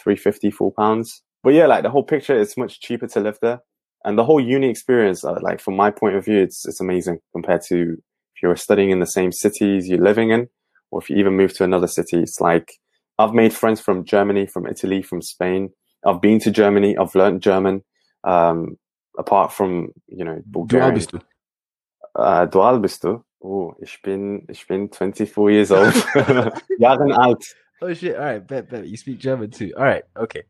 three 0.00 0.16
fifty, 0.16 0.50
four 0.50 0.72
pounds. 0.72 1.22
But 1.42 1.54
yeah, 1.54 1.66
like 1.66 1.82
the 1.82 1.90
whole 1.90 2.04
picture, 2.04 2.38
it's 2.38 2.56
much 2.56 2.80
cheaper 2.80 3.08
to 3.08 3.20
live 3.20 3.38
there, 3.42 3.60
and 4.04 4.16
the 4.16 4.24
whole 4.24 4.40
uni 4.40 4.68
experience, 4.68 5.24
uh, 5.24 5.38
like 5.40 5.60
from 5.60 5.74
my 5.74 5.90
point 5.90 6.14
of 6.14 6.24
view, 6.24 6.40
it's 6.40 6.64
it's 6.66 6.80
amazing 6.80 7.18
compared 7.32 7.62
to 7.68 7.96
if 8.34 8.42
you're 8.42 8.56
studying 8.56 8.90
in 8.90 9.00
the 9.00 9.06
same 9.06 9.32
cities 9.32 9.88
you're 9.88 9.98
living 9.98 10.30
in, 10.30 10.48
or 10.90 11.00
if 11.02 11.10
you 11.10 11.16
even 11.16 11.36
move 11.36 11.52
to 11.54 11.64
another 11.64 11.88
city. 11.88 12.18
It's 12.18 12.40
like 12.40 12.70
I've 13.18 13.34
made 13.34 13.52
friends 13.52 13.80
from 13.80 14.04
Germany, 14.04 14.46
from 14.46 14.66
Italy, 14.66 15.02
from 15.02 15.22
Spain. 15.22 15.70
I've 16.06 16.20
been 16.20 16.38
to 16.40 16.50
Germany. 16.50 16.96
I've 16.96 17.14
learned 17.14 17.42
German. 17.42 17.82
Um, 18.22 18.76
apart 19.18 19.52
from 19.52 19.88
you 20.06 20.24
know 20.24 20.40
Bulgarian. 20.44 20.94
bist 20.94 21.12
du? 21.12 21.18
Äh, 22.14 22.46
du 22.48 22.60
alt 22.60 22.82
bist 22.82 23.02
du? 23.02 23.24
Oh, 23.42 23.74
ich 23.80 24.00
bin, 24.02 24.46
ich 24.50 24.66
bin 24.66 24.90
24 24.90 25.50
years 25.50 25.70
old. 25.70 25.94
Jahren 26.78 27.12
alt. 27.12 27.44
Oh 27.82 27.94
shit! 27.94 28.14
All 28.14 28.24
right, 28.24 28.46
bet 28.46 28.68
bet 28.68 28.86
you 28.86 28.96
speak 28.98 29.18
German 29.18 29.50
too. 29.50 29.72
All 29.76 29.84
right, 29.84 30.04
okay. 30.14 30.42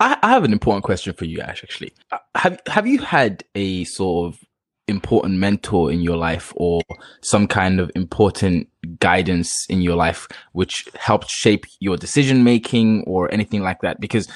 I, 0.00 0.18
I 0.22 0.30
have 0.30 0.42
an 0.42 0.52
important 0.52 0.82
question 0.84 1.14
for 1.14 1.24
you, 1.24 1.40
Ash. 1.40 1.62
Actually, 1.62 1.92
Uh, 2.10 2.18
have 2.34 2.60
have 2.66 2.86
you 2.86 2.98
had 2.98 3.44
a 3.54 3.84
sort 3.84 4.26
of 4.34 4.40
important 4.88 5.38
mentor 5.38 5.92
in 5.92 6.00
your 6.00 6.16
life, 6.16 6.52
or 6.56 6.80
some 7.22 7.46
kind 7.46 7.78
of 7.78 7.92
important 7.94 8.68
guidance 8.98 9.52
in 9.68 9.80
your 9.82 9.94
life, 9.94 10.26
which 10.52 10.88
helped 10.96 11.30
shape 11.30 11.64
your 11.78 11.96
decision 11.96 12.42
making 12.42 13.04
or 13.06 13.32
anything 13.32 13.62
like 13.62 13.80
that? 13.82 14.00
Because 14.00 14.26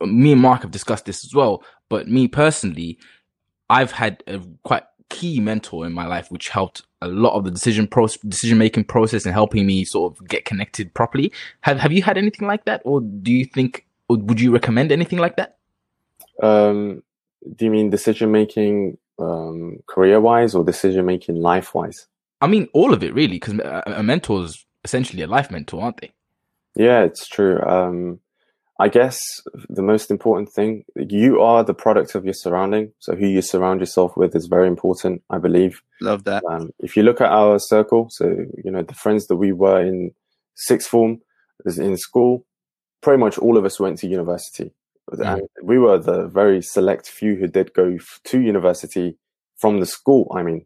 me 0.00 0.30
and 0.30 0.40
Mark 0.40 0.62
have 0.62 0.70
discussed 0.70 1.06
this 1.06 1.24
as 1.24 1.34
well. 1.34 1.64
But 1.88 2.06
me 2.06 2.28
personally, 2.28 2.96
I've 3.68 3.90
had 3.90 4.22
a 4.28 4.40
quite 4.62 4.84
key 5.08 5.40
mentor 5.40 5.84
in 5.84 5.92
my 5.92 6.06
life, 6.06 6.30
which 6.30 6.48
helped 6.50 6.82
a 7.02 7.08
lot 7.08 7.34
of 7.34 7.44
the 7.44 7.50
decision 7.50 7.86
process, 7.86 8.20
decision 8.22 8.58
making 8.58 8.84
process, 8.84 9.24
and 9.24 9.32
helping 9.32 9.66
me 9.66 9.84
sort 9.84 10.12
of 10.12 10.28
get 10.28 10.44
connected 10.44 10.92
properly. 10.94 11.32
Have 11.62 11.78
Have 11.78 11.92
you 11.92 12.02
had 12.02 12.18
anything 12.18 12.46
like 12.46 12.64
that, 12.64 12.82
or 12.84 13.00
do 13.00 13.32
you 13.32 13.44
think, 13.44 13.86
or 14.08 14.16
would 14.16 14.40
you 14.40 14.52
recommend 14.52 14.92
anything 14.92 15.18
like 15.18 15.36
that? 15.36 15.56
Um, 16.42 17.02
do 17.56 17.64
you 17.64 17.70
mean 17.70 17.90
decision 17.90 18.30
making 18.30 18.98
um, 19.18 19.82
career 19.86 20.20
wise 20.20 20.54
or 20.54 20.64
decision 20.64 21.06
making 21.06 21.36
life 21.36 21.74
wise? 21.74 22.06
I 22.40 22.46
mean, 22.46 22.68
all 22.72 22.92
of 22.92 23.02
it 23.02 23.14
really, 23.14 23.34
because 23.34 23.54
a, 23.54 23.82
a 23.86 24.02
mentor 24.02 24.44
is 24.44 24.64
essentially 24.84 25.22
a 25.22 25.26
life 25.26 25.50
mentor, 25.50 25.82
aren't 25.82 26.00
they? 26.00 26.12
Yeah, 26.74 27.02
it's 27.02 27.26
true. 27.26 27.60
Um, 27.62 28.20
I 28.80 28.88
guess 28.88 29.20
the 29.68 29.82
most 29.82 30.10
important 30.10 30.48
thing, 30.48 30.84
you 30.96 31.42
are 31.42 31.62
the 31.62 31.74
product 31.74 32.14
of 32.14 32.24
your 32.24 32.32
surrounding. 32.32 32.92
So 32.98 33.14
who 33.14 33.26
you 33.26 33.42
surround 33.42 33.80
yourself 33.80 34.16
with 34.16 34.34
is 34.34 34.46
very 34.46 34.66
important, 34.68 35.22
I 35.28 35.36
believe. 35.36 35.82
Love 36.00 36.24
that. 36.24 36.42
Um, 36.50 36.70
if 36.78 36.96
you 36.96 37.02
look 37.02 37.20
at 37.20 37.30
our 37.30 37.58
circle, 37.58 38.08
so 38.10 38.24
you 38.64 38.70
know 38.70 38.82
the 38.82 38.94
friends 38.94 39.26
that 39.26 39.36
we 39.36 39.52
were 39.52 39.82
in 39.82 40.12
sixth 40.54 40.88
form, 40.88 41.20
is 41.66 41.78
in 41.78 41.98
school, 41.98 42.46
pretty 43.02 43.20
much 43.20 43.36
all 43.36 43.58
of 43.58 43.66
us 43.66 43.78
went 43.78 43.98
to 43.98 44.08
university, 44.08 44.72
and 45.12 45.42
we 45.62 45.78
were 45.78 45.98
the 45.98 46.28
very 46.28 46.62
select 46.62 47.06
few 47.06 47.36
who 47.36 47.48
did 47.48 47.74
go 47.74 47.96
f- 47.96 48.20
to 48.24 48.40
university 48.40 49.18
from 49.58 49.80
the 49.80 49.86
school. 49.86 50.32
I 50.34 50.42
mean, 50.42 50.64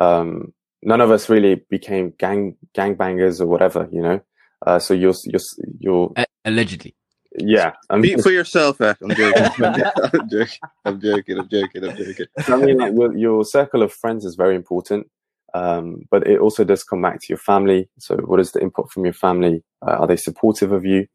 um, 0.00 0.54
none 0.82 1.02
of 1.02 1.10
us 1.10 1.28
really 1.28 1.56
became 1.68 2.14
gang 2.18 2.56
gangbangers 2.74 3.42
or 3.42 3.46
whatever, 3.46 3.90
you 3.92 4.00
know. 4.00 4.20
Uh, 4.66 4.78
so 4.78 4.94
you're 4.94 5.14
you're 5.26 5.40
you're 5.78 6.14
allegedly. 6.46 6.94
Yeah. 7.38 7.72
I 7.90 7.96
mean, 7.96 8.12
Speak 8.12 8.22
for 8.22 8.30
yourself, 8.30 8.80
Ash. 8.80 8.96
I'm 9.02 9.14
joking. 9.14 9.44
I'm 9.64 10.28
joking. 10.30 10.58
I'm 10.84 11.00
joking. 11.00 11.38
I'm 11.38 11.48
joking. 11.48 11.84
I'm 11.84 11.96
joking. 11.96 12.26
I 12.46 12.56
mean, 12.56 12.78
like 12.78 12.92
your, 12.92 13.16
your 13.16 13.44
circle 13.44 13.82
of 13.82 13.92
friends 13.92 14.24
is 14.24 14.34
very 14.34 14.56
important, 14.56 15.08
um, 15.54 16.02
but 16.10 16.26
it 16.26 16.40
also 16.40 16.64
does 16.64 16.84
come 16.84 17.02
back 17.02 17.20
to 17.20 17.26
your 17.28 17.38
family. 17.38 17.88
So, 17.98 18.16
what 18.16 18.40
is 18.40 18.52
the 18.52 18.60
input 18.60 18.90
from 18.90 19.04
your 19.04 19.14
family? 19.14 19.62
Uh, 19.86 19.92
are 19.92 20.06
they 20.06 20.16
supportive 20.16 20.72
of 20.72 20.84
you? 20.84 21.06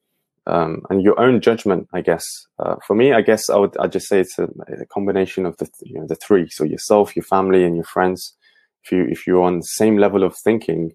um, 0.47 0.83
and 0.89 1.03
your 1.03 1.19
own 1.19 1.41
judgment. 1.41 1.87
I 1.93 2.01
guess 2.01 2.25
uh, 2.57 2.75
for 2.85 2.95
me, 2.95 3.13
I 3.13 3.21
guess 3.21 3.49
I 3.49 3.57
would 3.57 3.77
I 3.77 3.87
just 3.87 4.07
say 4.07 4.21
it's 4.21 4.39
a, 4.39 4.45
a 4.45 4.85
combination 4.91 5.45
of 5.45 5.57
the 5.57 5.69
you 5.81 5.99
know 5.99 6.07
the 6.07 6.15
three. 6.15 6.49
So 6.49 6.63
yourself, 6.63 7.15
your 7.15 7.23
family, 7.23 7.63
and 7.63 7.75
your 7.75 7.85
friends. 7.85 8.35
If 8.83 8.91
you 8.91 9.05
if 9.09 9.27
you're 9.27 9.43
on 9.43 9.57
the 9.57 9.63
same 9.63 9.97
level 9.97 10.23
of 10.23 10.35
thinking, 10.35 10.93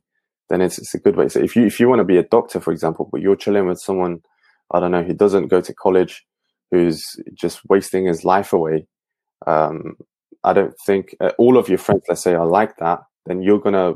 then 0.48 0.62
it's 0.62 0.78
it's 0.78 0.94
a 0.94 0.98
good 0.98 1.16
way. 1.16 1.28
So 1.28 1.40
if 1.40 1.54
you 1.54 1.66
if 1.66 1.78
you 1.78 1.88
want 1.88 2.00
to 2.00 2.04
be 2.04 2.16
a 2.16 2.22
doctor, 2.22 2.60
for 2.60 2.72
example, 2.72 3.08
but 3.12 3.20
you're 3.20 3.36
chilling 3.36 3.66
with 3.66 3.78
someone, 3.78 4.22
I 4.72 4.80
don't 4.80 4.90
know, 4.90 5.02
who 5.02 5.14
doesn't 5.14 5.48
go 5.48 5.60
to 5.60 5.74
college, 5.74 6.24
who's 6.70 7.02
just 7.34 7.60
wasting 7.68 8.06
his 8.06 8.24
life 8.24 8.52
away. 8.52 8.86
Um, 9.46 9.96
I 10.44 10.52
don't 10.52 10.74
think 10.86 11.14
uh, 11.20 11.32
all 11.38 11.56
of 11.58 11.68
your 11.68 11.78
friends, 11.78 12.02
let's 12.08 12.22
say, 12.22 12.34
are 12.34 12.46
like 12.46 12.76
that. 12.78 13.00
Then 13.26 13.42
you're 13.42 13.60
gonna, 13.60 13.94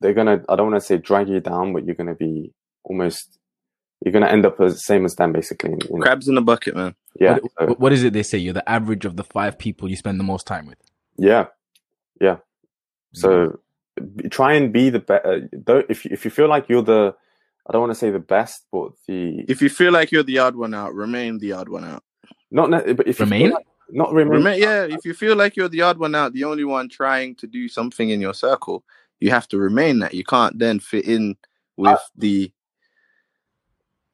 they're 0.00 0.14
gonna. 0.14 0.42
I 0.48 0.56
don't 0.56 0.70
want 0.70 0.80
to 0.82 0.86
say 0.86 0.96
drag 0.96 1.28
you 1.28 1.40
down, 1.40 1.72
but 1.72 1.84
you're 1.84 1.94
gonna 1.94 2.14
be 2.14 2.52
almost. 2.84 3.38
You're 4.04 4.12
gonna 4.12 4.26
end 4.28 4.46
up 4.46 4.56
the 4.58 4.70
same 4.74 5.04
as 5.04 5.14
them, 5.16 5.32
basically. 5.32 5.70
You 5.70 5.98
know? 5.98 6.02
Crabs 6.02 6.26
in 6.28 6.34
the 6.34 6.40
bucket, 6.42 6.74
man. 6.74 6.94
Yeah, 7.20 7.34
What, 7.38 7.52
so- 7.58 7.74
what 7.78 7.92
is 7.92 8.02
it 8.04 8.12
they 8.14 8.22
say? 8.22 8.38
You're 8.38 8.54
the 8.54 8.68
average 8.68 9.04
of 9.04 9.16
the 9.16 9.24
five 9.24 9.58
people 9.58 9.88
you 9.88 9.96
spend 9.96 10.18
the 10.18 10.24
most 10.24 10.46
time 10.46 10.66
with. 10.66 10.78
yeah, 11.18 11.46
yeah. 12.20 12.38
So 13.14 13.60
b- 14.16 14.28
try 14.30 14.54
and 14.54 14.72
be 14.72 14.88
the 14.90 15.00
best. 15.00 15.24
Though, 15.52 15.82
if 15.88 16.04
you, 16.04 16.10
if 16.12 16.24
you 16.24 16.30
feel 16.30 16.48
like 16.48 16.68
you're 16.68 16.82
the, 16.82 17.14
I 17.66 17.72
don't 17.72 17.80
want 17.82 17.92
to 17.92 17.98
say 17.98 18.10
the 18.10 18.18
best, 18.18 18.66
but 18.72 18.90
the 19.06 19.44
If 19.48 19.62
you 19.62 19.68
feel 19.68 19.92
like 19.92 20.10
you're 20.10 20.22
the 20.24 20.38
odd 20.38 20.56
one 20.56 20.74
out, 20.74 20.94
remain 20.94 21.38
the 21.38 21.52
odd 21.52 21.68
one 21.68 21.84
out. 21.84 22.02
not. 22.50 22.70
ne- 22.70 22.92
But 22.92 23.06
if 23.06 23.18
you 23.20 23.24
Remain? 23.24 23.50
like- 23.50 23.66
not 23.90 24.12
remain. 24.12 24.38
Remain, 24.38 24.60
yeah. 24.60 24.84
If 24.84 25.04
you 25.04 25.12
feel 25.14 25.36
like 25.36 25.54
you're 25.54 25.68
the 25.68 25.82
odd 25.82 25.98
one 25.98 26.14
out, 26.14 26.32
the 26.32 26.44
only 26.44 26.64
one 26.64 26.88
trying 26.88 27.34
to 27.36 27.46
do 27.46 27.68
something 27.68 28.08
in 28.10 28.20
your 28.22 28.32
circle, 28.34 28.84
you 29.20 29.30
have 29.30 29.46
to 29.48 29.58
remain 29.58 29.98
that. 30.00 30.14
You 30.14 30.24
can't 30.24 30.58
then 30.58 30.80
fit 30.80 31.04
in 31.06 31.36
with 31.76 32.00
the. 32.16 32.50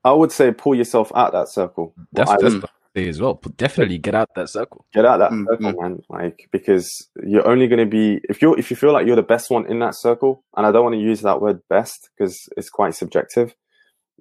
I 0.05 0.13
would 0.13 0.33
say 0.33 0.53
pull 0.53 0.75
yourself 0.75 1.13
out 1.15 1.33
that 1.33 1.49
circle. 1.49 1.95
That's, 2.13 2.31
I- 2.31 2.37
that's 2.41 2.55
what 2.99 3.05
I 3.05 3.05
say 3.05 3.09
as 3.09 3.21
well. 3.21 3.35
But 3.35 3.57
definitely 3.57 3.99
get 3.99 4.15
out 4.15 4.29
that 4.35 4.51
circle. 4.51 4.87
get 4.93 5.05
out 5.05 5.19
that 5.19 5.33
Mm, 5.33 5.47
circle, 5.47 5.83
man. 5.83 6.03
Like 6.09 6.49
because 6.53 6.91
you're 7.25 7.47
only 7.49 7.69
going 7.69 7.81
to 7.81 7.87
be 7.87 8.21
if 8.29 8.43
you 8.43 8.55
are 8.55 8.59
if 8.59 8.71
you 8.71 8.77
feel 8.77 8.93
like 8.93 9.07
you're 9.07 9.17
the 9.17 9.23
best 9.23 9.51
one 9.51 9.67
in 9.67 9.79
that 9.81 9.95
circle, 9.97 10.45
and 10.57 10.67
I 10.67 10.73
don't 10.73 10.85
want 10.85 10.95
to 10.95 11.01
use 11.01 11.23
that 11.23 11.41
word 11.41 11.61
best 11.69 12.11
because 12.17 12.49
it's 12.57 12.71
quite 12.71 12.95
subjective. 12.95 13.55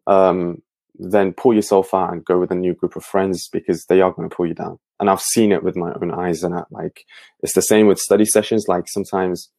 Um, 0.07 0.61
then 0.99 1.33
pull 1.33 1.53
yourself 1.53 1.93
out 1.93 2.11
and 2.11 2.25
go 2.25 2.39
with 2.39 2.51
a 2.51 2.55
new 2.55 2.73
group 2.73 2.95
of 2.95 3.03
friends 3.03 3.49
because 3.51 3.85
they 3.85 4.01
are 4.01 4.11
going 4.11 4.29
to 4.29 4.35
pull 4.35 4.47
you 4.47 4.55
down. 4.55 4.79
And 4.99 5.09
I've 5.09 5.21
seen 5.21 5.51
it 5.51 5.63
with 5.63 5.75
my 5.75 5.93
own 6.01 6.11
eyes. 6.11 6.41
And 6.43 6.55
I, 6.55 6.63
like 6.71 7.05
it's 7.41 7.53
the 7.53 7.61
same 7.61 7.87
with 7.87 7.99
study 7.99 8.25
sessions. 8.25 8.65
Like 8.67 8.87
sometimes 8.87 9.49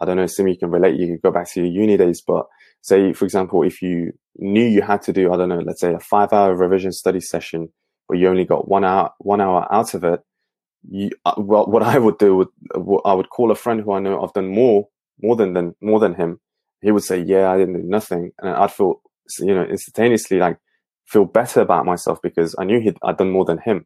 I 0.00 0.04
don't 0.04 0.16
know, 0.16 0.26
Sim, 0.26 0.48
you 0.48 0.56
can 0.56 0.70
relate. 0.70 0.98
You 0.98 1.08
could 1.14 1.22
go 1.22 1.30
back 1.32 1.50
to 1.52 1.60
your 1.60 1.68
uni 1.70 1.96
days, 1.96 2.22
but 2.26 2.46
say 2.82 3.12
for 3.12 3.24
example, 3.24 3.62
if 3.64 3.82
you 3.82 4.12
knew 4.36 4.64
you 4.64 4.82
had 4.82 5.02
to 5.02 5.12
do 5.12 5.32
I 5.32 5.36
don't 5.36 5.48
know, 5.48 5.58
let's 5.60 5.80
say 5.80 5.94
a 5.94 6.00
five-hour 6.00 6.54
revision 6.54 6.92
study 6.92 7.20
session 7.20 7.70
but 8.08 8.18
you 8.18 8.28
only 8.28 8.44
got 8.44 8.68
one 8.68 8.84
hour 8.84 9.12
one 9.18 9.40
hour 9.40 9.66
out 9.72 9.94
of 9.94 10.04
it 10.04 10.20
you, 10.90 11.10
uh, 11.24 11.34
well 11.38 11.66
what 11.66 11.82
i 11.82 11.98
would 11.98 12.18
do 12.18 12.36
would 12.36 12.48
i 13.04 13.12
would 13.12 13.30
call 13.30 13.50
a 13.50 13.54
friend 13.56 13.80
who 13.80 13.92
i 13.92 13.98
know 13.98 14.22
i've 14.22 14.32
done 14.32 14.48
more 14.48 14.88
more 15.22 15.36
than, 15.36 15.52
than 15.54 15.74
more 15.80 16.00
than 16.00 16.14
him 16.14 16.40
he 16.80 16.90
would 16.92 17.02
say 17.04 17.18
yeah 17.20 17.50
i 17.50 17.58
didn't 17.58 17.74
do 17.80 17.82
nothing 17.88 18.32
and 18.40 18.50
i'd 18.50 18.72
feel 18.72 19.00
you 19.40 19.54
know 19.54 19.64
instantaneously 19.64 20.38
like 20.38 20.58
feel 21.06 21.24
better 21.24 21.60
about 21.60 21.84
myself 21.86 22.20
because 22.22 22.54
i 22.58 22.64
knew 22.64 22.80
he'd 22.80 22.96
i'd 23.04 23.16
done 23.16 23.30
more 23.30 23.44
than 23.44 23.58
him 23.58 23.84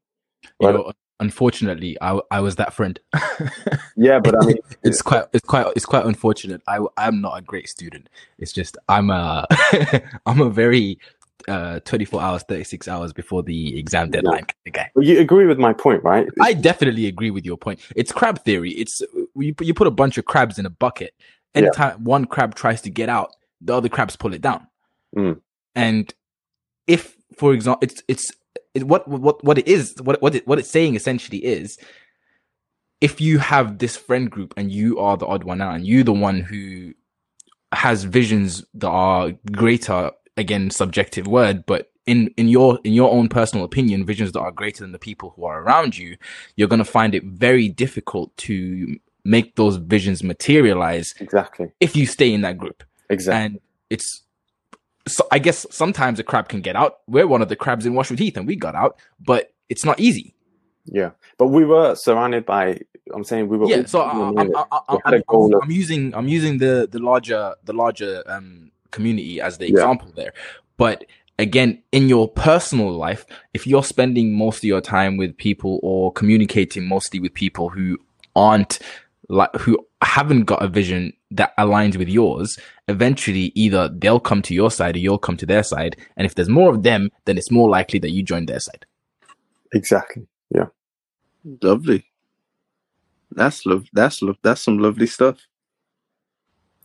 You 0.60 0.68
Right. 0.68 0.74
know, 0.74 0.92
unfortunately, 1.20 1.96
I 2.00 2.20
I 2.30 2.40
was 2.40 2.56
that 2.56 2.72
friend. 2.74 2.98
yeah 3.96 4.18
but 4.18 4.34
i 4.40 4.44
mean 4.44 4.56
it's 4.84 5.02
quite 5.02 5.24
it's 5.32 5.46
quite 5.46 5.66
it's 5.76 5.86
quite 5.86 6.04
unfortunate. 6.04 6.62
I 6.66 6.78
I'm 6.96 7.20
not 7.20 7.38
a 7.38 7.42
great 7.42 7.68
student. 7.68 8.08
It's 8.38 8.52
just 8.52 8.76
I'm 8.88 9.10
a 9.10 9.46
I'm 10.26 10.40
a 10.40 10.50
very 10.50 10.98
uh 11.48 11.80
24 11.80 12.20
hours 12.20 12.42
36 12.44 12.88
hours 12.88 13.12
before 13.12 13.42
the 13.42 13.78
exam 13.78 14.10
deadline 14.10 14.46
of 14.66 14.72
guy. 14.72 14.90
you 14.96 15.18
agree 15.20 15.46
with 15.46 15.58
my 15.58 15.72
point 15.72 16.02
right 16.02 16.28
I 16.40 16.52
definitely 16.52 17.06
agree 17.06 17.30
with 17.30 17.44
your 17.44 17.56
point. 17.56 17.80
It's 17.96 18.12
crab 18.12 18.44
theory. 18.44 18.72
It's 18.72 19.02
you 19.34 19.54
put- 19.54 19.66
you 19.66 19.74
put 19.74 19.86
a 19.86 19.90
bunch 19.90 20.18
of 20.18 20.24
crabs 20.24 20.58
in 20.58 20.66
a 20.66 20.70
bucket. 20.70 21.14
Anytime 21.54 22.04
one 22.04 22.24
crab 22.24 22.54
tries 22.54 22.80
to 22.82 22.90
get 22.90 23.08
out, 23.08 23.34
the 23.60 23.74
other 23.74 23.88
crabs 23.88 24.16
pull 24.16 24.32
it 24.32 24.40
down. 24.40 24.66
Mm. 25.16 25.40
And 25.74 26.12
if, 26.86 27.16
for 27.36 27.52
example, 27.52 27.80
it's 27.82 28.02
it's 28.08 28.32
it, 28.74 28.84
what 28.84 29.06
what 29.06 29.42
what 29.44 29.58
it 29.58 29.68
is 29.68 29.94
what 30.02 30.20
what 30.22 30.34
it, 30.34 30.46
what 30.46 30.58
it's 30.58 30.70
saying 30.70 30.94
essentially 30.94 31.44
is, 31.44 31.78
if 33.00 33.20
you 33.20 33.38
have 33.38 33.78
this 33.78 33.96
friend 33.96 34.30
group 34.30 34.54
and 34.56 34.70
you 34.70 34.98
are 34.98 35.16
the 35.16 35.26
odd 35.26 35.44
one 35.44 35.60
out 35.60 35.74
and 35.74 35.86
you 35.86 36.02
the 36.04 36.12
one 36.12 36.40
who 36.40 36.92
has 37.72 38.04
visions 38.04 38.64
that 38.74 38.88
are 38.88 39.32
greater 39.50 40.10
again 40.36 40.70
subjective 40.70 41.26
word 41.26 41.64
but 41.66 41.90
in 42.06 42.28
in 42.36 42.48
your 42.48 42.78
in 42.84 42.92
your 42.92 43.10
own 43.10 43.28
personal 43.28 43.64
opinion 43.64 44.04
visions 44.04 44.32
that 44.32 44.40
are 44.40 44.50
greater 44.50 44.82
than 44.82 44.92
the 44.92 44.98
people 44.98 45.32
who 45.36 45.44
are 45.44 45.62
around 45.62 45.96
you 45.96 46.16
you're 46.56 46.68
going 46.68 46.78
to 46.78 46.84
find 46.84 47.14
it 47.14 47.24
very 47.24 47.68
difficult 47.68 48.36
to 48.36 48.96
make 49.24 49.56
those 49.56 49.76
visions 49.76 50.22
materialize 50.22 51.14
exactly. 51.20 51.70
if 51.80 51.94
you 51.94 52.06
stay 52.06 52.32
in 52.32 52.40
that 52.42 52.58
group. 52.58 52.82
Exactly. 53.08 53.44
And 53.44 53.60
it's 53.90 54.22
so 55.06 55.26
i 55.32 55.38
guess 55.38 55.66
sometimes 55.70 56.18
a 56.18 56.24
crab 56.24 56.48
can 56.48 56.60
get 56.60 56.76
out. 56.76 56.98
We're 57.06 57.26
one 57.26 57.42
of 57.42 57.48
the 57.48 57.56
crabs 57.56 57.86
in 57.86 57.94
washwood 57.94 58.18
heath 58.18 58.36
and 58.36 58.46
we 58.46 58.56
got 58.56 58.74
out 58.74 58.98
but 59.20 59.52
it's 59.68 59.84
not 59.84 60.00
easy. 60.00 60.34
Yeah. 60.84 61.10
But 61.38 61.48
we 61.48 61.64
were 61.64 61.94
surrounded 61.94 62.46
by 62.46 62.80
i'm 63.14 63.24
saying 63.24 63.48
we 63.48 63.58
were 63.58 63.66
yeah 63.66 63.84
so 63.84 64.00
I, 64.00 64.12
I. 64.12 64.18
I, 64.18 64.30
We 64.30 64.54
I, 64.54 64.98
had 65.04 65.14
a 65.14 65.22
I'm, 65.28 65.54
of- 65.54 65.62
I'm 65.62 65.70
using 65.70 66.14
i'm 66.14 66.28
using 66.28 66.58
the 66.58 66.88
the 66.90 66.98
larger 66.98 67.54
the 67.64 67.72
larger 67.72 68.22
um 68.26 68.71
community 68.92 69.40
as 69.40 69.58
the 69.58 69.64
Yeah. 69.66 69.72
example 69.72 70.12
there 70.14 70.32
but 70.76 71.04
again 71.38 71.82
in 71.92 72.08
your 72.08 72.28
personal 72.28 72.92
life 72.92 73.24
if 73.54 73.66
you're 73.66 73.82
spending 73.84 74.32
most 74.36 74.58
of 74.58 74.64
your 74.64 74.80
time 74.80 75.16
with 75.16 75.36
people 75.36 75.80
or 75.82 76.12
communicating 76.12 76.86
mostly 76.86 77.18
with 77.18 77.34
people 77.34 77.68
who 77.68 77.98
aren't 78.36 78.78
like 79.28 79.52
who 79.56 79.78
haven't 80.02 80.44
got 80.44 80.62
a 80.62 80.68
vision 80.68 81.12
that 81.30 81.56
aligns 81.58 81.96
with 81.96 82.08
yours 82.08 82.58
eventually 82.88 83.50
either 83.54 83.88
they'll 83.98 84.20
come 84.20 84.42
to 84.42 84.52
your 84.54 84.70
side 84.70 84.94
or 84.94 84.98
you'll 84.98 85.18
come 85.18 85.36
to 85.36 85.46
their 85.46 85.62
side 85.62 85.96
and 86.16 86.26
if 86.26 86.34
there's 86.34 86.48
more 86.48 86.70
of 86.70 86.82
them 86.82 87.10
then 87.24 87.38
it's 87.38 87.50
more 87.50 87.68
likely 87.70 87.98
that 87.98 88.10
you 88.10 88.22
join 88.22 88.46
their 88.46 88.60
side 88.60 88.84
exactly 89.72 90.26
yeah 90.54 90.66
Lovely. 91.60 92.04
That's 93.32 93.66
love. 93.66 93.86
That's 93.92 94.22
love. 94.22 94.36
That's 94.42 94.60
some 94.62 94.78
lovely 94.78 95.06
stuff. 95.08 95.38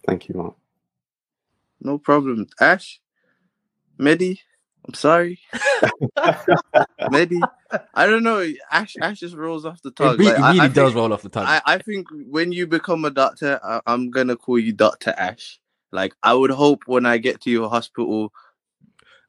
thank 0.08 0.28
you 0.30 0.36
mark 0.36 0.56
No 1.82 1.98
problem. 1.98 2.48
Ash, 2.60 3.00
Mehdi, 4.00 4.40
I'm 4.88 4.94
sorry. 4.94 5.40
Mehdi, 6.18 7.40
I 7.94 8.08
don't 8.08 8.24
know. 8.24 8.46
Ash, 8.72 8.96
Ash 9.02 9.20
just 9.20 9.36
rolls 9.36 9.66
off 9.66 9.82
the 9.82 9.90
it 9.90 9.96
tongue. 9.96 10.18
really, 10.18 10.32
Like, 10.32 10.40
I- 10.40 10.48
really 10.50 10.60
I 10.62 10.68
does 10.68 10.76
think- 10.90 10.96
roll 10.96 11.14
off 11.14 11.22
the 11.22 11.30
tongue 11.30 11.46
I, 11.48 11.62
I 11.66 11.78
think 11.78 12.08
when 12.30 12.52
you 12.52 12.68
become 12.68 13.06
a 13.06 13.12
doctor, 13.12 13.60
I, 13.64 13.82
I'm 13.86 14.10
gonna 14.10 14.36
call 14.36 14.60
you 14.60 14.74
Doctor 14.74 15.14
Ash. 15.18 15.60
Like 15.92 16.14
I 16.24 16.34
would 16.34 16.52
hope 16.52 16.84
when 16.86 17.06
I 17.06 17.18
get 17.18 17.42
to 17.42 17.50
your 17.52 17.70
hospital, 17.70 18.34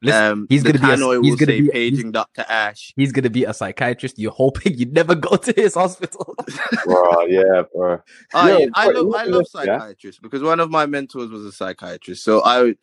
Listen, 0.01 0.23
um, 0.23 0.47
he's 0.49 0.63
gonna 0.63 0.79
be 0.79 0.91
a- 0.91 1.21
he's 1.21 1.35
gonna 1.35 1.51
be- 1.59 1.69
paging 1.69 2.11
Doctor 2.11 2.45
Ash. 2.47 2.93
he's 2.95 3.11
gonna 3.11 3.29
be 3.29 3.43
a 3.43 3.53
psychiatrist. 3.53 4.17
You're 4.17 4.31
hoping 4.31 4.77
you 4.77 4.85
never 4.85 5.13
go 5.15 5.35
to 5.35 5.51
his 5.53 5.73
hospital. 5.73 6.35
bro 6.85 7.25
yeah 7.25 7.63
bro 7.73 7.99
I, 8.33 8.59
Yeah, 8.59 8.65
I 8.75 8.85
but 8.87 8.95
love 8.95 9.15
I 9.15 9.23
love 9.25 9.41
this, 9.41 9.51
yeah? 9.55 9.77
psychiatrists 9.79 10.21
because 10.21 10.41
one 10.41 10.59
of 10.59 10.71
my 10.71 10.85
mentors 10.85 11.29
was 11.29 11.43
a 11.45 11.51
psychiatrist. 11.51 12.23
So 12.23 12.41
I, 12.45 12.75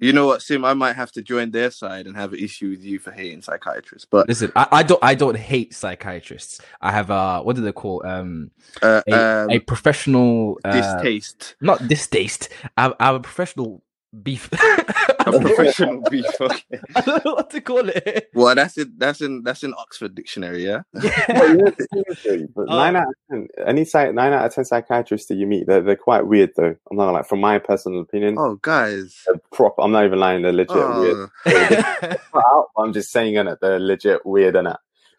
you 0.00 0.12
know 0.12 0.26
what, 0.26 0.42
Sim, 0.42 0.64
I 0.64 0.74
might 0.74 0.94
have 0.96 1.10
to 1.12 1.22
join 1.22 1.50
their 1.50 1.70
side 1.70 2.06
and 2.06 2.14
have 2.16 2.32
an 2.32 2.38
issue 2.38 2.70
with 2.70 2.84
you 2.84 2.98
for 2.98 3.10
hating 3.10 3.42
psychiatrists. 3.42 4.06
But 4.08 4.28
Listen, 4.28 4.52
I, 4.54 4.68
I 4.70 4.82
don't 4.82 5.02
I 5.02 5.14
don't 5.14 5.36
hate 5.36 5.74
psychiatrists. 5.74 6.60
I 6.80 6.92
have 6.92 7.10
a 7.10 7.40
what 7.42 7.56
do 7.56 7.62
they 7.62 7.72
call 7.72 8.06
um 8.06 8.50
uh, 8.82 9.02
a, 9.08 9.12
um, 9.12 9.50
a 9.50 9.58
professional 9.60 10.60
uh, 10.64 10.72
distaste, 10.72 11.56
not 11.62 11.88
distaste. 11.88 12.50
I 12.76 12.82
have, 12.82 12.94
I 13.00 13.06
have 13.06 13.14
a 13.16 13.20
professional 13.20 13.82
beef. 14.22 14.48
I 14.52 14.84
a 15.26 15.30
don't 15.32 15.42
professional 15.42 16.02
beef. 16.10 16.24
Okay. 16.40 16.80
I 16.96 17.00
don't 17.02 17.24
know 17.24 17.34
what 17.34 17.50
to 17.50 17.60
call 17.60 17.88
it. 17.88 18.30
Well, 18.34 18.54
that's 18.54 18.78
in 18.78 18.94
that's 18.96 19.20
in 19.20 19.42
that's 19.42 19.62
in 19.62 19.74
Oxford 19.76 20.14
Dictionary, 20.14 20.64
yeah. 20.64 20.82
But 20.92 21.04
you 21.48 21.56
know, 21.56 21.72
seriously, 21.92 22.48
but 22.54 22.66
Oh. 22.68 22.76
nine 22.76 22.96
out 22.96 23.08
of 23.08 23.14
ten, 23.30 23.48
any 23.66 23.84
psych, 23.84 24.14
nine 24.14 24.32
out 24.32 24.46
of 24.46 24.54
ten 24.54 24.64
psychiatrists 24.64 25.28
that 25.28 25.34
you 25.36 25.46
meet, 25.46 25.66
they're, 25.66 25.82
they're 25.82 25.96
quite 25.96 26.26
weird 26.26 26.50
though. 26.56 26.74
I'm 26.90 26.96
not 26.96 27.12
like, 27.12 27.26
from 27.26 27.40
my 27.40 27.58
personal 27.58 28.00
opinion, 28.00 28.36
Oh, 28.38 28.56
guys. 28.62 29.22
they're 29.26 29.40
proper. 29.52 29.82
I'm 29.82 29.92
not 29.92 30.04
even 30.04 30.18
lying. 30.18 30.42
They're 30.42 30.52
legit 30.52 30.76
oh. 30.76 31.00
weird. 31.00 31.30
Oh, 31.46 32.16
Not 32.34 32.44
out, 32.52 32.66
I'm 32.76 32.92
just 32.92 33.10
saying 33.10 33.36
it. 33.36 33.58
They're 33.60 33.78
legit 33.80 34.24
weird 34.24 34.56
in 34.56 34.66
it. 34.66 34.76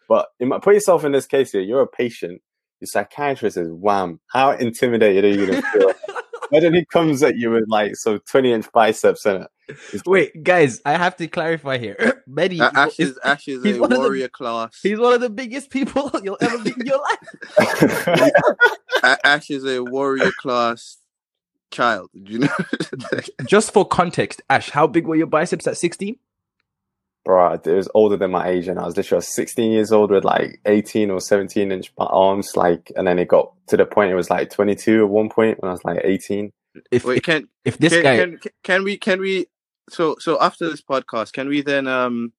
But 0.08 0.28
in 0.40 0.48
my, 0.48 0.58
put 0.58 0.74
yourself 0.74 1.04
in 1.04 1.12
this 1.12 1.26
case 1.26 1.52
here. 1.52 1.60
You're 1.60 1.82
a 1.82 1.86
patient. 1.86 2.40
Your 2.80 2.86
psychiatrist 2.86 3.56
is 3.58 3.68
wham. 3.70 4.20
How 4.28 4.52
intimidated 4.52 5.24
are 5.24 5.28
you 5.28 5.46
going 5.46 5.62
to 5.62 5.94
feel? 6.50 6.58
Imagine 6.58 6.74
he 6.74 6.84
comes 6.84 7.22
at 7.22 7.36
you 7.36 7.50
with 7.50 7.64
like 7.68 7.96
so 7.96 8.18
20 8.18 8.52
inch 8.52 8.72
biceps 8.72 9.24
in 9.26 9.42
it. 9.42 9.48
It's- 9.68 10.02
Wait, 10.04 10.42
guys, 10.42 10.80
I 10.84 10.92
have 10.96 11.16
to 11.18 11.28
clarify 11.28 11.78
here. 11.78 12.22
Betty 12.26 12.58
A- 12.58 12.70
Ash 12.74 12.98
is, 12.98 13.10
is 13.10 13.18
Ash 13.24 13.46
is 13.48 13.62
he's 13.62 13.76
a 13.76 13.80
one 13.80 13.92
of 13.92 13.98
the- 13.98 14.04
warrior 14.04 14.28
class. 14.28 14.78
he's 14.82 14.98
one 14.98 15.12
of 15.14 15.20
the 15.20 15.30
biggest 15.30 15.70
people 15.70 16.10
you'll 16.22 16.38
ever 16.40 16.58
meet 16.58 16.76
in 16.76 16.86
your 16.86 16.98
life. 16.98 18.08
A- 19.02 19.26
Ash 19.26 19.50
is 19.50 19.64
a 19.64 19.80
warrior 19.82 20.30
class 20.40 20.98
child. 21.70 22.10
Do 22.20 22.32
you 22.32 22.38
know? 22.40 22.48
Just 23.46 23.72
for 23.72 23.86
context, 23.86 24.42
Ash, 24.50 24.70
how 24.70 24.86
big 24.86 25.06
were 25.06 25.14
your 25.16 25.26
biceps 25.28 25.66
at 25.66 25.76
16? 25.76 26.16
Bro, 27.24 27.54
it 27.54 27.66
was 27.66 27.88
older 27.94 28.16
than 28.16 28.30
my 28.30 28.48
age, 28.48 28.68
and 28.68 28.78
I 28.78 28.84
was 28.84 28.96
literally 28.96 29.16
I 29.16 29.18
was 29.18 29.28
16 29.28 29.72
years 29.72 29.92
old 29.92 30.10
with 30.10 30.24
like 30.24 30.60
18 30.66 31.10
or 31.10 31.20
17 31.20 31.72
inch 31.72 31.92
arms, 31.98 32.56
like, 32.56 32.90
and 32.96 33.06
then 33.06 33.18
it 33.18 33.28
got 33.28 33.52
to 33.68 33.76
the 33.76 33.86
point 33.86 34.12
it 34.12 34.16
was 34.16 34.30
like 34.30 34.50
22 34.50 35.04
at 35.04 35.10
one 35.10 35.28
point 35.28 35.60
when 35.60 35.68
I 35.68 35.72
was 35.72 35.84
like 35.84 36.00
18. 36.02 36.50
If 36.90 37.04
Wait, 37.04 37.18
if, 37.18 37.22
can 37.24 37.48
if 37.64 37.78
this 37.78 37.92
can, 37.92 38.02
guy, 38.02 38.16
can 38.16 38.38
can 38.62 38.84
we 38.84 38.96
can 38.96 39.20
we 39.20 39.46
so 39.88 40.16
so 40.20 40.40
after 40.40 40.70
this 40.70 40.80
podcast 40.80 41.32
can 41.32 41.48
we 41.48 41.62
then 41.62 41.88
um 41.88 42.32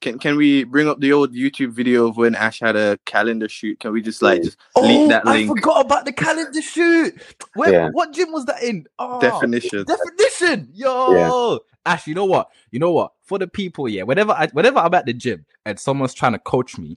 can 0.00 0.18
can 0.18 0.36
we 0.36 0.64
bring 0.64 0.88
up 0.88 1.00
the 1.00 1.12
old 1.12 1.34
YouTube 1.34 1.70
video 1.70 2.08
of 2.08 2.16
when 2.16 2.34
Ash 2.34 2.60
had 2.60 2.76
a 2.76 2.98
calendar 3.04 3.48
shoot? 3.48 3.80
Can 3.80 3.92
we 3.92 4.02
just 4.02 4.22
like 4.22 4.42
just 4.42 4.58
oh, 4.76 4.82
leak 4.82 5.10
that 5.10 5.26
I 5.26 5.46
forgot 5.46 5.84
about 5.84 6.04
the 6.04 6.12
calendar 6.12 6.62
shoot. 6.62 7.20
Where, 7.54 7.72
Yeah. 7.72 7.88
What 7.92 8.12
gym 8.12 8.32
was 8.32 8.46
that 8.46 8.62
in? 8.62 8.86
Oh, 8.98 9.20
definition? 9.20 9.84
definition. 9.84 10.68
Yo, 10.72 11.60
Ash, 11.86 12.06
you 12.06 12.14
know 12.14 12.24
what? 12.24 12.48
You 12.70 12.78
know 12.78 12.92
what? 12.92 13.12
For 13.22 13.38
the 13.38 13.46
people, 13.46 13.88
yeah. 13.88 14.02
Whenever 14.02 14.32
I, 14.32 14.48
whenever 14.48 14.78
I'm 14.78 14.94
at 14.94 15.06
the 15.06 15.12
gym 15.12 15.44
and 15.64 15.78
someone's 15.78 16.14
trying 16.14 16.32
to 16.32 16.38
coach 16.38 16.78
me, 16.78 16.96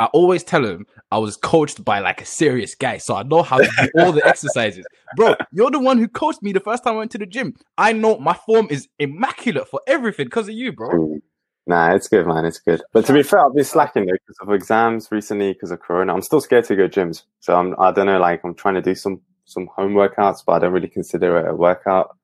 I 0.00 0.06
always 0.06 0.42
tell 0.42 0.62
them 0.62 0.86
I 1.12 1.18
was 1.18 1.36
coached 1.36 1.84
by 1.84 2.00
like 2.00 2.20
a 2.20 2.26
serious 2.26 2.74
guy, 2.74 2.98
so 2.98 3.14
I 3.14 3.22
know 3.22 3.42
how 3.42 3.58
to 3.58 3.64
do 3.64 4.00
all 4.00 4.12
the 4.12 4.24
exercises. 4.26 4.84
Bro, 5.16 5.36
you're 5.52 5.70
the 5.70 5.78
one 5.78 5.98
who 5.98 6.08
coached 6.08 6.42
me 6.42 6.52
the 6.52 6.60
first 6.60 6.84
time 6.84 6.94
I 6.94 6.98
went 6.98 7.10
to 7.12 7.18
the 7.18 7.26
gym. 7.26 7.54
I 7.78 7.92
know 7.92 8.18
my 8.18 8.34
form 8.34 8.66
is 8.70 8.88
immaculate 8.98 9.68
for 9.68 9.80
everything 9.86 10.26
because 10.26 10.48
of 10.48 10.54
you, 10.54 10.72
bro. 10.72 10.90
Mm. 10.90 11.22
Nah, 11.66 11.94
it's 11.94 12.08
good, 12.08 12.26
man. 12.26 12.44
It's 12.44 12.58
good. 12.58 12.82
But 12.92 13.06
to 13.06 13.12
be 13.14 13.22
fair, 13.22 13.40
I've 13.40 13.54
been 13.54 13.64
slacking 13.64 14.06
though 14.06 14.12
because 14.12 14.36
of 14.40 14.52
exams 14.52 15.08
recently 15.10 15.54
because 15.54 15.70
of 15.70 15.80
Corona. 15.80 16.14
I'm 16.14 16.22
still 16.22 16.40
scared 16.40 16.64
to 16.66 16.76
go 16.76 16.88
gyms, 16.88 17.22
so 17.40 17.56
I'm. 17.56 17.74
I 17.78 17.90
don't 17.90 18.06
know. 18.06 18.18
Like 18.18 18.44
I'm 18.44 18.54
trying 18.54 18.74
to 18.74 18.82
do 18.82 18.94
some 18.94 19.22
some 19.46 19.68
home 19.74 19.94
workouts, 19.94 20.44
but 20.44 20.52
I 20.52 20.58
don't 20.58 20.72
really 20.72 20.88
consider 20.88 21.38
it 21.38 21.48
a 21.50 21.54
workout. 21.54 22.16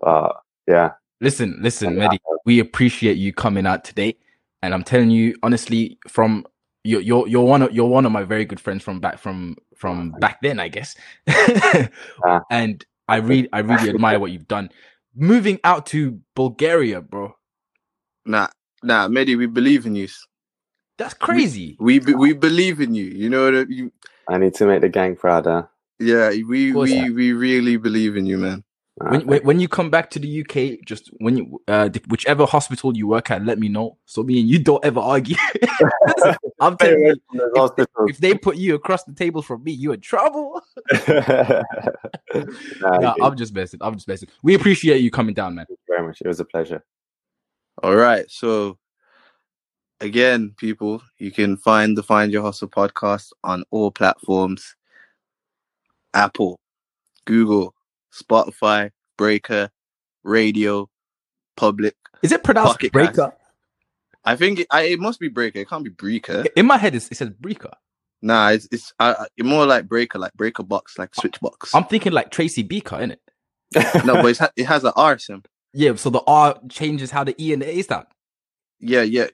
But 0.00 0.36
yeah, 0.68 0.92
Listen, 1.20 1.58
listen, 1.60 1.96
Yeah. 1.96 2.06
Uh, 2.06 2.10
Mehdi, 2.10 2.18
we 2.44 2.60
appreciate 2.60 3.16
you 3.16 3.32
coming 3.32 3.66
out 3.66 3.84
today, 3.84 4.16
and 4.62 4.72
I'm 4.72 4.84
telling 4.84 5.10
you 5.10 5.34
honestly, 5.42 5.98
from 6.06 6.46
you're 6.84 7.00
you're 7.00 7.26
you're 7.26 7.44
one 7.44 7.62
of 7.62 7.72
you're 7.72 7.88
one 7.88 8.06
of 8.06 8.12
my 8.12 8.22
very 8.22 8.44
good 8.44 8.60
friends 8.60 8.84
from 8.84 9.00
back 9.00 9.18
from 9.18 9.56
from 9.76 10.12
back 10.20 10.40
then, 10.42 10.60
I 10.60 10.68
guess. 10.68 10.96
And 12.50 12.84
I 13.08 13.16
really 13.16 13.48
I 13.52 13.60
really 13.60 13.88
admire 13.94 14.20
what 14.20 14.30
you've 14.30 14.48
done. 14.48 14.70
Moving 15.14 15.58
out 15.64 15.86
to 15.86 16.20
Bulgaria, 16.36 17.00
bro, 17.00 17.34
Nah, 18.24 18.48
nah, 18.82 19.08
Mehdi, 19.08 19.36
we 19.36 19.46
believe 19.46 19.86
in 19.86 19.94
you. 19.94 20.08
that's 20.98 21.14
crazy. 21.14 21.76
We 21.78 21.98
be, 22.00 22.14
we 22.14 22.32
believe 22.32 22.80
in 22.80 22.94
you. 22.94 23.04
You 23.04 23.28
know 23.30 23.44
what 23.44 23.54
I- 23.54 23.66
you. 23.68 23.92
I 24.28 24.36
need 24.38 24.54
to 24.54 24.66
make 24.66 24.82
the 24.82 24.88
gang 24.88 25.16
proud. 25.16 25.46
Huh? 25.46 25.64
Yeah, 25.98 26.30
we 26.46 26.68
Of 26.70 26.74
course. 26.74 26.90
we 26.90 27.10
we 27.10 27.32
really 27.32 27.76
believe 27.76 28.16
in 28.16 28.26
you, 28.26 28.38
man. 28.38 28.64
When, 29.00 29.26
when 29.26 29.42
when 29.44 29.60
you 29.60 29.68
come 29.68 29.90
back 29.90 30.10
to 30.10 30.18
the 30.18 30.40
UK, 30.42 30.84
just 30.84 31.08
when 31.18 31.36
you 31.36 31.62
uh 31.68 31.88
whichever 32.08 32.44
hospital 32.46 32.96
you 32.96 33.06
work 33.06 33.30
at, 33.30 33.44
let 33.44 33.58
me 33.58 33.68
know. 33.68 33.96
So 34.06 34.22
me 34.24 34.40
and 34.40 34.48
you 34.48 34.58
don't 34.58 34.84
ever 34.84 34.98
argue. 35.00 35.36
I'm 36.60 36.76
telling 36.76 36.98
you, 37.06 37.16
if, 37.32 37.52
hospitals. 37.54 38.10
if 38.10 38.18
they 38.18 38.34
put 38.34 38.56
you 38.56 38.74
across 38.74 39.04
the 39.04 39.12
table 39.12 39.40
from 39.40 39.62
me, 39.62 39.70
you're 39.72 39.94
in 39.94 40.00
trouble. 40.00 40.60
Nah, 42.80 42.98
No, 42.98 43.14
good. 43.14 43.22
I'm 43.24 43.36
just 43.36 43.54
messing. 43.54 43.80
I'm 43.82 43.94
just 43.94 44.08
messing. 44.08 44.28
We 44.42 44.54
appreciate 44.54 45.00
you 45.00 45.10
coming 45.10 45.34
down, 45.34 45.54
man. 45.54 45.66
Thank 45.66 45.78
you 45.88 45.94
very 45.96 46.06
much. 46.06 46.20
It 46.20 46.28
was 46.28 46.40
a 46.40 46.44
pleasure. 46.44 46.84
All 47.82 47.96
right. 47.96 48.30
So 48.30 48.78
again, 50.00 50.54
people, 50.56 51.02
you 51.18 51.30
can 51.30 51.56
find 51.56 51.96
the 51.96 52.02
Find 52.02 52.32
Your 52.32 52.42
Hustle 52.42 52.68
podcast 52.68 53.32
on 53.44 53.64
all 53.70 53.90
platforms. 53.90 54.74
Apple, 56.14 56.58
Google, 57.26 57.74
Spotify, 58.12 58.90
Breaker, 59.16 59.70
Radio, 60.24 60.88
Public. 61.56 61.94
Is 62.22 62.32
it 62.32 62.42
pronounced 62.42 62.72
Pocket 62.72 62.92
breaker? 62.92 63.32
I 64.24 64.36
think 64.36 64.60
it, 64.60 64.66
I, 64.70 64.82
it 64.82 64.98
must 64.98 65.20
be 65.20 65.28
Breaker. 65.28 65.60
It 65.60 65.68
can't 65.68 65.84
be 65.84 65.90
Breaker. 65.90 66.44
In 66.56 66.66
my 66.66 66.78
head, 66.78 66.94
it's, 66.94 67.08
it 67.10 67.16
says 67.16 67.30
breaker. 67.30 67.72
Nah, 68.20 68.48
it's 68.48 68.66
it's 68.72 68.92
uh, 68.98 69.26
more 69.40 69.64
like 69.64 69.86
Breaker, 69.86 70.18
like 70.18 70.34
Breaker 70.34 70.64
Box, 70.64 70.98
like 70.98 71.14
Switch 71.14 71.40
Box. 71.40 71.72
I'm 71.74 71.84
thinking 71.84 72.12
like 72.12 72.30
Tracy 72.30 72.64
Beaker, 72.64 72.96
innit? 72.96 74.04
no, 74.04 74.14
but 74.14 74.24
it's 74.30 74.40
ha- 74.40 74.50
it 74.56 74.64
has 74.64 74.82
an 74.82 74.92
R 74.96 75.18
sim. 75.18 75.44
Yeah, 75.72 75.94
so 75.96 76.10
the 76.10 76.22
R 76.26 76.58
changes 76.70 77.10
how 77.10 77.24
the 77.24 77.34
E 77.42 77.52
and 77.52 77.62
the 77.62 77.68
A 77.78 77.82
sound. 77.82 78.06
Yeah, 78.80 79.02
yeah. 79.02 79.26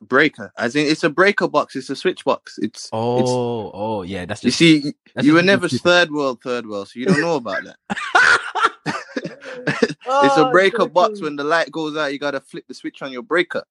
Breaker, 0.00 0.52
as 0.56 0.76
in 0.76 0.86
it's 0.86 1.02
a 1.02 1.10
breaker 1.10 1.48
box. 1.48 1.74
It's 1.74 1.90
a 1.90 1.96
switch 1.96 2.24
box. 2.24 2.56
It's 2.62 2.88
Oh, 2.92 3.70
oh, 3.74 4.02
yeah. 4.02 4.24
That's 4.26 4.44
you 4.44 4.52
see, 4.52 4.94
you 5.20 5.34
were 5.34 5.42
never 5.42 5.68
third 5.68 6.12
world, 6.12 6.40
third 6.40 6.66
world, 6.68 6.88
so 6.88 7.00
you 7.00 7.06
don't 7.06 7.20
know 7.20 7.34
about 7.34 7.64
that. 7.64 7.76
it's 9.66 9.96
Oh, 10.06 10.48
a 10.48 10.50
breaker 10.52 10.78
joking. 10.78 10.92
box. 10.92 11.20
When 11.20 11.36
the 11.36 11.44
light 11.44 11.70
goes 11.72 11.96
out, 11.96 12.12
you 12.12 12.18
gotta 12.18 12.40
flip 12.40 12.64
the 12.68 12.74
switch 12.74 13.02
on 13.02 13.12
your 13.12 13.22
breaker. 13.22 13.64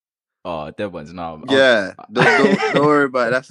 Oh, 0.43 0.71
that 0.75 0.91
one's 0.91 1.13
now. 1.13 1.41
Yeah, 1.47 1.93
don't, 2.11 2.25
don't, 2.25 2.73
don't 2.73 2.85
worry 2.85 3.05
about 3.05 3.31
it. 3.33 3.47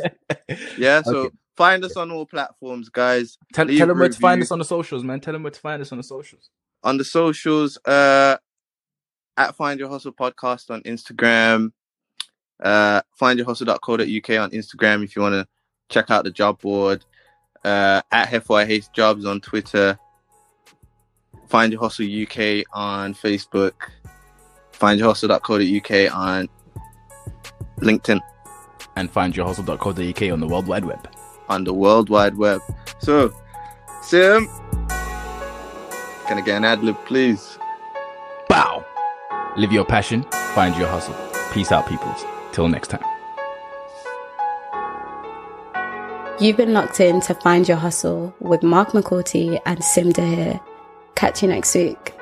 That's 0.49 0.71
yeah. 0.79 1.03
So 1.03 1.17
Okay. 1.17 1.35
find 1.57 1.85
us 1.85 1.97
on 1.97 2.11
all 2.11 2.27
platforms, 2.27 2.89
guys. 2.89 3.39
Tell, 3.55 3.67
tell 3.67 3.87
them 3.87 3.99
where 3.99 4.09
to 4.09 4.19
find 4.19 4.43
us 4.43 4.51
on 4.51 4.59
the 4.59 4.65
socials, 4.65 5.05
man. 5.05 5.21
Tell 5.21 5.33
them 5.33 5.45
where 5.45 5.53
to 5.53 5.61
find 5.61 5.81
us 5.81 5.93
on 5.93 5.99
the 5.99 6.05
socials. 6.05 6.51
on 6.83 6.99
the 6.99 7.05
socials 7.05 7.79
uh 7.87 8.37
at 9.41 9.57
find 9.57 9.81
your 9.81 9.89
hustle 9.89 10.13
podcast 10.13 10.71
on 10.71 10.83
instagram 10.83 11.73
uh 12.63 13.01
findyourhustle.co.uk 13.21 14.31
on 14.43 14.51
instagram 14.51 15.03
if 15.03 15.17
you 15.17 15.23
want 15.23 15.33
to 15.33 15.47
check 15.89 16.11
out 16.11 16.25
the 16.25 16.31
job 16.31 16.61
board 16.61 17.05
uh 17.65 18.03
at 18.13 18.29
FYH 18.29 18.93
jobs 18.93 19.25
on 19.25 19.41
twitter 19.41 19.99
find 21.49 21.73
your 21.73 21.81
hustle 21.81 22.05
uk 22.23 22.39
on 22.75 23.15
facebook 23.15 23.73
findyourhustle.co.uk 24.73 26.15
on 26.15 26.49
linkedin 27.79 28.21
And 28.97 29.11
find 29.11 29.35
your 29.35 29.47
hustle.co.uk 29.47 30.23
on 30.35 30.41
the 30.41 30.47
World 30.47 30.67
Wide 30.67 30.85
Web. 30.85 31.09
on 31.49 31.65
the 31.65 31.73
world 31.73 32.11
wide 32.11 32.37
web 32.37 32.61
so 33.01 33.33
sim 34.03 34.47
can 36.27 36.39
i 36.39 36.43
get 36.45 36.57
an 36.59 36.65
ad 36.65 36.83
lib 36.85 36.97
please 37.07 37.59
Bow. 38.51 38.85
Live 39.57 39.73
your 39.73 39.85
passion, 39.85 40.25
find 40.55 40.77
your 40.77 40.89
hustle. 40.89 41.17
Peace 41.53 41.73
out, 41.73 41.89
peoples. 41.89 42.25
Till 42.53 42.69
next 42.69 42.89
time. 42.89 43.05
You've 46.41 46.57
been 46.57 46.73
locked 46.73 47.01
in 47.01 47.21
to 47.23 47.35
Find 47.35 47.69
Your 47.69 47.77
Hustle 47.77 48.35
with 48.41 48.63
Mark 48.63 48.93
McCourty 48.93 49.61
and 49.67 49.85
Sim 49.85 50.11
Dahir. 50.13 50.59
Catch 51.15 51.43
you 51.43 51.49
next 51.49 51.75
week. 51.75 52.15